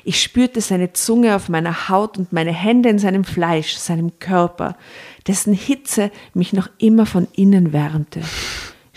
Ich 0.04 0.22
spürte 0.22 0.60
seine 0.60 0.92
Zunge 0.92 1.34
auf 1.34 1.48
meiner 1.48 1.88
Haut 1.88 2.18
und 2.18 2.32
meine 2.32 2.52
Hände 2.52 2.90
in 2.90 2.98
seinem 2.98 3.24
Fleisch, 3.24 3.76
seinem 3.76 4.18
Körper, 4.18 4.76
dessen 5.26 5.54
Hitze 5.54 6.10
mich 6.34 6.52
noch 6.52 6.68
immer 6.78 7.06
von 7.06 7.26
innen 7.34 7.72
wärmte. 7.72 8.20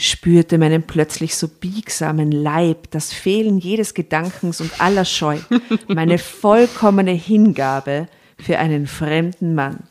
Spürte 0.02 0.58
meinen 0.58 0.84
plötzlich 0.84 1.36
so 1.36 1.48
biegsamen 1.48 2.32
Leib, 2.32 2.90
das 2.92 3.14
Fehlen 3.14 3.60
jedes 3.60 3.94
Gedankens 3.94 4.60
und 4.60 4.82
aller 4.82 5.06
Scheu, 5.06 5.38
meine 5.88 6.18
vollkommene 6.18 7.12
Hingabe 7.12 8.08
für 8.38 8.58
einen 8.58 8.88
fremden 8.88 9.54
Mann. 9.54 9.84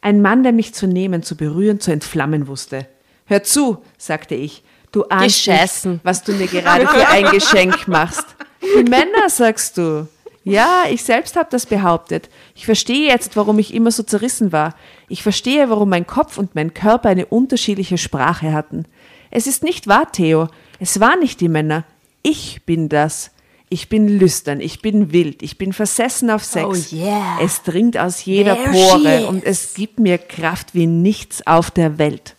Ein 0.00 0.22
Mann, 0.22 0.42
der 0.42 0.52
mich 0.52 0.72
zu 0.72 0.86
nehmen, 0.86 1.22
zu 1.22 1.36
berühren, 1.36 1.80
zu 1.80 1.92
entflammen 1.92 2.46
wusste. 2.46 2.86
Hör 3.26 3.42
zu, 3.42 3.82
sagte 3.98 4.34
ich, 4.34 4.62
du 4.92 5.04
ahnst 5.04 5.46
nicht, 5.46 6.00
was 6.02 6.22
du 6.22 6.32
mir 6.32 6.46
gerade 6.46 6.86
für 6.86 7.06
ein 7.08 7.24
Geschenk 7.30 7.88
machst. 7.88 8.24
Die 8.62 8.84
Männer, 8.84 9.28
sagst 9.28 9.76
du. 9.76 10.08
Ja, 10.44 10.84
ich 10.88 11.02
selbst 11.02 11.34
habe 11.34 11.48
das 11.50 11.66
behauptet. 11.66 12.30
Ich 12.54 12.66
verstehe 12.66 13.08
jetzt, 13.08 13.34
warum 13.34 13.58
ich 13.58 13.74
immer 13.74 13.90
so 13.90 14.04
zerrissen 14.04 14.52
war. 14.52 14.76
Ich 15.08 15.24
verstehe, 15.24 15.68
warum 15.68 15.88
mein 15.88 16.06
Kopf 16.06 16.38
und 16.38 16.54
mein 16.54 16.72
Körper 16.72 17.08
eine 17.08 17.26
unterschiedliche 17.26 17.98
Sprache 17.98 18.52
hatten. 18.52 18.84
Es 19.30 19.46
ist 19.46 19.62
nicht 19.62 19.86
wahr, 19.86 20.10
Theo. 20.12 20.48
Es 20.78 21.00
war 21.00 21.16
nicht 21.16 21.40
die 21.40 21.48
Männer. 21.48 21.84
Ich 22.22 22.62
bin 22.64 22.88
das. 22.88 23.30
Ich 23.68 23.88
bin 23.88 24.06
lüstern, 24.06 24.60
ich 24.60 24.80
bin 24.80 25.10
wild, 25.12 25.42
ich 25.42 25.58
bin 25.58 25.72
versessen 25.72 26.30
auf 26.30 26.44
Sex. 26.44 26.92
Oh 26.92 26.96
yeah. 26.96 27.40
Es 27.42 27.64
dringt 27.64 27.98
aus 27.98 28.24
jeder 28.24 28.54
There 28.54 28.70
Pore 28.70 29.26
und 29.26 29.44
es 29.44 29.74
gibt 29.74 29.98
mir 29.98 30.18
Kraft 30.18 30.72
wie 30.72 30.86
nichts 30.86 31.44
auf 31.48 31.72
der 31.72 31.98
Welt. 31.98 32.36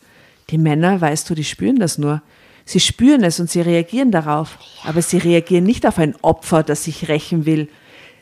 Die 0.52 0.58
Männer, 0.58 1.02
weißt 1.02 1.30
du, 1.30 1.36
die 1.36 1.44
spüren 1.44 1.80
das 1.80 1.98
nur. 1.98 2.22
Sie 2.64 2.80
spüren 2.80 3.26
es 3.26 3.42
und 3.42 3.50
sie 3.52 3.60
reagieren 3.60 4.12
darauf. 4.12 4.58
Aber 4.86 5.02
sie 5.02 5.18
reagieren 5.18 5.66
nicht 5.66 5.86
auf 5.86 6.00
ein 6.00 6.16
Opfer, 6.22 6.64
das 6.64 6.86
sich 6.86 7.10
rächen 7.10 7.46
will 7.46 7.68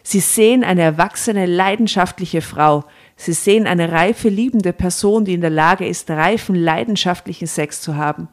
Sie 0.08 0.20
sehen 0.20 0.64
eine 0.64 0.84
erwachsene, 0.84 1.48
leidenschaftliche 1.48 2.42
Frau. 2.42 2.84
Sie 3.16 3.34
sehen 3.34 3.66
eine 3.66 3.92
reife, 3.92 4.30
liebende 4.30 4.72
Person, 4.72 5.26
die 5.26 5.34
in 5.34 5.42
der 5.42 5.50
Lage 5.50 5.88
ist, 5.88 6.12
reifen, 6.12 6.54
leidenschaftlichen 6.54 7.48
Sex 7.48 7.82
zu 7.82 7.96
haben. 7.96 8.28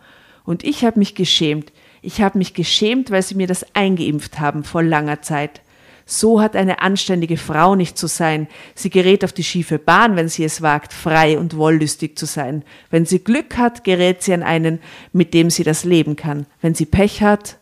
Und 0.45 0.65
ich 0.65 0.85
habe 0.85 0.99
mich 0.99 1.15
geschämt. 1.15 1.73
Ich 2.01 2.21
habe 2.21 2.39
mich 2.39 2.55
geschämt, 2.55 3.11
weil 3.11 3.23
sie 3.23 3.35
mir 3.35 3.47
das 3.47 3.65
eingeimpft 3.75 4.41
haben 4.41 4.65
vor 4.65 4.83
langer 4.83 5.23
Zeit. 5.23 5.61
So 6.05 6.41
hat 6.41 6.57
eine 6.57 6.81
anständige 6.81 7.37
Frau 7.37 7.77
nicht 7.77 7.97
zu 7.97 8.09
sein. 8.09 8.49
Sie 8.75 8.91
gerät 8.91 9.25
auf 9.25 9.33
die 9.33 9.45
schiefe 9.45 9.79
Bahn, 9.79 10.17
wenn 10.17 10.29
sie 10.29 10.45
es 10.45 10.61
wagt, 10.61 10.93
frei 10.93 11.39
und 11.39 11.57
wollüstig 11.57 12.19
zu 12.19 12.27
sein. 12.27 12.65
Wenn 12.91 13.07
sie 13.07 13.21
Glück 13.21 13.57
hat, 13.57 13.85
gerät 13.85 14.23
sie 14.23 14.35
an 14.35 14.43
einen, 14.43 14.81
mit 15.13 15.33
dem 15.33 15.49
sie 15.49 15.63
das 15.63 15.85
leben 15.85 16.17
kann. 16.17 16.47
Wenn 16.61 16.75
sie 16.75 16.87
Pech 16.87 17.23
hat, 17.23 17.57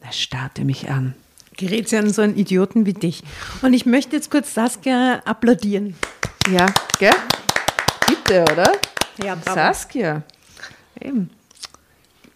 er 0.00 0.12
starrte 0.12 0.64
mich 0.64 0.88
an 0.88 1.14
gerät 1.56 1.88
sie 1.88 1.96
an 1.96 2.12
so 2.12 2.22
einen 2.22 2.36
Idioten 2.36 2.86
wie 2.86 2.92
dich. 2.92 3.22
Und 3.62 3.72
ich 3.74 3.86
möchte 3.86 4.16
jetzt 4.16 4.30
kurz 4.30 4.54
Saskia 4.54 5.22
applaudieren. 5.24 5.94
Ja, 6.50 6.66
gell? 6.98 7.12
Bitte, 8.06 8.42
oder? 8.42 8.72
Ja, 9.22 9.34
bravo. 9.34 9.54
Saskia. 9.54 10.22
Eben. 11.00 11.30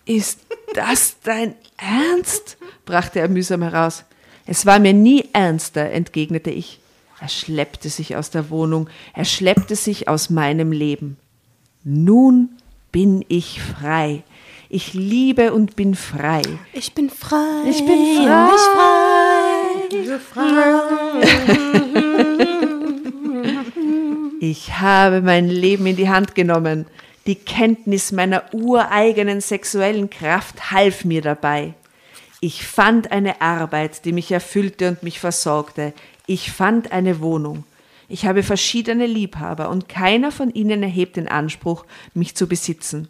Ist 0.08 0.40
das 0.72 1.16
dein 1.22 1.54
Ernst? 1.76 2.56
brachte 2.86 3.20
er 3.20 3.28
mühsam 3.28 3.60
heraus. 3.60 4.04
Es 4.46 4.64
war 4.64 4.78
mir 4.78 4.94
nie 4.94 5.28
ernster, 5.34 5.90
entgegnete 5.90 6.50
ich. 6.50 6.80
Er 7.20 7.28
schleppte 7.28 7.90
sich 7.90 8.16
aus 8.16 8.30
der 8.30 8.48
Wohnung, 8.48 8.88
er 9.12 9.26
schleppte 9.26 9.76
sich 9.76 10.08
aus 10.08 10.30
meinem 10.30 10.72
Leben. 10.72 11.18
Nun 11.84 12.48
bin 12.90 13.22
ich 13.28 13.60
frei. 13.60 14.22
Ich 14.70 14.94
liebe 14.94 15.52
und 15.52 15.76
bin 15.76 15.94
frei. 15.94 16.40
Ich 16.72 16.94
bin 16.94 17.10
frei. 17.10 17.68
Ich 17.68 17.84
bin 17.84 18.24
frei. 18.24 18.48
Ich 19.90 20.08
frei. 20.22 20.80
Ich 24.40 24.72
habe 24.78 25.20
mein 25.20 25.48
Leben 25.48 25.84
in 25.84 25.96
die 25.96 26.08
Hand 26.08 26.34
genommen. 26.34 26.86
Die 27.26 27.34
Kenntnis 27.34 28.12
meiner 28.12 28.44
ureigenen 28.52 29.40
sexuellen 29.40 30.08
Kraft 30.08 30.70
half 30.70 31.04
mir 31.04 31.20
dabei. 31.20 31.74
Ich 32.40 32.66
fand 32.66 33.10
eine 33.10 33.40
Arbeit, 33.40 34.04
die 34.04 34.12
mich 34.12 34.30
erfüllte 34.30 34.88
und 34.88 35.02
mich 35.02 35.18
versorgte. 35.18 35.92
Ich 36.26 36.52
fand 36.52 36.92
eine 36.92 37.20
Wohnung. 37.20 37.64
Ich 38.08 38.24
habe 38.24 38.42
verschiedene 38.42 39.06
Liebhaber 39.06 39.68
und 39.68 39.88
keiner 39.88 40.32
von 40.32 40.50
ihnen 40.50 40.82
erhebt 40.82 41.16
den 41.16 41.28
Anspruch, 41.28 41.84
mich 42.14 42.34
zu 42.34 42.46
besitzen. 42.46 43.08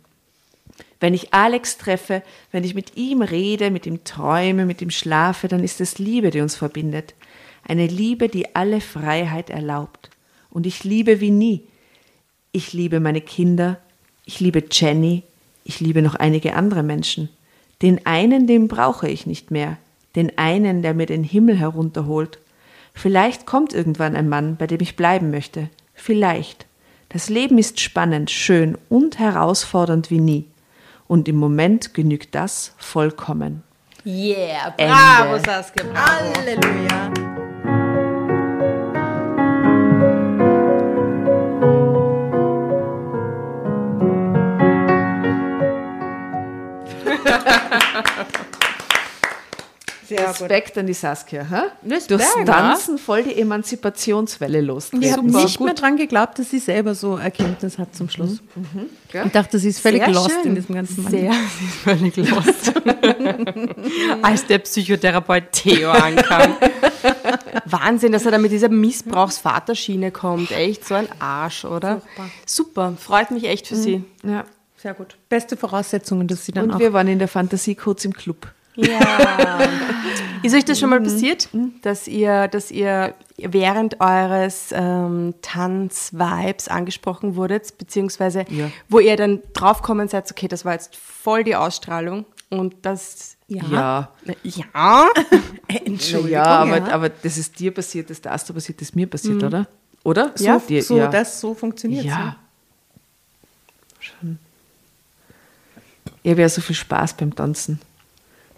Wenn 1.01 1.15
ich 1.15 1.33
Alex 1.33 1.79
treffe, 1.79 2.23
wenn 2.51 2.65
ich 2.65 2.75
mit 2.75 2.97
ihm 2.97 3.23
rede, 3.23 3.71
mit 3.71 3.87
ihm 3.87 4.03
träume, 4.03 4.67
mit 4.67 4.83
ihm 4.83 4.91
schlafe, 4.91 5.47
dann 5.47 5.63
ist 5.63 5.81
es 5.81 5.99
Liebe, 5.99 6.31
die 6.31 6.41
uns 6.41 6.57
verbindet. 6.57 7.15
Eine 7.67 7.87
Liebe, 7.87 8.29
die 8.29 8.57
alle 8.57 8.81
Freiheit 8.81 9.51
erlaubt. 9.51 10.11
Und 10.51 10.67
ich 10.67 10.83
liebe 10.83 11.21
wie 11.21 11.31
nie. 11.31 11.63
Ich 12.51 12.73
liebe 12.73 12.99
meine 12.99 13.21
Kinder, 13.21 13.79
ich 14.29 14.41
liebe 14.41 14.62
Jenny, 14.70 15.22
ich 15.64 15.81
liebe 15.81 16.03
noch 16.03 16.14
einige 16.14 16.55
andere 16.55 16.83
Menschen. 16.83 17.31
Den 17.81 18.05
einen, 18.05 18.47
den 18.47 18.68
brauche 18.68 19.09
ich 19.09 19.24
nicht 19.26 19.51
mehr. 19.51 19.79
Den 20.16 20.37
einen, 20.37 20.83
der 20.83 20.93
mir 20.93 21.07
den 21.07 21.24
Himmel 21.24 21.57
herunterholt. 21.57 22.39
Vielleicht 22.93 23.47
kommt 23.47 23.72
irgendwann 23.72 24.14
ein 24.14 24.29
Mann, 24.29 24.57
bei 24.57 24.66
dem 24.66 24.83
ich 24.83 24.97
bleiben 24.97 25.31
möchte. 25.31 25.70
Vielleicht. 25.95 26.66
Das 27.09 27.31
Leben 27.31 27.57
ist 27.57 27.81
spannend, 27.81 28.31
schön 28.31 28.76
und 28.91 29.18
herausfordernd 29.18 30.11
wie 30.11 30.20
nie. 30.20 30.45
Und 31.07 31.26
im 31.26 31.37
Moment 31.37 31.95
genügt 31.95 32.35
das 32.35 32.74
vollkommen. 32.76 33.62
Yeah, 34.05 34.74
bravo 34.76 35.37
Ende. 35.37 35.51
Saskia, 35.51 35.85
bravo. 35.85 36.35
Halleluja. 36.35 37.38
Respekt 50.11 50.78
an 50.78 50.86
die 50.86 50.95
Saskia. 50.95 51.43
Hä? 51.43 51.62
Respekt, 51.84 52.11
Durchs 52.11 52.34
ja. 52.39 52.45
Tanzen 52.45 52.99
voll 52.99 53.22
die 53.24 53.39
Emanzipationswelle 53.39 54.61
los. 54.61 54.91
Ich 54.99 55.12
habe 55.12 55.28
Super, 55.28 55.43
nicht 55.43 55.59
gut. 55.59 55.64
mehr 55.66 55.74
dran 55.74 55.97
geglaubt, 55.97 56.39
dass 56.39 56.51
sie 56.51 56.59
selber 56.59 56.95
so 56.95 57.16
Erkenntnis 57.16 57.78
hat 57.78 57.95
zum 57.95 58.09
Schluss. 58.09 58.41
gell? 59.12 59.26
Ich 59.26 59.32
dachte, 59.32 59.59
sie 59.59 59.68
ist 59.68 59.80
völlig 59.80 60.05
Sehr 60.05 60.14
lost 60.14 60.30
schön. 60.30 60.45
in 60.45 60.55
diesem 60.55 60.74
ganzen 60.74 61.03
Mann. 61.03 61.11
Sehr, 61.11 61.32
sie 61.32 61.64
ist 61.64 61.74
völlig 61.74 62.16
lost. 62.16 62.72
Als 64.22 64.47
der 64.47 64.59
Psychotherapeut 64.61 65.53
Theo 65.53 65.91
ankam. 65.91 66.57
Wahnsinn, 67.66 68.12
dass 68.12 68.24
er 68.24 68.32
da 68.32 68.39
mit 68.39 68.51
dieser 68.53 68.70
Missbrauchsvaterschiene 68.70 70.11
kommt. 70.11 70.51
Echt 70.53 70.86
so 70.86 70.95
ein 70.95 71.09
Arsch, 71.18 71.64
oder? 71.64 72.01
Super. 72.47 72.95
Freut 72.99 73.30
mich 73.30 73.45
echt 73.45 73.66
für 73.66 73.76
Sie. 73.76 74.05
Ja. 74.22 74.45
Sehr 74.81 74.95
gut. 74.95 75.16
Beste 75.29 75.57
Voraussetzungen, 75.57 76.26
dass 76.29 76.45
sie 76.47 76.53
dann 76.53 76.64
Und 76.66 76.74
auch. 76.76 76.79
wir 76.79 76.93
waren 76.93 77.09
in 77.09 77.18
der 77.18 77.29
Fantasie 77.29 77.74
kurz 77.74 78.05
im 78.05 78.12
Club. 78.14 78.53
Ja. 78.76 78.99
Ist 80.45 80.55
euch 80.55 80.64
das 80.64 80.79
schon 80.79 80.91
mal 80.91 81.01
passiert, 81.01 81.49
dass 81.83 82.07
ihr, 82.07 82.47
dass 82.47 82.70
ihr 82.70 83.12
während 83.37 84.01
eures 84.01 84.68
ähm, 84.72 85.35
Tanz-Vibes 85.43 86.68
angesprochen 86.68 87.35
wurdet, 87.35 87.76
beziehungsweise 87.76 88.45
Ja. 88.49 88.70
wo 88.89 89.01
ihr 89.01 89.16
dann 89.16 89.43
draufkommen 89.53 90.07
seid, 90.07 90.31
okay, 90.31 90.47
das 90.47 90.64
war 90.64 90.74
jetzt 90.74 90.95
voll 90.95 91.43
die 91.43 91.57
Ausstrahlung 91.57 92.24
und 92.51 92.76
das 92.83 93.37
Ja. 93.49 94.12
ja, 94.45 95.07
Entschuldigung. 95.85 96.31
ja, 96.31 96.45
aber, 96.45 96.79
ja. 96.79 96.87
aber 96.89 97.09
das 97.09 97.37
ist 97.37 97.59
dir 97.59 97.74
passiert, 97.74 98.11
das 98.11 98.18
ist 98.18 98.26
Astro 98.29 98.55
passiert, 98.55 98.81
das 98.81 98.91
ist 98.91 98.95
mir 98.95 99.09
passiert, 99.09 99.43
oder? 99.43 99.66
Oder? 100.05 100.31
so, 100.37 100.45
Ja. 100.45 100.59
Dir, 100.61 100.83
so 100.85 100.99
ja. 100.99 101.09
das 101.09 101.41
so 101.41 101.53
funktioniert. 101.53 102.05
ja. 102.05 102.37
Schon. 103.99 104.39
Ich 106.29 106.33
habe 106.33 106.43
ja 106.43 106.49
so 106.51 106.61
viel 106.61 106.76
Spaß 106.76 107.14
beim 107.14 107.35
Tanzen. 107.35 107.81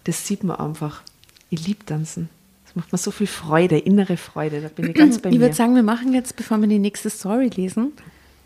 Das 0.03 0.27
sieht 0.27 0.43
man 0.43 0.57
einfach. 0.57 1.03
Ich 1.51 1.69
liebe 1.69 1.87
Tanzen. 1.87 2.29
Das 2.65 2.75
macht 2.75 2.91
mir 2.91 2.99
so 2.99 3.13
viel 3.13 3.29
Freude, 3.29 3.79
innere 3.79 4.17
Freude. 4.17 4.61
Da 4.61 4.67
bin 4.67 4.91
ich 4.91 4.97
ganz 4.97 5.19
bei 5.23 5.29
Ich 5.29 5.37
mir. 5.37 5.43
würde 5.43 5.55
sagen, 5.55 5.77
wir 5.77 5.85
machen 5.85 6.13
jetzt, 6.13 6.35
bevor 6.35 6.59
wir 6.59 6.67
die 6.67 6.81
nächste 6.81 7.11
Story 7.11 7.49
lesen, 7.55 7.93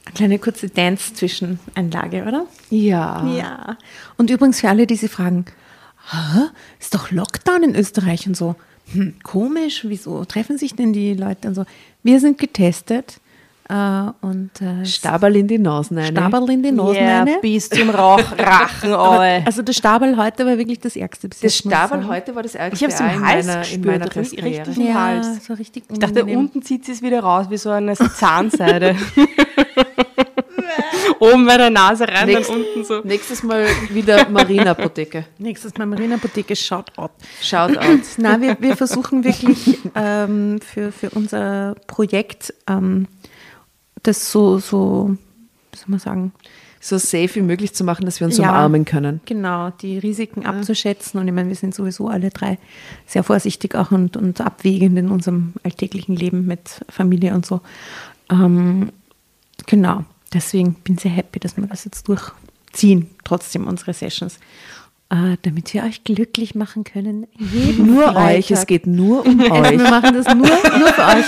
eine 0.05 0.15
kleine 0.15 0.39
kurze 0.39 0.69
Dance-Zwischeneinlage, 0.69 2.25
oder? 2.25 2.47
ja. 2.69 3.27
Ja. 3.35 3.79
Und 4.19 4.29
übrigens 4.29 4.61
für 4.61 4.69
alle, 4.69 4.87
die 4.87 4.97
sich 4.97 5.11
fragen, 5.11 5.47
Hä? 6.11 6.41
ist 6.79 6.95
doch 6.95 7.11
Lockdown 7.11 7.63
in 7.63 7.75
Österreich 7.77 8.27
und 8.27 8.37
so. 8.37 8.57
Hm, 8.93 9.15
komisch, 9.23 9.87
wieso 9.89 10.27
treffen 10.27 10.59
sich 10.59 10.75
denn 10.77 10.93
die 10.93 11.15
Leute 11.15 11.49
und 11.49 11.55
so? 11.55 11.65
Wir 12.03 12.21
sind 12.21 12.37
getestet 12.37 13.21
äh, 13.69 14.11
und 14.21 14.51
äh, 14.61 14.85
Staberl 14.85 15.37
in 15.37 15.49
die 15.49 15.59
Nasen 15.59 15.99
rein. 15.99 16.13
Staberl 16.13 16.51
in 16.51 16.63
die 16.63 16.73
Nase 16.73 16.99
ja, 16.99 17.23
rein. 17.23 17.37
bis 17.41 17.69
zum 17.71 17.91
Rauch, 17.91 18.21
Rachen. 18.39 18.93
Also 19.47 19.63
der 19.63 19.73
Stabel 19.73 20.17
heute 20.17 20.45
war 20.47 20.59
wirklich 20.59 20.81
das 20.81 20.97
Ärgste 20.97 21.29
bis 21.29 21.41
Das 21.41 21.53
ich 21.55 21.59
Staberl 21.61 22.07
heute 22.07 22.35
war 22.35 22.43
das 22.43 22.55
Ich 22.55 22.61
ärgste 22.61 22.87
hab's 22.87 23.01
im 23.01 23.07
Ei 23.07 23.15
in 23.15 23.27
Hals 23.27 23.47
meiner, 23.47 23.57
in 23.57 23.63
gespürt, 23.63 23.87
meiner 23.87 24.17
richtig- 24.17 24.45
richtig- 24.45 24.77
Ja, 24.79 24.95
Hals. 24.95 25.47
so 25.47 25.55
richtig 25.55 25.85
Ich 25.91 25.99
dachte, 25.99 26.25
unten 26.25 26.63
zieht 26.63 26.85
sie 26.85 26.93
es 26.93 27.03
wieder 27.03 27.21
raus, 27.21 27.47
wie 27.51 27.57
so 27.57 27.71
eine 27.71 27.95
Zahnseide. 27.95 28.97
Oben 31.19 31.47
bei 31.47 31.57
der 31.57 31.71
Nase 31.71 32.07
rein, 32.09 32.27
Nächst- 32.27 32.51
dann 32.51 32.57
unten 32.57 32.85
so. 32.85 33.01
Nächstes 33.03 33.43
Mal 33.43 33.67
wieder 33.91 34.29
Marienapotheke. 34.29 35.25
Nächstes 35.39 35.77
Mal 35.79 35.87
Marienapotheke 35.87 36.55
Shoutout. 36.57 37.11
Shoutout. 37.41 38.01
Na, 38.19 38.41
wir, 38.41 38.57
wir 38.61 38.77
versuchen 38.77 39.25
wirklich 39.25 39.79
ähm, 39.95 40.61
für, 40.61 40.93
für 40.93 41.11
unser 41.11 41.77
Projekt 41.87 42.53
ähm, 42.69 43.07
das 44.05 44.31
so, 44.31 44.59
so, 44.59 45.17
wie 45.73 45.77
soll 45.79 45.89
man 45.89 45.99
sagen, 46.01 46.33
So 46.81 46.99
safe 46.99 47.37
wie 47.37 47.41
möglich 47.43 47.73
zu 47.75 47.83
machen, 47.83 48.05
dass 48.05 48.21
wir 48.21 48.27
uns 48.27 48.37
Ja. 48.37 48.51
umarmen 48.51 48.85
können. 48.85 49.21
genau, 49.25 49.71
die 49.71 49.99
Risiken 49.99 50.45
abzuschätzen. 50.45 51.19
Und 51.19 51.27
ich 51.27 51.33
meine, 51.35 51.49
wir 51.49 51.57
sind 51.57 51.75
sowieso 51.75 52.09
alle 52.09 52.29
drei 52.31 52.59
sehr 53.07 53.23
vorsichtig 53.25 53.75
auch 53.75 53.91
und, 53.91 54.17
und 54.19 54.41
abwägend 54.43 54.99
in 54.99 55.09
unserem 55.09 55.55
alltäglichen 55.63 56.15
Leben 56.15 56.45
mit 56.47 56.85
Familie 56.91 57.35
und 57.35 57.47
so. 57.47 57.63
Ähm, 58.31 58.91
genau, 59.67 60.05
deswegen 60.35 60.75
bin 60.75 60.97
ich 60.97 61.01
sehr 61.01 61.11
happy, 61.11 61.41
dass 61.41 61.57
wir 61.57 61.67
das 61.67 61.87
jetzt 61.87 62.07
durchziehen, 62.07 63.09
trotzdem 63.25 63.67
unsere 63.67 63.95
Sessions. 63.95 64.39
Äh, 65.15 65.37
damit 65.43 65.73
wir 65.73 65.85
euch 65.85 66.03
glücklich 66.03 66.57
machen 66.57 66.83
können. 66.83 67.29
Jeden 67.39 67.87
Nur 67.87 68.03
Freitag. 68.05 68.37
euch, 68.37 68.51
es 68.51 68.67
geht 68.67 68.87
nur 68.89 69.25
um 69.27 69.39
Wir 69.39 69.53
euch. 69.53 69.79
machen 69.79 70.15
das 70.15 70.27
nur, 70.35 70.49
nur 70.49 70.89
für 70.89 71.03
euch. 71.03 71.25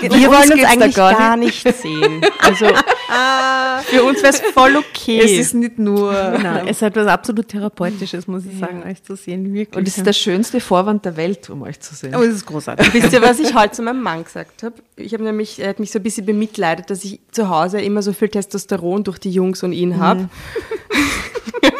Wir 0.00 0.12
uns 0.12 0.38
wollen 0.38 0.52
uns 0.52 0.64
eigentlich 0.64 0.94
gar 0.94 1.14
gar, 1.14 1.36
nicht 1.36 1.62
sehen. 1.76 2.20
Also 2.38 2.66
für 3.86 4.04
uns 4.04 4.22
wäre 4.22 4.32
es 4.32 4.40
voll 4.52 4.76
okay. 4.76 5.20
Es 5.20 5.32
ist 5.32 5.54
nicht 5.54 5.80
nur. 5.80 6.12
Nein, 6.12 6.68
es 6.68 6.76
ist 6.76 6.82
etwas 6.82 7.08
absolut 7.08 7.48
Therapeutisches, 7.48 8.28
muss 8.28 8.44
ich 8.46 8.56
sagen, 8.56 8.84
euch 8.84 9.02
zu 9.02 9.16
sehen. 9.16 9.52
Wirklich. 9.52 9.76
Und 9.76 9.88
es 9.88 9.98
ist 9.98 10.06
der 10.06 10.12
schönste 10.12 10.60
Vorwand 10.60 11.04
der 11.04 11.16
Welt, 11.16 11.50
um 11.50 11.62
euch 11.62 11.80
zu 11.80 11.96
sehen. 11.96 12.14
oh, 12.14 12.22
es 12.22 12.36
ist 12.36 12.46
großartig. 12.46 12.94
Wisst 12.94 13.12
ihr, 13.12 13.22
was 13.22 13.40
ich 13.40 13.52
heute 13.56 13.72
zu 13.72 13.82
meinem 13.82 14.02
Mann 14.02 14.22
gesagt 14.22 14.62
habe? 14.62 14.76
Ich 14.94 15.12
habe 15.12 15.24
nämlich, 15.24 15.58
er 15.58 15.70
hat 15.70 15.80
mich 15.80 15.90
so 15.90 15.98
ein 15.98 16.04
bisschen 16.04 16.24
bemitleidet, 16.24 16.90
dass 16.90 17.02
ich 17.02 17.18
zu 17.32 17.48
Hause 17.48 17.80
immer 17.80 18.02
so 18.02 18.12
viel 18.12 18.28
Testosteron 18.28 19.02
durch 19.02 19.18
die 19.18 19.32
Jungs 19.32 19.64
und 19.64 19.72
ihn 19.72 19.98
habe. 19.98 20.28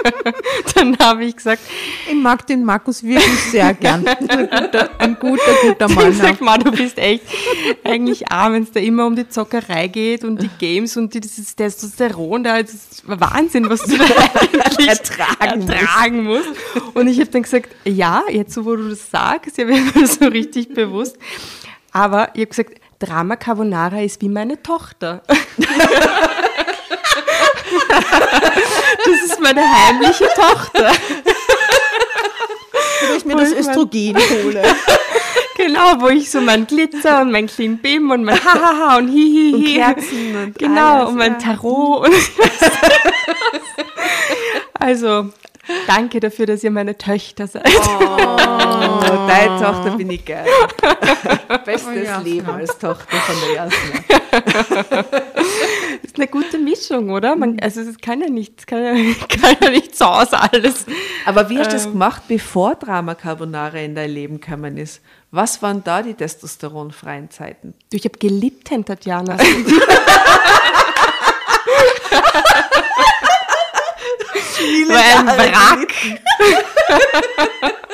Dann 0.74 0.96
habe 0.98 1.24
ich 1.24 1.36
gesagt, 1.36 1.62
Ich 2.08 2.14
mag 2.14 2.46
den 2.46 2.64
Markus 2.64 3.02
wirklich 3.02 3.40
sehr 3.50 3.74
gern. 3.74 4.06
Ein 4.18 4.48
guter, 4.48 4.90
ein 4.98 5.18
guter, 5.18 5.52
guter 5.62 5.86
ich 5.88 5.94
Mann. 5.94 6.04
hab 6.04 6.10
gesagt, 6.12 6.40
Mann, 6.40 6.60
du 6.60 6.70
bist 6.72 6.98
echt 6.98 7.24
eigentlich 7.84 8.30
arm, 8.30 8.54
wenn 8.54 8.62
es 8.64 8.72
da 8.72 8.80
immer 8.80 9.06
um 9.06 9.16
die 9.16 9.28
Zockerei 9.28 9.88
geht 9.88 10.24
und 10.24 10.40
die 10.42 10.50
Games 10.58 10.96
und 10.96 11.14
die, 11.14 11.20
dieses 11.20 11.54
Testosteron 11.54 12.44
da. 12.44 12.60
Das 12.62 12.72
ist 12.74 13.02
Wahnsinn, 13.06 13.68
was 13.68 13.82
du 13.82 13.96
da 13.96 14.04
eigentlich 14.40 14.88
Ertragen 14.88 15.68
ertragen 15.68 16.24
musst. 16.24 16.48
Und 16.94 17.08
ich 17.08 17.18
habe 17.20 17.30
dann 17.30 17.42
gesagt, 17.42 17.74
ja, 17.84 18.22
jetzt 18.30 18.54
so, 18.54 18.64
wo 18.64 18.76
du 18.76 18.88
das 18.90 19.10
sagst, 19.10 19.58
ja, 19.58 19.64
mir 19.64 19.82
so 20.06 20.26
richtig 20.26 20.74
bewusst. 20.74 21.16
Aber 21.92 22.30
ich 22.34 22.40
habe 22.40 22.46
gesagt, 22.48 22.74
Drama 22.98 23.36
Carbonara 23.36 24.00
ist 24.02 24.20
wie 24.22 24.28
meine 24.28 24.60
Tochter. 24.62 25.22
Das 29.04 29.22
ist 29.30 29.40
meine 29.40 29.62
heimliche 29.62 30.28
Tochter. 30.34 30.92
Wo 33.08 33.14
ich 33.16 33.24
mir 33.24 33.36
das 33.36 33.52
Östrogen 33.52 34.16
hole. 34.16 34.62
Genau, 35.56 36.00
wo 36.00 36.06
ich 36.08 36.30
so 36.30 36.40
mein 36.40 36.68
Glitzer 36.68 37.20
und 37.20 37.32
mein 37.32 37.48
Clean 37.48 37.78
Bim 37.78 38.12
und 38.12 38.22
mein 38.22 38.36
Hahaha 38.42 38.98
und 38.98 39.08
Hihihi. 39.08 39.54
Und 39.54 39.64
Kerzen 39.74 40.36
und 40.36 40.56
Genau, 40.56 40.98
alles, 40.98 41.08
und 41.08 41.16
mein 41.16 41.32
ja. 41.32 41.38
Tarot. 41.38 42.06
Und 42.06 42.14
also, 44.74 45.30
danke 45.88 46.20
dafür, 46.20 46.46
dass 46.46 46.62
ihr 46.62 46.70
meine 46.70 46.96
Töchter 46.96 47.48
seid. 47.48 47.66
Oh, 47.66 48.36
deine 49.26 49.60
Tochter 49.60 49.96
bin 49.96 50.10
ich 50.12 50.24
geil. 50.24 50.46
Bestes 51.64 51.88
Oh, 51.88 52.04
ja. 52.04 52.20
Leben 52.20 52.48
als 52.48 52.78
Tochter 52.78 53.16
von 53.16 53.36
der 53.40 53.54
Jasna. 53.56 55.04
Eine 56.18 56.26
gute 56.26 56.58
Mischung, 56.58 57.10
oder? 57.10 57.36
Man, 57.36 57.60
also, 57.60 57.80
es 57.80 57.96
kann 57.98 58.20
ja 58.20 58.28
nicht, 58.28 58.54
es 58.58 58.66
kann 58.66 58.82
ja, 58.82 58.92
kann 59.28 59.56
ja 59.62 59.70
nicht 59.70 59.96
so 59.96 60.04
aus 60.04 60.32
alles. 60.32 60.84
Aber 61.24 61.48
wie 61.48 61.58
hast 61.58 61.68
du 61.68 61.76
das 61.76 61.84
gemacht, 61.84 62.22
bevor 62.26 62.74
Drama 62.74 63.14
Carbonara 63.14 63.78
in 63.78 63.94
dein 63.94 64.10
Leben 64.10 64.40
gekommen 64.40 64.76
ist? 64.76 65.00
Was 65.30 65.62
waren 65.62 65.84
da 65.84 66.02
die 66.02 66.14
testosteronfreien 66.14 67.30
Zeiten? 67.30 67.74
Du, 67.90 67.96
Ich 67.96 68.04
habe 68.04 68.18
geliebt, 68.18 68.68
Tatjana. 68.68 69.38
War 74.88 75.20
ein 75.20 75.26
Wrack. 75.26 75.94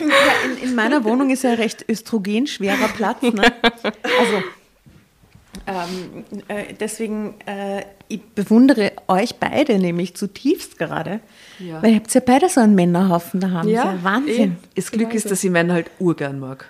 Ja, 0.00 0.06
in, 0.44 0.68
in 0.68 0.74
meiner 0.74 1.04
Wohnung 1.04 1.28
ist 1.30 1.42
ja 1.44 1.50
ein 1.50 1.56
recht 1.56 1.84
östrogenschwerer 1.88 2.88
Platz. 2.96 3.22
Ne? 3.22 3.42
Also, 4.18 4.42
ähm, 5.66 6.24
äh, 6.48 6.74
deswegen, 6.78 7.34
äh, 7.46 7.82
ich 8.08 8.22
bewundere 8.22 8.92
euch 9.08 9.36
beide 9.36 9.78
nämlich 9.78 10.14
zutiefst 10.14 10.78
gerade. 10.78 11.20
Ja. 11.58 11.82
Weil 11.82 11.90
ihr 11.90 11.96
habt 11.96 12.12
ja 12.14 12.20
beide 12.24 12.48
so 12.48 12.60
einen 12.60 12.74
Männerhaufen 12.74 13.40
daheim. 13.40 13.68
Ja, 13.68 13.84
das 13.84 13.94
ist 13.94 13.98
ja 13.98 14.04
Wahnsinn. 14.04 14.56
Das 14.74 14.90
Glück 14.90 15.14
ist, 15.14 15.30
dass 15.30 15.42
ich 15.44 15.50
Männer 15.50 15.74
halt 15.74 15.90
urgern 15.98 16.38
mag. 16.38 16.66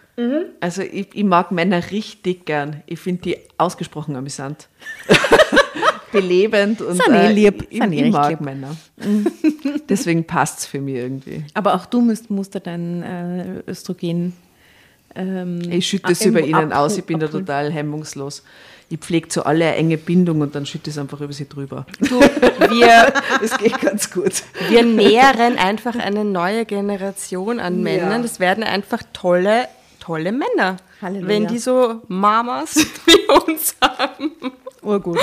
Also 0.61 0.83
ich, 0.83 1.09
ich 1.15 1.25
mag 1.25 1.51
Männer 1.51 1.91
richtig 1.91 2.45
gern. 2.45 2.83
Ich 2.87 3.01
finde 3.01 3.23
die 3.23 3.37
ausgesprochen 3.57 4.17
amüsant. 4.17 4.69
Belebend 6.13 6.83
und 6.83 6.97
Sind 6.97 7.15
eh 7.15 7.29
äh, 7.29 7.33
lieb. 7.33 7.67
ich, 7.71 7.81
eh 7.81 7.85
ich 7.85 8.03
recht 8.03 8.13
mag 8.13 8.31
lieb. 8.31 8.41
Männer. 8.41 8.77
Deswegen 9.89 10.25
passt 10.25 10.61
es 10.61 10.67
für 10.67 10.81
mich 10.81 10.97
irgendwie. 10.97 11.45
Aber 11.55 11.75
auch 11.75 11.87
du 11.87 12.01
musst, 12.01 12.31
musst 12.31 12.55
da 12.55 12.59
dein 12.59 13.03
äh, 13.03 13.71
Östrogen. 13.71 14.35
Ähm, 15.15 15.61
Ich 15.71 15.87
schütte 15.89 16.13
es 16.13 16.21
ab- 16.21 16.27
über 16.29 16.41
ihnen 16.41 16.73
aus, 16.73 16.97
ich 16.99 17.05
bin 17.05 17.19
da 17.19 17.29
total 17.29 17.71
hemmungslos. 17.73 18.43
Ich 18.93 18.99
pflege 18.99 19.29
zu 19.29 19.47
alle 19.47 19.67
eine 19.67 19.77
enge 19.77 19.99
Bindung 19.99 20.41
und 20.41 20.55
dann 20.57 20.67
schütte 20.67 20.91
es 20.91 20.99
einfach 20.99 21.21
über 21.21 21.33
sie 21.33 21.49
drüber. 21.49 21.87
Du, 22.01 22.21
wir, 22.71 23.13
Das 23.41 23.57
geht 23.59 23.81
ganz 23.81 24.11
gut. 24.11 24.43
wir 24.69 24.83
nähren 24.83 25.59
einfach 25.59 25.95
eine 25.97 26.25
neue 26.25 26.65
Generation 26.65 27.61
an 27.61 27.83
Männern. 27.83 28.23
Das 28.23 28.41
werden 28.41 28.65
einfach 28.65 29.03
tolle, 29.13 29.69
tolle 30.01 30.33
Männer. 30.33 30.77
Halleluja. 31.01 31.29
Wenn 31.29 31.47
die 31.47 31.59
so 31.59 32.03
Mamas 32.09 32.75
wie 33.07 33.51
uns 33.53 33.77
haben. 33.81 34.33
Urgut. 34.83 35.19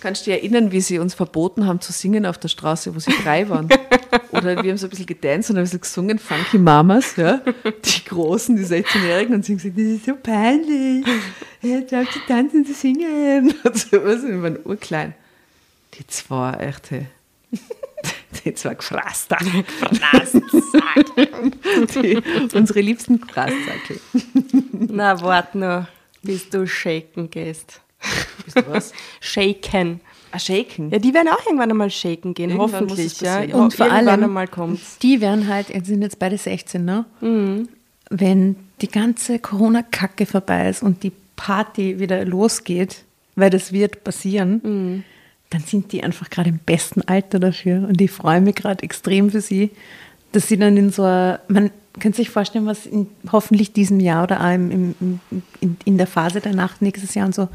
Kannst 0.00 0.26
du 0.26 0.30
dich 0.30 0.40
erinnern, 0.40 0.70
wie 0.70 0.80
sie 0.80 0.98
uns 0.98 1.14
verboten 1.14 1.66
haben 1.66 1.80
zu 1.80 1.92
singen 1.92 2.24
auf 2.24 2.38
der 2.38 2.48
Straße, 2.48 2.94
wo 2.94 2.98
sie 3.00 3.12
drei 3.22 3.48
waren? 3.48 3.68
Oder 4.30 4.62
wir 4.62 4.70
haben 4.70 4.78
so 4.78 4.86
ein 4.86 4.90
bisschen 4.90 5.06
gedanced 5.06 5.50
und 5.50 5.56
ein 5.56 5.64
bisschen 5.64 5.80
gesungen, 5.80 6.18
Funky 6.18 6.58
Mamas, 6.58 7.16
ja? 7.16 7.40
Die 7.64 8.04
Großen, 8.04 8.56
die 8.56 8.64
16-Jährigen, 8.64 9.34
und 9.34 9.44
sie 9.44 9.52
haben 9.52 9.58
gesagt, 9.58 9.78
das 9.78 9.84
ist 9.84 10.04
so 10.06 10.14
peinlich. 10.16 11.04
Jetzt 11.62 11.92
darf 11.92 12.10
zu 12.10 12.20
tanzen, 12.26 12.64
zu 12.64 12.72
singen. 12.72 13.52
Und 13.64 13.76
so 13.76 14.04
was. 14.04 14.22
Wir 14.22 14.42
waren 14.42 14.58
urklein. 14.64 15.14
Die 15.94 16.06
zwei, 16.06 16.52
echt, 16.54 16.90
hey. 16.90 17.06
Die 18.44 18.54
zwei 18.54 18.74
Gefrasster. 18.74 19.38
Die, 21.94 22.22
unsere 22.54 22.80
liebsten 22.80 23.20
Gefraßzackel. 23.20 24.00
Na, 24.72 25.20
wart 25.20 25.54
noch, 25.54 25.88
bis 26.22 26.48
du 26.48 26.66
shaken 26.66 27.30
gehst. 27.30 27.80
Was? 28.68 28.92
Shaken. 29.20 30.00
Ah, 30.30 30.38
shaken. 30.38 30.90
Ja, 30.90 30.98
die 30.98 31.14
werden 31.14 31.28
auch 31.28 31.44
irgendwann 31.46 31.70
einmal 31.70 31.90
shaken 31.90 32.34
gehen, 32.34 32.50
Irgendwann 32.50 32.82
hoffentlich. 32.82 33.18
Ja. 33.22 33.36
passieren. 33.38 33.60
Und 33.62 33.74
vor 33.74 33.86
irgendwann 33.86 34.08
allem- 34.08 34.24
einmal 34.24 34.46
kommt's. 34.46 34.98
Die 34.98 35.22
werden 35.22 35.48
halt, 35.48 35.70
jetzt 35.70 35.86
sind 35.86 36.02
jetzt 36.02 36.18
beide 36.18 36.36
16, 36.36 36.84
ne? 36.84 37.06
Wenn 38.10 38.56
die 38.82 38.88
ganze 38.88 39.38
Corona-Kacke 39.38 40.26
vorbei 40.26 40.68
ist 40.68 40.82
und 40.82 41.02
die 41.02 41.12
Party 41.36 41.98
wieder 41.98 42.24
losgeht, 42.26 43.04
weil 43.36 43.48
das 43.50 43.72
wird 43.72 44.04
passieren, 44.04 45.04
dann 45.50 45.60
sind 45.62 45.92
die 45.92 46.02
einfach 46.02 46.28
gerade 46.28 46.50
im 46.50 46.58
besten 46.58 47.00
Alter 47.02 47.38
dafür. 47.38 47.86
Und 47.88 47.98
ich 48.00 48.10
freue 48.10 48.42
mich 48.42 48.56
gerade 48.56 48.82
extrem 48.82 49.30
für 49.30 49.40
sie, 49.40 49.70
dass 50.32 50.48
sie 50.48 50.58
dann 50.58 50.76
in 50.76 50.90
so 50.90 51.04
einer, 51.04 51.40
man 51.48 51.70
kann 52.00 52.12
sich 52.12 52.28
vorstellen, 52.28 52.66
was 52.66 52.84
in 52.84 53.06
hoffentlich 53.32 53.72
diesem 53.72 53.98
Jahr 53.98 54.24
oder 54.24 54.42
auch 54.44 54.52
im, 54.54 54.94
im, 55.00 55.20
in, 55.60 55.76
in 55.86 55.96
der 55.96 56.06
Phase 56.06 56.40
danach 56.42 56.80
nächstes 56.82 57.14
Jahr 57.14 57.24
und 57.26 57.34
so 57.34 57.48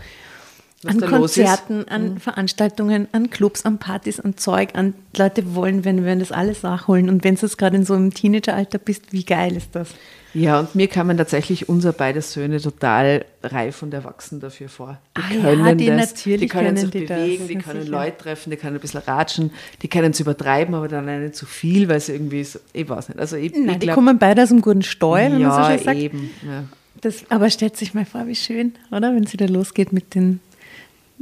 an 0.85 0.99
da. 0.99 1.07
Mhm. 1.07 1.11
Konzerten, 1.11 1.87
an 1.87 2.17
Veranstaltungen, 2.19 3.07
an 3.11 3.29
Clubs, 3.29 3.65
an 3.65 3.77
Partys, 3.77 4.19
an 4.19 4.37
Zeug, 4.37 4.69
an 4.73 4.93
Leute 5.17 5.55
wollen, 5.55 5.85
wenn 5.85 6.05
wir 6.05 6.15
das 6.15 6.31
alles 6.31 6.63
nachholen. 6.63 7.09
Und 7.09 7.23
wenn 7.23 7.35
du 7.35 7.41
jetzt 7.41 7.57
gerade 7.57 7.75
in 7.75 7.85
so 7.85 7.93
einem 7.93 8.13
Teenageralter 8.13 8.77
bist, 8.77 9.11
wie 9.13 9.23
geil 9.23 9.55
ist 9.55 9.69
das? 9.73 9.89
Ja, 10.35 10.61
und 10.61 10.73
mir 10.73 10.87
kamen 10.87 11.15
tatsächlich 11.15 11.69
unsere 11.69 11.93
beiden 11.93 12.21
Söhne 12.23 12.59
total 12.59 13.25
reif 13.43 13.83
und 13.83 13.93
erwachsen 13.93 14.39
dafür 14.39 14.67
vor. 14.67 14.97
Die 15.15 15.21
Ah 15.21 15.33
ja, 15.35 15.41
können 15.41 15.77
die 15.77 15.85
das, 15.85 16.13
natürlich 16.13 16.41
die 16.41 16.47
können, 16.47 16.65
können 16.65 16.77
sich 16.77 16.89
die 16.89 17.05
das, 17.05 17.19
bewegen, 17.19 17.47
die 17.47 17.53
ja, 17.53 17.59
können 17.61 17.81
sicher. 17.81 17.91
Leute 17.91 18.17
treffen, 18.17 18.49
die 18.49 18.57
können 18.57 18.75
ein 18.75 18.81
bisschen 18.81 19.01
ratschen, 19.01 19.51
die 19.83 19.87
können 19.87 20.11
es 20.11 20.19
übertreiben, 20.19 20.73
aber 20.73 20.87
dann 20.87 21.05
nicht 21.21 21.35
zu 21.35 21.45
viel, 21.45 21.87
weil 21.87 21.99
sie 21.99 22.13
irgendwie 22.13 22.43
so, 22.43 22.57
ich 22.73 22.89
weiß 22.89 23.09
nicht. 23.09 23.19
Also 23.19 23.35
ich, 23.35 23.53
Nein, 23.53 23.69
ich 23.69 23.73
die 23.73 23.79
glaub, 23.85 23.95
kommen 23.95 24.17
beide 24.17 24.41
aus 24.41 24.49
dem 24.49 24.61
guten 24.61 24.81
Steuer, 24.81 25.25
wenn 25.25 25.33
man 25.33 25.41
ja, 25.41 25.65
so 25.65 25.69
schön 25.69 25.83
sagt. 25.83 25.99
eben. 25.99 26.31
Ja. 26.43 26.63
Das, 27.01 27.29
aber 27.29 27.49
stellt 27.51 27.77
sich 27.77 27.93
mal 27.93 28.05
vor, 28.05 28.25
wie 28.25 28.35
schön, 28.35 28.73
oder? 28.89 29.13
Wenn 29.13 29.25
es 29.25 29.33
wieder 29.33 29.47
losgeht 29.47 29.93
mit 29.93 30.15
den, 30.15 30.39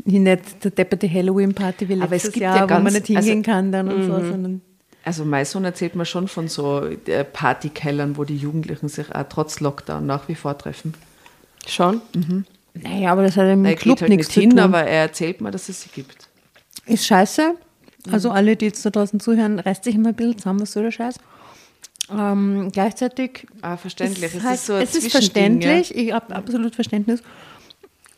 nicht 0.05 0.63
der 0.63 0.71
depperte 0.71 1.11
Halloween-Party 1.11 1.87
wie 1.89 1.93
Aber 1.95 2.03
es 2.05 2.09
letztes 2.23 2.33
gibt 2.33 2.43
Jahr, 2.43 2.55
ja 2.57 2.63
wo 2.63 2.67
ganz- 2.67 2.83
man 2.83 2.93
nicht 2.93 3.07
hingehen 3.07 3.37
also- 3.39 3.51
kann 3.51 3.71
dann 3.71 3.87
und 3.89 4.03
so, 4.03 4.13
sondern 4.19 4.61
Also 5.03 5.25
mein 5.25 5.45
Sohn 5.45 5.63
erzählt 5.65 5.95
mir 5.95 6.05
schon 6.05 6.27
von 6.27 6.47
so 6.47 6.85
äh, 6.85 7.23
Partykellern, 7.23 8.17
wo 8.17 8.23
die 8.23 8.37
Jugendlichen 8.37 8.87
sich 8.89 9.13
auch 9.13 9.25
trotz 9.29 9.59
Lockdown 9.59 10.05
nach 10.05 10.27
wie 10.27 10.35
vor 10.35 10.57
treffen. 10.57 10.93
Schon? 11.67 12.01
naja, 12.73 13.11
aber 13.11 13.23
das 13.23 13.37
hat 13.37 13.47
im 13.47 13.65
Er 13.65 13.75
Club 13.75 13.99
halt 14.01 14.09
nichts 14.09 14.27
nicht 14.27 14.33
zu 14.33 14.41
hin, 14.41 14.49
tun. 14.51 14.59
aber 14.59 14.83
er 14.83 15.01
erzählt 15.03 15.41
mir, 15.41 15.51
dass 15.51 15.69
es 15.69 15.81
sie 15.83 15.89
gibt. 15.93 16.27
Ist 16.85 17.05
scheiße. 17.05 17.55
Also 18.11 18.31
alle, 18.31 18.55
die 18.55 18.65
jetzt 18.65 18.83
da 18.85 18.89
draußen 18.89 19.19
zuhören, 19.19 19.59
reißt 19.59 19.83
sich 19.83 19.93
immer 19.95 20.09
ein 20.09 20.15
bisschen 20.15 20.37
zusammen, 20.39 20.61
was 20.61 20.71
soll 20.71 20.83
der 20.83 20.91
Scheiß. 20.91 21.15
Ähm, 22.11 22.69
gleichzeitig 22.73 23.45
Ah, 23.61 23.77
verständlich. 23.77 24.25
ist 24.33 24.35
Es 24.37 24.43
halt, 24.43 24.55
ist 24.55 24.65
so 24.65 24.73
es 24.75 24.95
ist 24.95 25.11
verständlich, 25.11 25.95
ich 25.95 26.11
habe 26.11 26.35
absolut 26.35 26.75
Verständnis. 26.75 27.21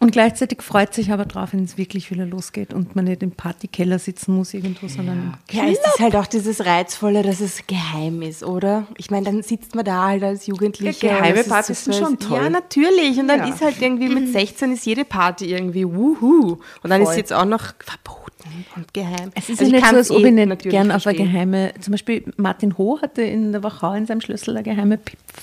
Und 0.03 0.11
gleichzeitig 0.11 0.61
freut 0.61 0.93
sich 0.93 1.11
aber 1.11 1.25
drauf, 1.25 1.49
wenn 1.53 1.63
es 1.63 1.77
wirklich 1.77 2.11
wieder 2.11 2.25
losgeht 2.25 2.73
und 2.73 2.95
man 2.95 3.05
nicht 3.05 3.23
im 3.23 3.31
Partykeller 3.31 3.99
sitzen 3.99 4.35
muss 4.35 4.53
irgendwo, 4.53 4.87
sondern 4.87 5.37
Ja, 5.51 5.63
es 5.65 5.79
ist 5.79 5.99
halt 5.99 6.15
auch 6.15 6.27
dieses 6.27 6.65
Reizvolle, 6.65 7.23
dass 7.23 7.39
es 7.39 7.65
geheim 7.67 8.21
ist, 8.21 8.43
oder? 8.43 8.87
Ich 8.97 9.09
meine, 9.11 9.25
dann 9.25 9.41
sitzt 9.43 9.75
man 9.75 9.85
da 9.85 10.03
halt 10.07 10.23
als 10.23 10.45
Jugendlicher. 10.47 11.07
Ja, 11.07 11.17
geheime 11.19 11.39
ist 11.39 11.49
Partys 11.49 11.85
sind 11.85 11.95
schon 11.95 12.19
toll. 12.19 12.41
Ja, 12.43 12.49
natürlich. 12.49 13.17
Und 13.19 13.27
dann 13.27 13.39
Ja. 13.39 13.53
ist 13.53 13.61
halt 13.61 13.81
irgendwie 13.81 14.09
mit 14.09 14.29
16 14.31 14.73
ist 14.73 14.85
jede 14.85 15.05
Party 15.05 15.45
irgendwie 15.51 15.85
wuhu. 15.85 16.59
Und 16.83 16.89
dann 16.89 17.01
ist 17.01 17.05
Voll. 17.07 17.13
sie 17.15 17.19
jetzt 17.21 17.33
auch 17.33 17.45
noch 17.45 17.73
verboten 17.79 18.65
und 18.75 18.93
geheim. 18.93 19.31
Es 19.35 19.49
ist 19.49 19.59
Also 19.61 19.71
ja 19.71 19.77
ich 19.77 19.83
nicht 19.83 19.89
so, 19.91 19.95
als 19.97 20.11
ob 20.11 20.19
eh 20.23 20.27
ich 20.27 20.33
nicht 20.33 20.63
gern 20.63 20.91
auf 20.91 21.07
eine 21.07 21.17
geheime, 21.17 21.71
zum 21.79 21.91
Beispiel 21.91 22.23
Martin 22.37 22.77
Ho 22.77 22.99
hatte 23.01 23.21
in 23.21 23.51
der 23.51 23.63
Wachau 23.63 23.93
in 23.93 24.05
seinem 24.05 24.21
Schlüssel 24.21 24.57
eine 24.57 24.63
geheime 24.63 24.99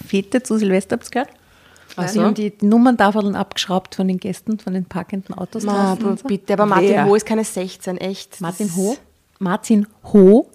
Fete 0.06 0.42
zu 0.42 0.58
Silvester, 0.58 0.96
habt 0.96 1.06
ihr 1.06 1.10
gehört? 1.10 1.30
Ach 1.96 2.06
Die 2.06 2.12
so. 2.18 2.22
haben 2.24 2.34
die 2.34 2.52
Nummerntafeln 2.62 3.34
abgeschraubt 3.34 3.94
von 3.94 4.06
den 4.08 4.18
Gästen, 4.18 4.58
von 4.58 4.74
den 4.74 4.84
parkenden 4.84 5.34
Autos 5.36 5.64
Ma, 5.64 5.92
aber 5.92 6.16
so. 6.16 6.28
bitte, 6.28 6.52
aber 6.54 6.66
Martin 6.66 6.90
Wer? 6.90 7.06
Ho 7.06 7.14
ist 7.14 7.26
keine 7.26 7.44
16, 7.44 7.96
echt. 7.98 8.40
Martin 8.40 8.66
Das- 8.68 8.76
Ho, 8.76 8.96
Martin 9.38 9.86
Ho, 10.12 10.48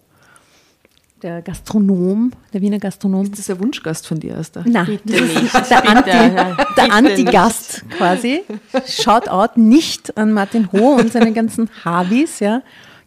der 1.21 1.41
Gastronom, 1.41 2.31
der 2.53 2.61
Wiener 2.61 2.77
Gastronom. 2.77 3.29
Das 3.29 3.39
ist 3.39 3.49
ein 3.49 3.59
Wunschgast 3.59 4.05
von 4.05 4.19
dir, 4.19 4.37
Asta. 4.37 4.63
Na, 4.67 4.83
Bitte 4.83 5.13
das 5.13 5.41
nicht. 5.41 5.69
der, 5.71 5.89
Anti, 5.89 6.65
der 6.77 6.93
Anti-Gast 6.93 7.83
quasi. 7.97 8.43
Shout 8.85 9.27
out 9.29 9.57
nicht 9.57 10.15
an 10.17 10.33
Martin 10.33 10.69
Ho 10.71 10.95
und 10.95 11.11
seine 11.11 11.31
ganzen 11.33 11.69
Harvis, 11.83 12.39
ja. 12.41 12.61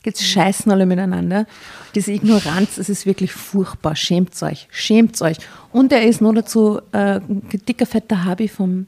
Jetzt 0.08 0.24
scheißen 0.24 0.72
alle 0.72 0.86
miteinander. 0.86 1.46
Diese 1.94 2.12
Ignoranz, 2.12 2.78
es 2.78 2.88
ist 2.88 3.04
wirklich 3.04 3.30
furchtbar. 3.30 3.94
Schämt 3.94 4.42
euch, 4.42 4.66
schämt 4.70 5.20
euch. 5.20 5.36
Und 5.70 5.92
er 5.92 6.02
ist 6.02 6.22
nur 6.22 6.32
dazu 6.32 6.80
äh, 6.92 7.16
ein 7.20 7.42
dicker, 7.68 7.84
fetter 7.84 8.24
Habi 8.24 8.48
vom 8.48 8.86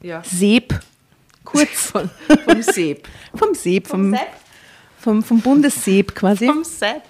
Ja. 0.00 0.22
Seeb. 0.24 0.78
Kurz 1.44 1.68
Von, 1.90 2.08
vom 2.44 2.62
Seeb. 2.62 3.08
vom 3.34 3.52
Seeb, 3.54 3.88
vom, 3.88 4.10
Sepp? 4.12 4.20
vom, 5.00 5.22
vom 5.24 5.40
Bundesseeb 5.40 6.14
quasi. 6.14 6.46
Vom 6.46 6.62
Sepp. 6.62 7.02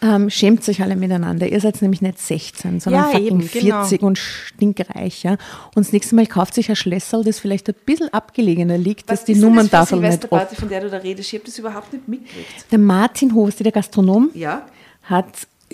Ähm, 0.00 0.30
schämt 0.30 0.68
euch 0.68 0.80
alle 0.80 0.94
miteinander. 0.94 1.48
Ihr 1.48 1.60
seid 1.60 1.82
nämlich 1.82 2.00
nicht 2.02 2.20
16, 2.20 2.78
sondern 2.78 3.02
Ja, 3.02 3.08
fucking 3.10 3.26
eben, 3.26 3.38
genau. 3.50 3.80
40 3.82 4.02
und 4.02 4.16
stinkreich. 4.16 5.24
Ja? 5.24 5.32
Und 5.74 5.86
das 5.86 5.92
nächste 5.92 6.14
Mal 6.14 6.26
kauft 6.26 6.54
sich 6.54 6.68
ein 6.70 6.76
Schlösserl, 6.76 7.24
das 7.24 7.40
vielleicht 7.40 7.68
ein 7.68 7.74
bisschen 7.84 8.08
abgelegener 8.14 8.78
liegt, 8.78 9.10
dass 9.10 9.24
die 9.24 9.34
Nummerntafel 9.34 10.00
das 10.00 10.14
nicht 10.20 10.30
offen 10.32 10.56
von 10.56 10.68
der 10.68 10.82
du 10.82 10.90
da 10.90 10.98
redest? 10.98 11.28
Ich 11.32 11.34
habe 11.40 11.44
das 11.46 11.58
überhaupt 11.58 11.92
nicht 11.92 12.06
mitgekriegt. 12.06 12.70
Der 12.70 12.78
Martin 12.78 13.34
Hosti, 13.34 13.64
der 13.64 13.72
Gastronom, 13.72 14.30
Ja? 14.34 14.62
hat 15.02 15.26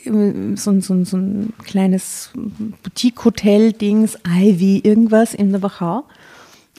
ähm, 0.07 0.57
so, 0.57 0.71
ein- 0.71 0.81
so, 0.81 0.93
ein- 0.95 1.05
so 1.05 1.17
ein 1.19 1.53
kleines 1.65 2.31
Boutique-Hotel-Dings, 2.83 4.19
Ivy, 4.27 4.81
irgendwas 4.85 5.35
in 5.35 5.51
der 5.53 5.63
Wachau. 5.63 6.05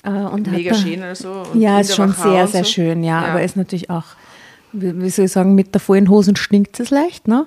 Äh, 0.04 0.10
und 0.10 0.52
Mega 0.52 0.72
hat 0.72 0.78
da, 0.78 0.82
schön 0.82 1.00
oder 1.00 1.16
so. 1.16 1.43
Ja, 1.54 1.80
ist 1.80 1.96
schon 1.96 2.10
Wachau 2.10 2.32
sehr, 2.32 2.48
sehr 2.48 2.64
so. 2.64 2.70
schön, 2.72 3.04
ja, 3.04 3.22
Ja. 3.24 3.28
aber 3.32 3.43
ist 3.43 3.56
natürlich 3.56 3.89
auch, 3.89 4.04
wie 4.76 5.09
soll 5.09 5.26
ich 5.26 5.32
sagen, 5.32 5.55
mit 5.55 5.73
der 5.73 5.82
vollen 5.82 6.09
Hosen 6.09 6.36
stinkt 6.36 6.80
es 6.80 6.89
leicht, 6.89 7.28
ne? 7.28 7.45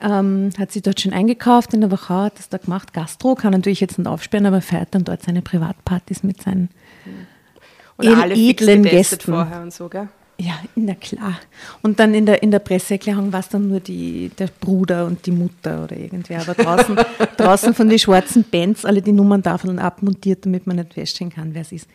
Ähm, 0.00 0.50
hat 0.58 0.72
sich 0.72 0.82
dort 0.82 1.00
schon 1.00 1.12
eingekauft 1.12 1.74
in 1.74 1.80
der 1.80 1.90
Wachau, 1.92 2.22
hat 2.22 2.38
das 2.38 2.48
da 2.48 2.58
gemacht. 2.58 2.92
Gastro 2.92 3.36
kann 3.36 3.52
natürlich 3.52 3.80
jetzt 3.80 3.98
nicht 3.98 4.08
aufsperren, 4.08 4.46
aber 4.46 4.60
feiert 4.60 4.94
dann 4.94 5.04
dort 5.04 5.22
seine 5.22 5.42
Privatpartys 5.42 6.24
mit 6.24 6.42
seinen 6.42 6.70
Und 7.96 8.06
edlen 8.06 8.20
alle 8.20 8.34
edlen 8.34 8.82
Gästen. 8.82 9.32
vorher 9.32 9.62
und 9.62 9.72
so, 9.72 9.88
gell? 9.88 10.08
Ja, 10.38 10.54
na 10.74 10.94
klar. 10.94 11.38
Und 11.82 12.00
dann 12.00 12.14
in 12.14 12.26
der, 12.26 12.42
in 12.42 12.50
der 12.50 12.58
Presseerklärung 12.58 13.32
war 13.32 13.40
es 13.40 13.48
dann 13.48 13.68
nur 13.68 13.78
die, 13.78 14.30
der 14.36 14.48
Bruder 14.48 15.06
und 15.06 15.24
die 15.26 15.30
Mutter 15.30 15.84
oder 15.84 15.96
irgendwer. 15.96 16.40
Aber 16.40 16.54
draußen, 16.54 16.96
draußen 17.36 17.74
von 17.74 17.88
den 17.88 17.98
schwarzen 17.98 18.44
Bands 18.50 18.84
alle 18.84 19.02
die 19.02 19.12
Nummerntafeln 19.12 19.78
abmontiert, 19.78 20.44
damit 20.44 20.66
man 20.66 20.76
nicht 20.76 20.94
feststellen 20.94 21.32
kann, 21.32 21.54
wer 21.54 21.62
es 21.62 21.70
ist. 21.70 21.86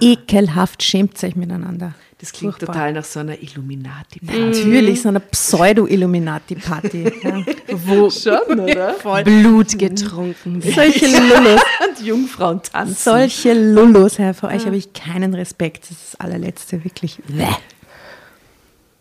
Ekelhaft, 0.00 0.84
schämt 0.84 1.22
euch 1.24 1.34
miteinander. 1.34 1.94
Das 2.20 2.32
klingt 2.32 2.52
Furchtbar. 2.54 2.74
total 2.74 2.92
nach 2.92 3.04
so 3.04 3.20
einer 3.20 3.40
Illuminati-Party. 3.42 4.40
Natürlich, 4.40 5.00
so 5.00 5.08
eine 5.08 5.20
Pseudo-Illuminati-Party. 5.20 7.12
ja. 7.22 7.42
Wo 7.86 8.10
Schon, 8.10 8.60
oder? 8.60 8.94
Blut 9.24 9.78
getrunken 9.78 10.62
wird. 10.62 10.74
Solche 10.74 11.06
Lullos, 11.06 11.60
Und 11.88 12.06
Jungfrauen 12.06 12.60
tanzen. 12.62 12.94
solche 12.94 13.54
Lullos, 13.54 14.18
Herr, 14.18 14.34
vor 14.34 14.50
euch 14.50 14.66
habe 14.66 14.76
ich 14.76 14.92
keinen 14.92 15.32
Respekt. 15.34 15.84
Das 15.84 15.92
ist 15.92 16.12
das 16.12 16.20
allerletzte, 16.20 16.84
wirklich. 16.84 17.18
Bäh. 17.26 17.46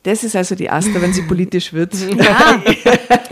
Das 0.04 0.24
ist 0.24 0.38
also 0.38 0.56
die 0.56 0.70
Asta, 0.70 1.02
wenn 1.02 1.12
sie 1.12 1.24
politisch 1.24 1.74
wird. 1.74 1.94
Ja. 1.94 2.64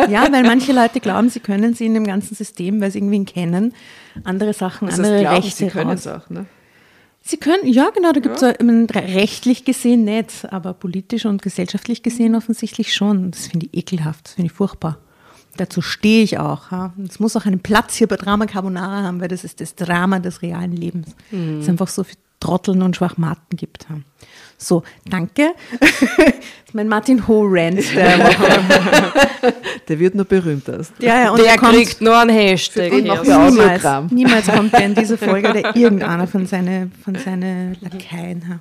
ja, 0.10 0.28
weil 0.30 0.44
manche 0.44 0.74
Leute 0.74 1.00
glauben, 1.00 1.30
sie 1.30 1.40
können 1.40 1.74
sie 1.74 1.86
in 1.86 1.94
dem 1.94 2.06
ganzen 2.06 2.36
System, 2.36 2.82
weil 2.82 2.92
sie 2.92 2.98
irgendwen 2.98 3.26
kennen, 3.26 3.74
andere 4.26 4.52
Sachen, 4.52 4.90
Das 4.90 4.98
heißt, 4.98 5.06
andere 5.06 5.22
glauben, 5.22 5.36
Rechte 5.44 5.66
sie 5.66 5.68
können 5.70 5.92
es 5.92 6.06
auch, 6.08 6.30
ne? 6.30 6.46
Sie 7.28 7.36
können, 7.36 7.68
ja 7.68 7.90
genau, 7.90 8.14
da 8.14 8.22
gibt 8.22 8.42
es 8.42 8.96
rechtlich 8.96 9.66
gesehen 9.66 10.06
nicht, 10.06 10.46
aber 10.50 10.74
politisch 10.74 11.26
und 11.26 11.42
gesellschaftlich 11.42 12.02
gesehen 12.02 12.36
offensichtlich 12.36 12.94
schon. 12.94 13.32
Das 13.32 13.48
finde 13.48 13.66
ich 13.66 13.80
ekelhaft, 13.80 14.28
das 14.28 14.34
finde 14.36 14.48
ich 14.48 14.54
furchtbar. 14.54 14.98
Dazu 15.58 15.82
stehe 15.82 16.24
ich 16.24 16.38
auch. 16.40 16.72
Ja. 16.72 16.94
Es 17.06 17.20
muss 17.20 17.36
auch 17.36 17.46
einen 17.46 17.60
Platz 17.60 17.96
hier 17.96 18.08
bei 18.08 18.16
Drama 18.16 18.46
Carbonara 18.46 19.04
haben, 19.04 19.20
weil 19.20 19.28
das 19.28 19.44
ist 19.44 19.60
das 19.60 19.76
Drama 19.76 20.20
des 20.20 20.42
realen 20.42 20.72
Lebens. 20.72 21.16
Es 21.60 21.68
einfach 21.68 21.90
so 21.90 22.06
viel 22.06 22.18
Trotteln 22.40 22.82
und 22.82 22.96
Schwachmaten 22.96 23.58
gibt. 23.58 23.88
Ja. 23.90 23.98
So, 24.60 24.82
danke. 25.08 25.54
das 25.80 25.90
ist 26.02 26.74
mein 26.74 26.88
Martin 26.88 27.28
Ho-Rant. 27.28 27.96
der 27.96 28.18
Woche. 28.26 29.54
Der 29.88 30.00
wird 30.00 30.16
nur 30.16 30.26
berühmt 30.26 30.68
aus. 30.70 30.92
Ja, 31.00 31.24
ja, 31.26 31.32
und 31.32 31.40
Der 31.42 31.58
kommt- 31.58 31.74
kriegt 31.76 32.02
nur 32.02 32.18
einen 32.18 32.32
Hashtag. 32.36 32.92
machen 33.04 33.28
wir 33.28 33.50
niemals, 33.52 34.12
niemals 34.12 34.48
kommt 34.48 34.74
der 34.74 34.86
in 34.86 34.96
diese 34.96 35.18
Folge 35.18 35.50
oder 35.52 35.76
irgendeiner 35.76 36.26
von 36.28 36.48
seinen 36.48 36.92
von 37.04 37.16
seine 37.16 37.74
Lakaien. 37.82 38.60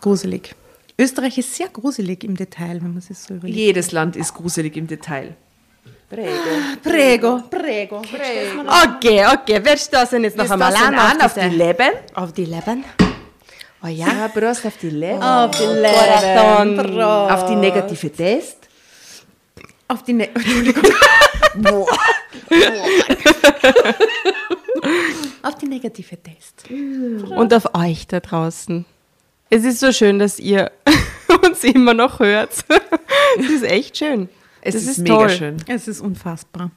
Gruselig. 0.00 0.54
Österreich 0.98 1.38
ist 1.38 1.54
sehr 1.54 1.68
gruselig 1.68 2.24
im 2.24 2.34
Detail, 2.36 2.80
wenn 2.82 2.92
man 2.94 3.00
sich 3.02 3.18
so 3.18 3.34
überlegt. 3.34 3.56
Jedes 3.56 3.92
Land 3.92 4.16
ist 4.16 4.32
gruselig 4.34 4.76
im 4.76 4.86
Detail. 4.86 5.36
Prego. 6.10 6.32
Prego, 6.82 7.42
prego. 7.50 8.00
prego. 8.00 8.62
Okay, 8.96 9.24
okay, 9.26 9.60
wir 9.64 9.76
stoßen 9.76 10.22
jetzt 10.24 10.36
noch 10.38 10.50
einmal 10.50 10.74
an, 10.74 10.94
an 10.94 11.20
auf 11.20 11.34
diese- 11.34 11.50
die 11.50 11.56
Leben. 11.56 11.90
Auf 12.14 12.32
die 12.32 12.44
Leben. 12.46 12.84
Oh 13.82 13.86
ja. 13.86 14.08
Ja, 14.08 14.28
Prost 14.28 14.66
auf 14.66 14.76
die 14.76 14.90
Leben. 14.90 15.22
Auf 15.22 15.52
die 15.52 15.64
Corazon. 15.64 16.76
Leben. 16.76 17.00
Auf 17.00 17.46
die 17.46 17.54
negative 17.56 18.10
Test. 18.10 18.68
Auf 19.86 20.02
die 20.02 20.12
ne 20.14 20.28
Entschuldigung. 20.34 20.82
auf 25.42 25.54
die 25.56 25.66
negative 25.66 26.16
Test. 26.22 26.64
Und 26.70 27.54
auf 27.54 27.74
euch 27.74 28.06
da 28.06 28.20
draußen. 28.20 28.84
Es 29.50 29.64
ist 29.64 29.80
so 29.80 29.92
schön, 29.92 30.18
dass 30.18 30.38
ihr 30.38 30.70
uns 31.46 31.64
immer 31.64 31.94
noch 31.94 32.20
hört. 32.20 32.50
Es 33.38 33.48
ist 33.50 33.62
echt 33.64 33.96
schön. 33.96 34.28
Es 34.60 34.74
ist, 34.74 34.88
ist 34.88 34.98
mega 34.98 35.14
toll. 35.14 35.30
schön. 35.30 35.56
Es 35.66 35.88
ist 35.88 36.00
unfassbar. 36.00 36.70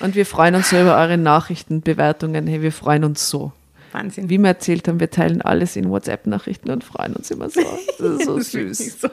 Und 0.00 0.14
wir 0.14 0.26
freuen 0.26 0.54
uns 0.54 0.70
so 0.70 0.80
über 0.80 0.96
eure 0.96 1.16
Nachrichten, 1.16 1.80
Bewertungen. 1.80 2.46
Hey, 2.46 2.60
wir 2.60 2.72
freuen 2.72 3.04
uns 3.04 3.28
so. 3.28 3.52
Wahnsinn. 3.92 4.28
Wie 4.28 4.38
wir 4.38 4.48
erzählt 4.48 4.88
haben, 4.88 5.00
wir 5.00 5.10
teilen 5.10 5.42
alles 5.42 5.76
in 5.76 5.90
WhatsApp-Nachrichten 5.90 6.70
und 6.70 6.84
freuen 6.84 7.14
uns 7.14 7.30
immer 7.30 7.50
so. 7.50 7.60
Das 7.98 8.10
ist 8.12 8.24
so 8.24 8.36
Das 8.38 8.46
ist 8.48 8.54
wirklich 8.54 8.78
süß. 8.78 9.00
so. 9.00 9.08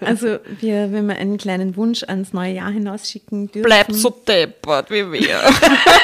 Also, 0.00 0.38
wir, 0.60 0.92
wenn 0.92 1.06
wir 1.06 1.16
einen 1.16 1.38
kleinen 1.38 1.76
Wunsch 1.76 2.02
ans 2.02 2.32
neue 2.32 2.54
Jahr 2.54 2.70
hinausschicken 2.70 3.46
dürfen, 3.50 3.66
Bleibt 3.66 3.94
so 3.94 4.10
deppert 4.10 4.90
wie 4.90 5.10
wir. 5.12 5.40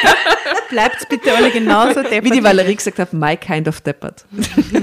bleibt 0.70 1.08
bitte 1.08 1.34
alle 1.34 1.50
genauso 1.50 2.02
deppert. 2.02 2.24
Wie 2.24 2.30
die 2.30 2.42
Valerie 2.42 2.76
gesagt 2.76 2.98
hat, 2.98 3.12
my 3.12 3.36
kind 3.36 3.68
of 3.68 3.80
deppert. 3.80 4.24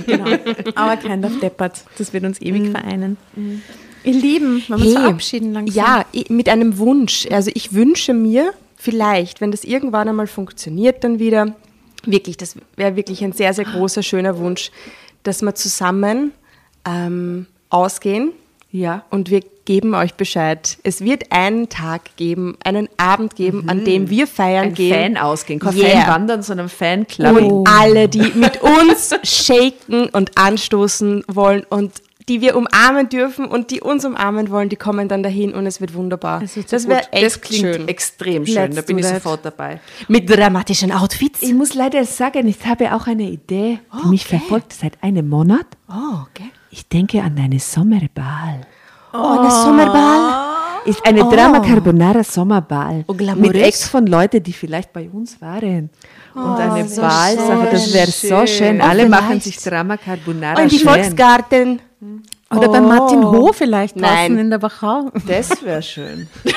Genau. 0.05 0.37
Aber 0.75 0.97
kind 0.97 1.25
of 1.25 1.39
deppert. 1.39 1.83
Das 1.97 2.13
wird 2.13 2.25
uns 2.25 2.41
ewig 2.41 2.69
vereinen. 2.69 3.17
Ihr 4.03 4.13
Lieben, 4.13 4.61
wollen 4.67 4.81
wir 4.81 4.87
uns 4.87 4.99
verabschieden 4.99 5.53
langsam? 5.53 5.75
Ja, 5.75 6.05
mit 6.29 6.49
einem 6.49 6.77
Wunsch. 6.77 7.27
Also 7.31 7.49
ich 7.53 7.73
wünsche 7.73 8.13
mir 8.13 8.53
vielleicht, 8.75 9.39
wenn 9.39 9.51
das 9.51 9.63
irgendwann 9.63 10.09
einmal 10.09 10.27
funktioniert, 10.27 11.03
dann 11.03 11.19
wieder, 11.19 11.55
wirklich, 12.05 12.37
das 12.37 12.55
wäre 12.75 12.95
wirklich 12.95 13.23
ein 13.23 13.31
sehr, 13.33 13.53
sehr 13.53 13.65
großer, 13.65 14.03
schöner 14.03 14.37
Wunsch, 14.37 14.71
dass 15.23 15.41
wir 15.41 15.55
zusammen 15.55 16.31
ähm, 16.85 17.47
ausgehen 17.69 18.31
Ja. 18.71 19.03
und 19.09 19.29
wir 19.29 19.41
geben 19.65 19.95
euch 19.95 20.15
Bescheid. 20.15 20.77
Es 20.83 20.99
wird 20.99 21.31
einen 21.31 21.69
Tag 21.69 22.17
geben, 22.17 22.57
einen 22.65 22.89
Abend 22.97 23.37
geben, 23.37 23.69
an 23.69 23.85
dem 23.85 24.09
wir 24.09 24.27
feiern 24.27 24.65
Ein 24.67 24.73
gehen. 24.73 24.93
Fan 25.15 25.17
ausgehen. 25.17 25.59
Kein 25.61 25.77
Yeah. 25.77 26.01
Fan 26.01 26.07
wandern, 26.13 26.43
sondern 26.43 26.67
Fan 26.67 27.07
clubbing. 27.07 27.49
Und 27.49 27.69
alle, 27.69 28.09
die 28.09 28.19
mit 28.35 28.59
uns 28.61 29.11
shaken 29.23 30.09
und 30.09 30.37
anstoßen 30.37 31.23
wollen 31.29 31.63
und 31.69 31.93
die 32.29 32.41
wir 32.41 32.55
umarmen 32.55 33.09
dürfen 33.09 33.45
und 33.45 33.71
die 33.71 33.81
uns 33.81 34.05
umarmen 34.05 34.49
wollen, 34.49 34.69
die 34.69 34.75
kommen 34.75 35.07
dann 35.07 35.23
dahin 35.23 35.53
und 35.53 35.65
es 35.65 35.81
wird 35.81 35.93
wunderbar. 35.93 36.41
Wird 36.41 36.51
so 36.51 36.61
das 36.61 36.85
echt 37.11 37.25
Das 37.25 37.41
klingt 37.41 37.75
schön. 37.75 37.87
extrem 37.87 38.45
schön. 38.45 38.55
Let's 38.55 38.75
da 38.75 38.81
bin 38.81 38.97
ich 38.99 39.05
that. 39.05 39.15
sofort 39.15 39.45
dabei. 39.45 39.79
Mit 40.07 40.29
dramatischen 40.29 40.91
Outfits. 40.91 41.41
Ich 41.41 41.53
muss 41.53 41.73
leider 41.73 42.03
sagen, 42.05 42.47
ich 42.47 42.65
habe 42.65 42.93
auch 42.93 43.07
eine 43.07 43.23
Idee, 43.23 43.79
die 44.03 44.07
mich 44.07 44.25
verfolgt 44.25 44.73
seit 44.73 45.01
einem 45.03 45.27
Monat. 45.27 45.65
Oh, 45.89 46.21
okay. 46.29 46.49
Ich 46.69 46.87
denke 46.87 47.21
an 47.21 47.37
eine 47.37 47.59
Sommerball. 47.59 48.61
Oh, 49.13 49.17
eine 49.39 49.51
Sommerball. 49.51 50.53
Ist 50.85 51.05
eine 51.05 51.21
Drama 51.21 51.59
Carbonara 51.61 52.23
Sommerball. 52.23 53.05
Oh, 53.07 53.13
mit 53.13 53.55
Ex 53.55 53.87
von 53.87 54.05
Leuten, 54.05 54.43
die 54.43 54.51
vielleicht 54.51 54.91
bei 54.91 55.07
uns 55.09 55.39
waren. 55.39 55.89
Und 56.33 56.57
eine 56.57 56.87
so 56.89 57.01
Ballsache, 57.01 57.69
das 57.71 57.93
wäre 57.93 58.11
so 58.11 58.45
schön. 58.45 58.81
Oh, 58.81 58.85
Alle 58.85 59.07
machen 59.07 59.39
sich 59.39 59.57
Drama 59.57 59.95
Carbonara 59.97 60.61
Und 60.61 60.71
die 60.71 60.79
schön. 60.79 60.89
Volksgarten. 60.89 61.79
Oder 62.51 62.69
bei 62.69 62.81
Martin 62.81 63.23
Ho 63.23 63.51
vielleicht 63.53 63.95
draußen 63.95 64.13
Nein. 64.15 64.37
in 64.37 64.49
der 64.49 64.61
Wachau. 64.61 65.11
Das 65.27 65.63
wäre 65.63 65.81
schön. 65.81 66.27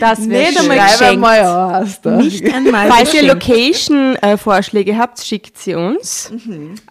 Das 0.00 0.28
wäre 0.28 0.50
Nicht 0.52 0.58
schön. 0.58 0.70
einmal 0.70 0.90
geschenkt. 0.90 1.20
mal 1.20 1.82
aus. 1.82 2.00
Nicht 2.04 2.54
einmal 2.54 2.88
Falls 2.88 3.14
ihr. 3.14 3.22
Location-Vorschläge 3.24 4.96
habt, 4.96 5.20
schickt 5.24 5.58
sie 5.58 5.74
uns. 5.74 6.30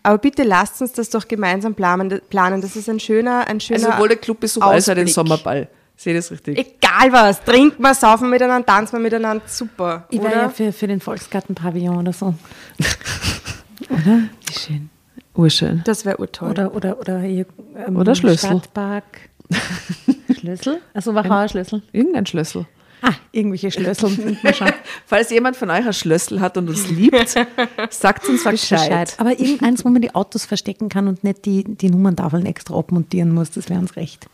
Aber 0.03 0.17
bitte 0.17 0.43
lasst 0.43 0.81
uns 0.81 0.91
das 0.93 1.09
doch 1.09 1.27
gemeinsam 1.27 1.73
planen. 1.73 2.21
planen. 2.29 2.61
Das 2.61 2.75
ist 2.75 2.89
ein 2.89 2.99
schöner, 2.99 3.47
ein 3.47 3.59
schöner 3.59 3.79
Also 3.79 3.91
sowohl 3.93 4.09
der 4.09 4.17
Clubbesuch 4.17 4.61
als 4.61 4.89
auch 4.89 4.95
den. 4.95 5.07
Sommerball. 5.07 5.67
Seht 5.95 6.13
ihr 6.13 6.19
das 6.19 6.31
richtig? 6.31 6.57
Egal 6.57 7.11
was, 7.13 7.43
trinken 7.43 7.81
wir, 7.81 7.93
saufen 7.93 8.23
wir 8.23 8.31
miteinander, 8.31 8.65
tanzen 8.65 8.93
wir 8.93 8.99
miteinander, 9.01 9.43
super. 9.45 10.07
Ich 10.09 10.21
wäre 10.21 10.33
ja 10.33 10.49
für, 10.49 10.73
für 10.73 10.87
den 10.87 10.99
Volksgarten-Pavillon 10.99 11.97
oder 11.99 12.11
so. 12.11 12.33
oder? 13.89 14.23
Wie 14.47 14.59
schön. 14.59 14.89
Urschön. 15.33 15.81
Das 15.85 16.05
wäre 16.05 16.19
urtoll. 16.19 16.49
Oder, 16.51 16.75
oder, 16.75 16.99
oder, 16.99 17.19
hier, 17.21 17.45
ähm, 17.87 17.95
Oder 17.95 18.15
Schlüssel. 18.15 18.49
Stadtpark. 18.49 19.29
Schlüssel? 20.37 20.81
Also 20.93 21.15
Wachauer 21.15 21.47
Schlüssel. 21.47 21.81
Irgendein 21.91 22.25
Schlüssel. 22.25 22.65
Ah, 23.01 23.13
irgendwelche 23.31 23.71
Schlüssel. 23.71 24.37
Falls 25.05 25.31
jemand 25.31 25.55
von 25.55 25.69
euch 25.71 25.85
ein 25.85 25.93
Schlüssel 25.93 26.39
hat 26.39 26.57
und 26.57 26.69
uns 26.69 26.89
liebt, 26.89 27.29
sagt 27.89 28.29
uns 28.29 28.43
Bescheid. 28.43 28.89
Bescheid. 28.89 29.15
Aber 29.17 29.39
irgendeins, 29.39 29.83
wo 29.83 29.89
man 29.89 30.01
die 30.01 30.13
Autos 30.13 30.45
verstecken 30.45 30.87
kann 30.89 31.07
und 31.07 31.23
nicht 31.23 31.45
die, 31.45 31.63
die 31.63 31.89
Nummerntafeln 31.89 32.45
extra 32.45 32.77
abmontieren 32.77 33.33
muss, 33.33 33.51
das 33.51 33.69
wäre 33.69 33.79
uns 33.79 33.95
recht. 33.95 34.27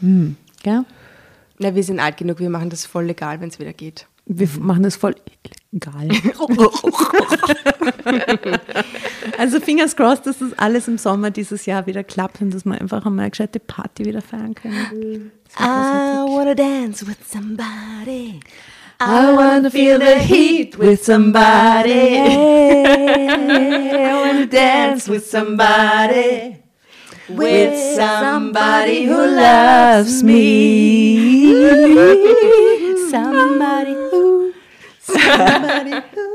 Hm. 0.00 0.36
Gell? 0.62 0.84
Na, 1.58 1.74
wir 1.74 1.84
sind 1.84 2.00
alt 2.00 2.16
genug, 2.16 2.40
wir 2.40 2.50
machen 2.50 2.70
das 2.70 2.86
voll 2.86 3.06
legal, 3.06 3.40
wenn 3.40 3.50
es 3.50 3.58
wieder 3.60 3.72
geht. 3.72 4.06
Wir 4.30 4.48
machen 4.60 4.82
das 4.82 4.96
voll 4.96 5.14
egal. 5.72 6.08
also 9.38 9.58
fingers 9.60 9.96
crossed, 9.96 10.26
dass 10.26 10.38
das 10.38 10.52
alles 10.58 10.86
im 10.86 10.98
Sommer 10.98 11.30
dieses 11.30 11.64
Jahr 11.64 11.86
wieder 11.86 12.04
klappt 12.04 12.42
und 12.42 12.52
dass 12.52 12.66
wir 12.66 12.78
einfach 12.78 13.06
einmal 13.06 13.24
eine 13.24 13.30
gescheite 13.30 13.58
Party 13.58 14.04
wieder 14.04 14.20
feiern 14.20 14.54
können. 14.54 15.32
I 15.58 16.24
wanna 16.26 16.54
dance 16.54 17.06
with 17.06 17.16
somebody. 17.26 18.40
I 19.00 19.32
wanna 19.34 19.70
feel 19.70 19.98
the 19.98 20.18
heat 20.18 20.78
with 20.78 21.02
somebody. 21.04 22.18
I 22.18 23.46
wanna 24.12 24.46
dance 24.50 25.08
with 25.08 25.24
somebody. 25.24 26.56
With 27.28 27.74
somebody 27.94 29.06
who 29.06 29.16
loves 29.16 30.22
me. 30.22 31.54
Somebody 33.10 33.94
who. 34.10 34.52
Somebody 35.00 35.92
who. 35.92 36.26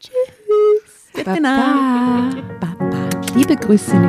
Tschüss. 0.00 1.40
Nacht. 1.40 2.36
Baba. 2.60 3.08
Liebe 3.34 3.56
Grüße 3.56 3.96
in 3.96 4.02
die 4.02 4.08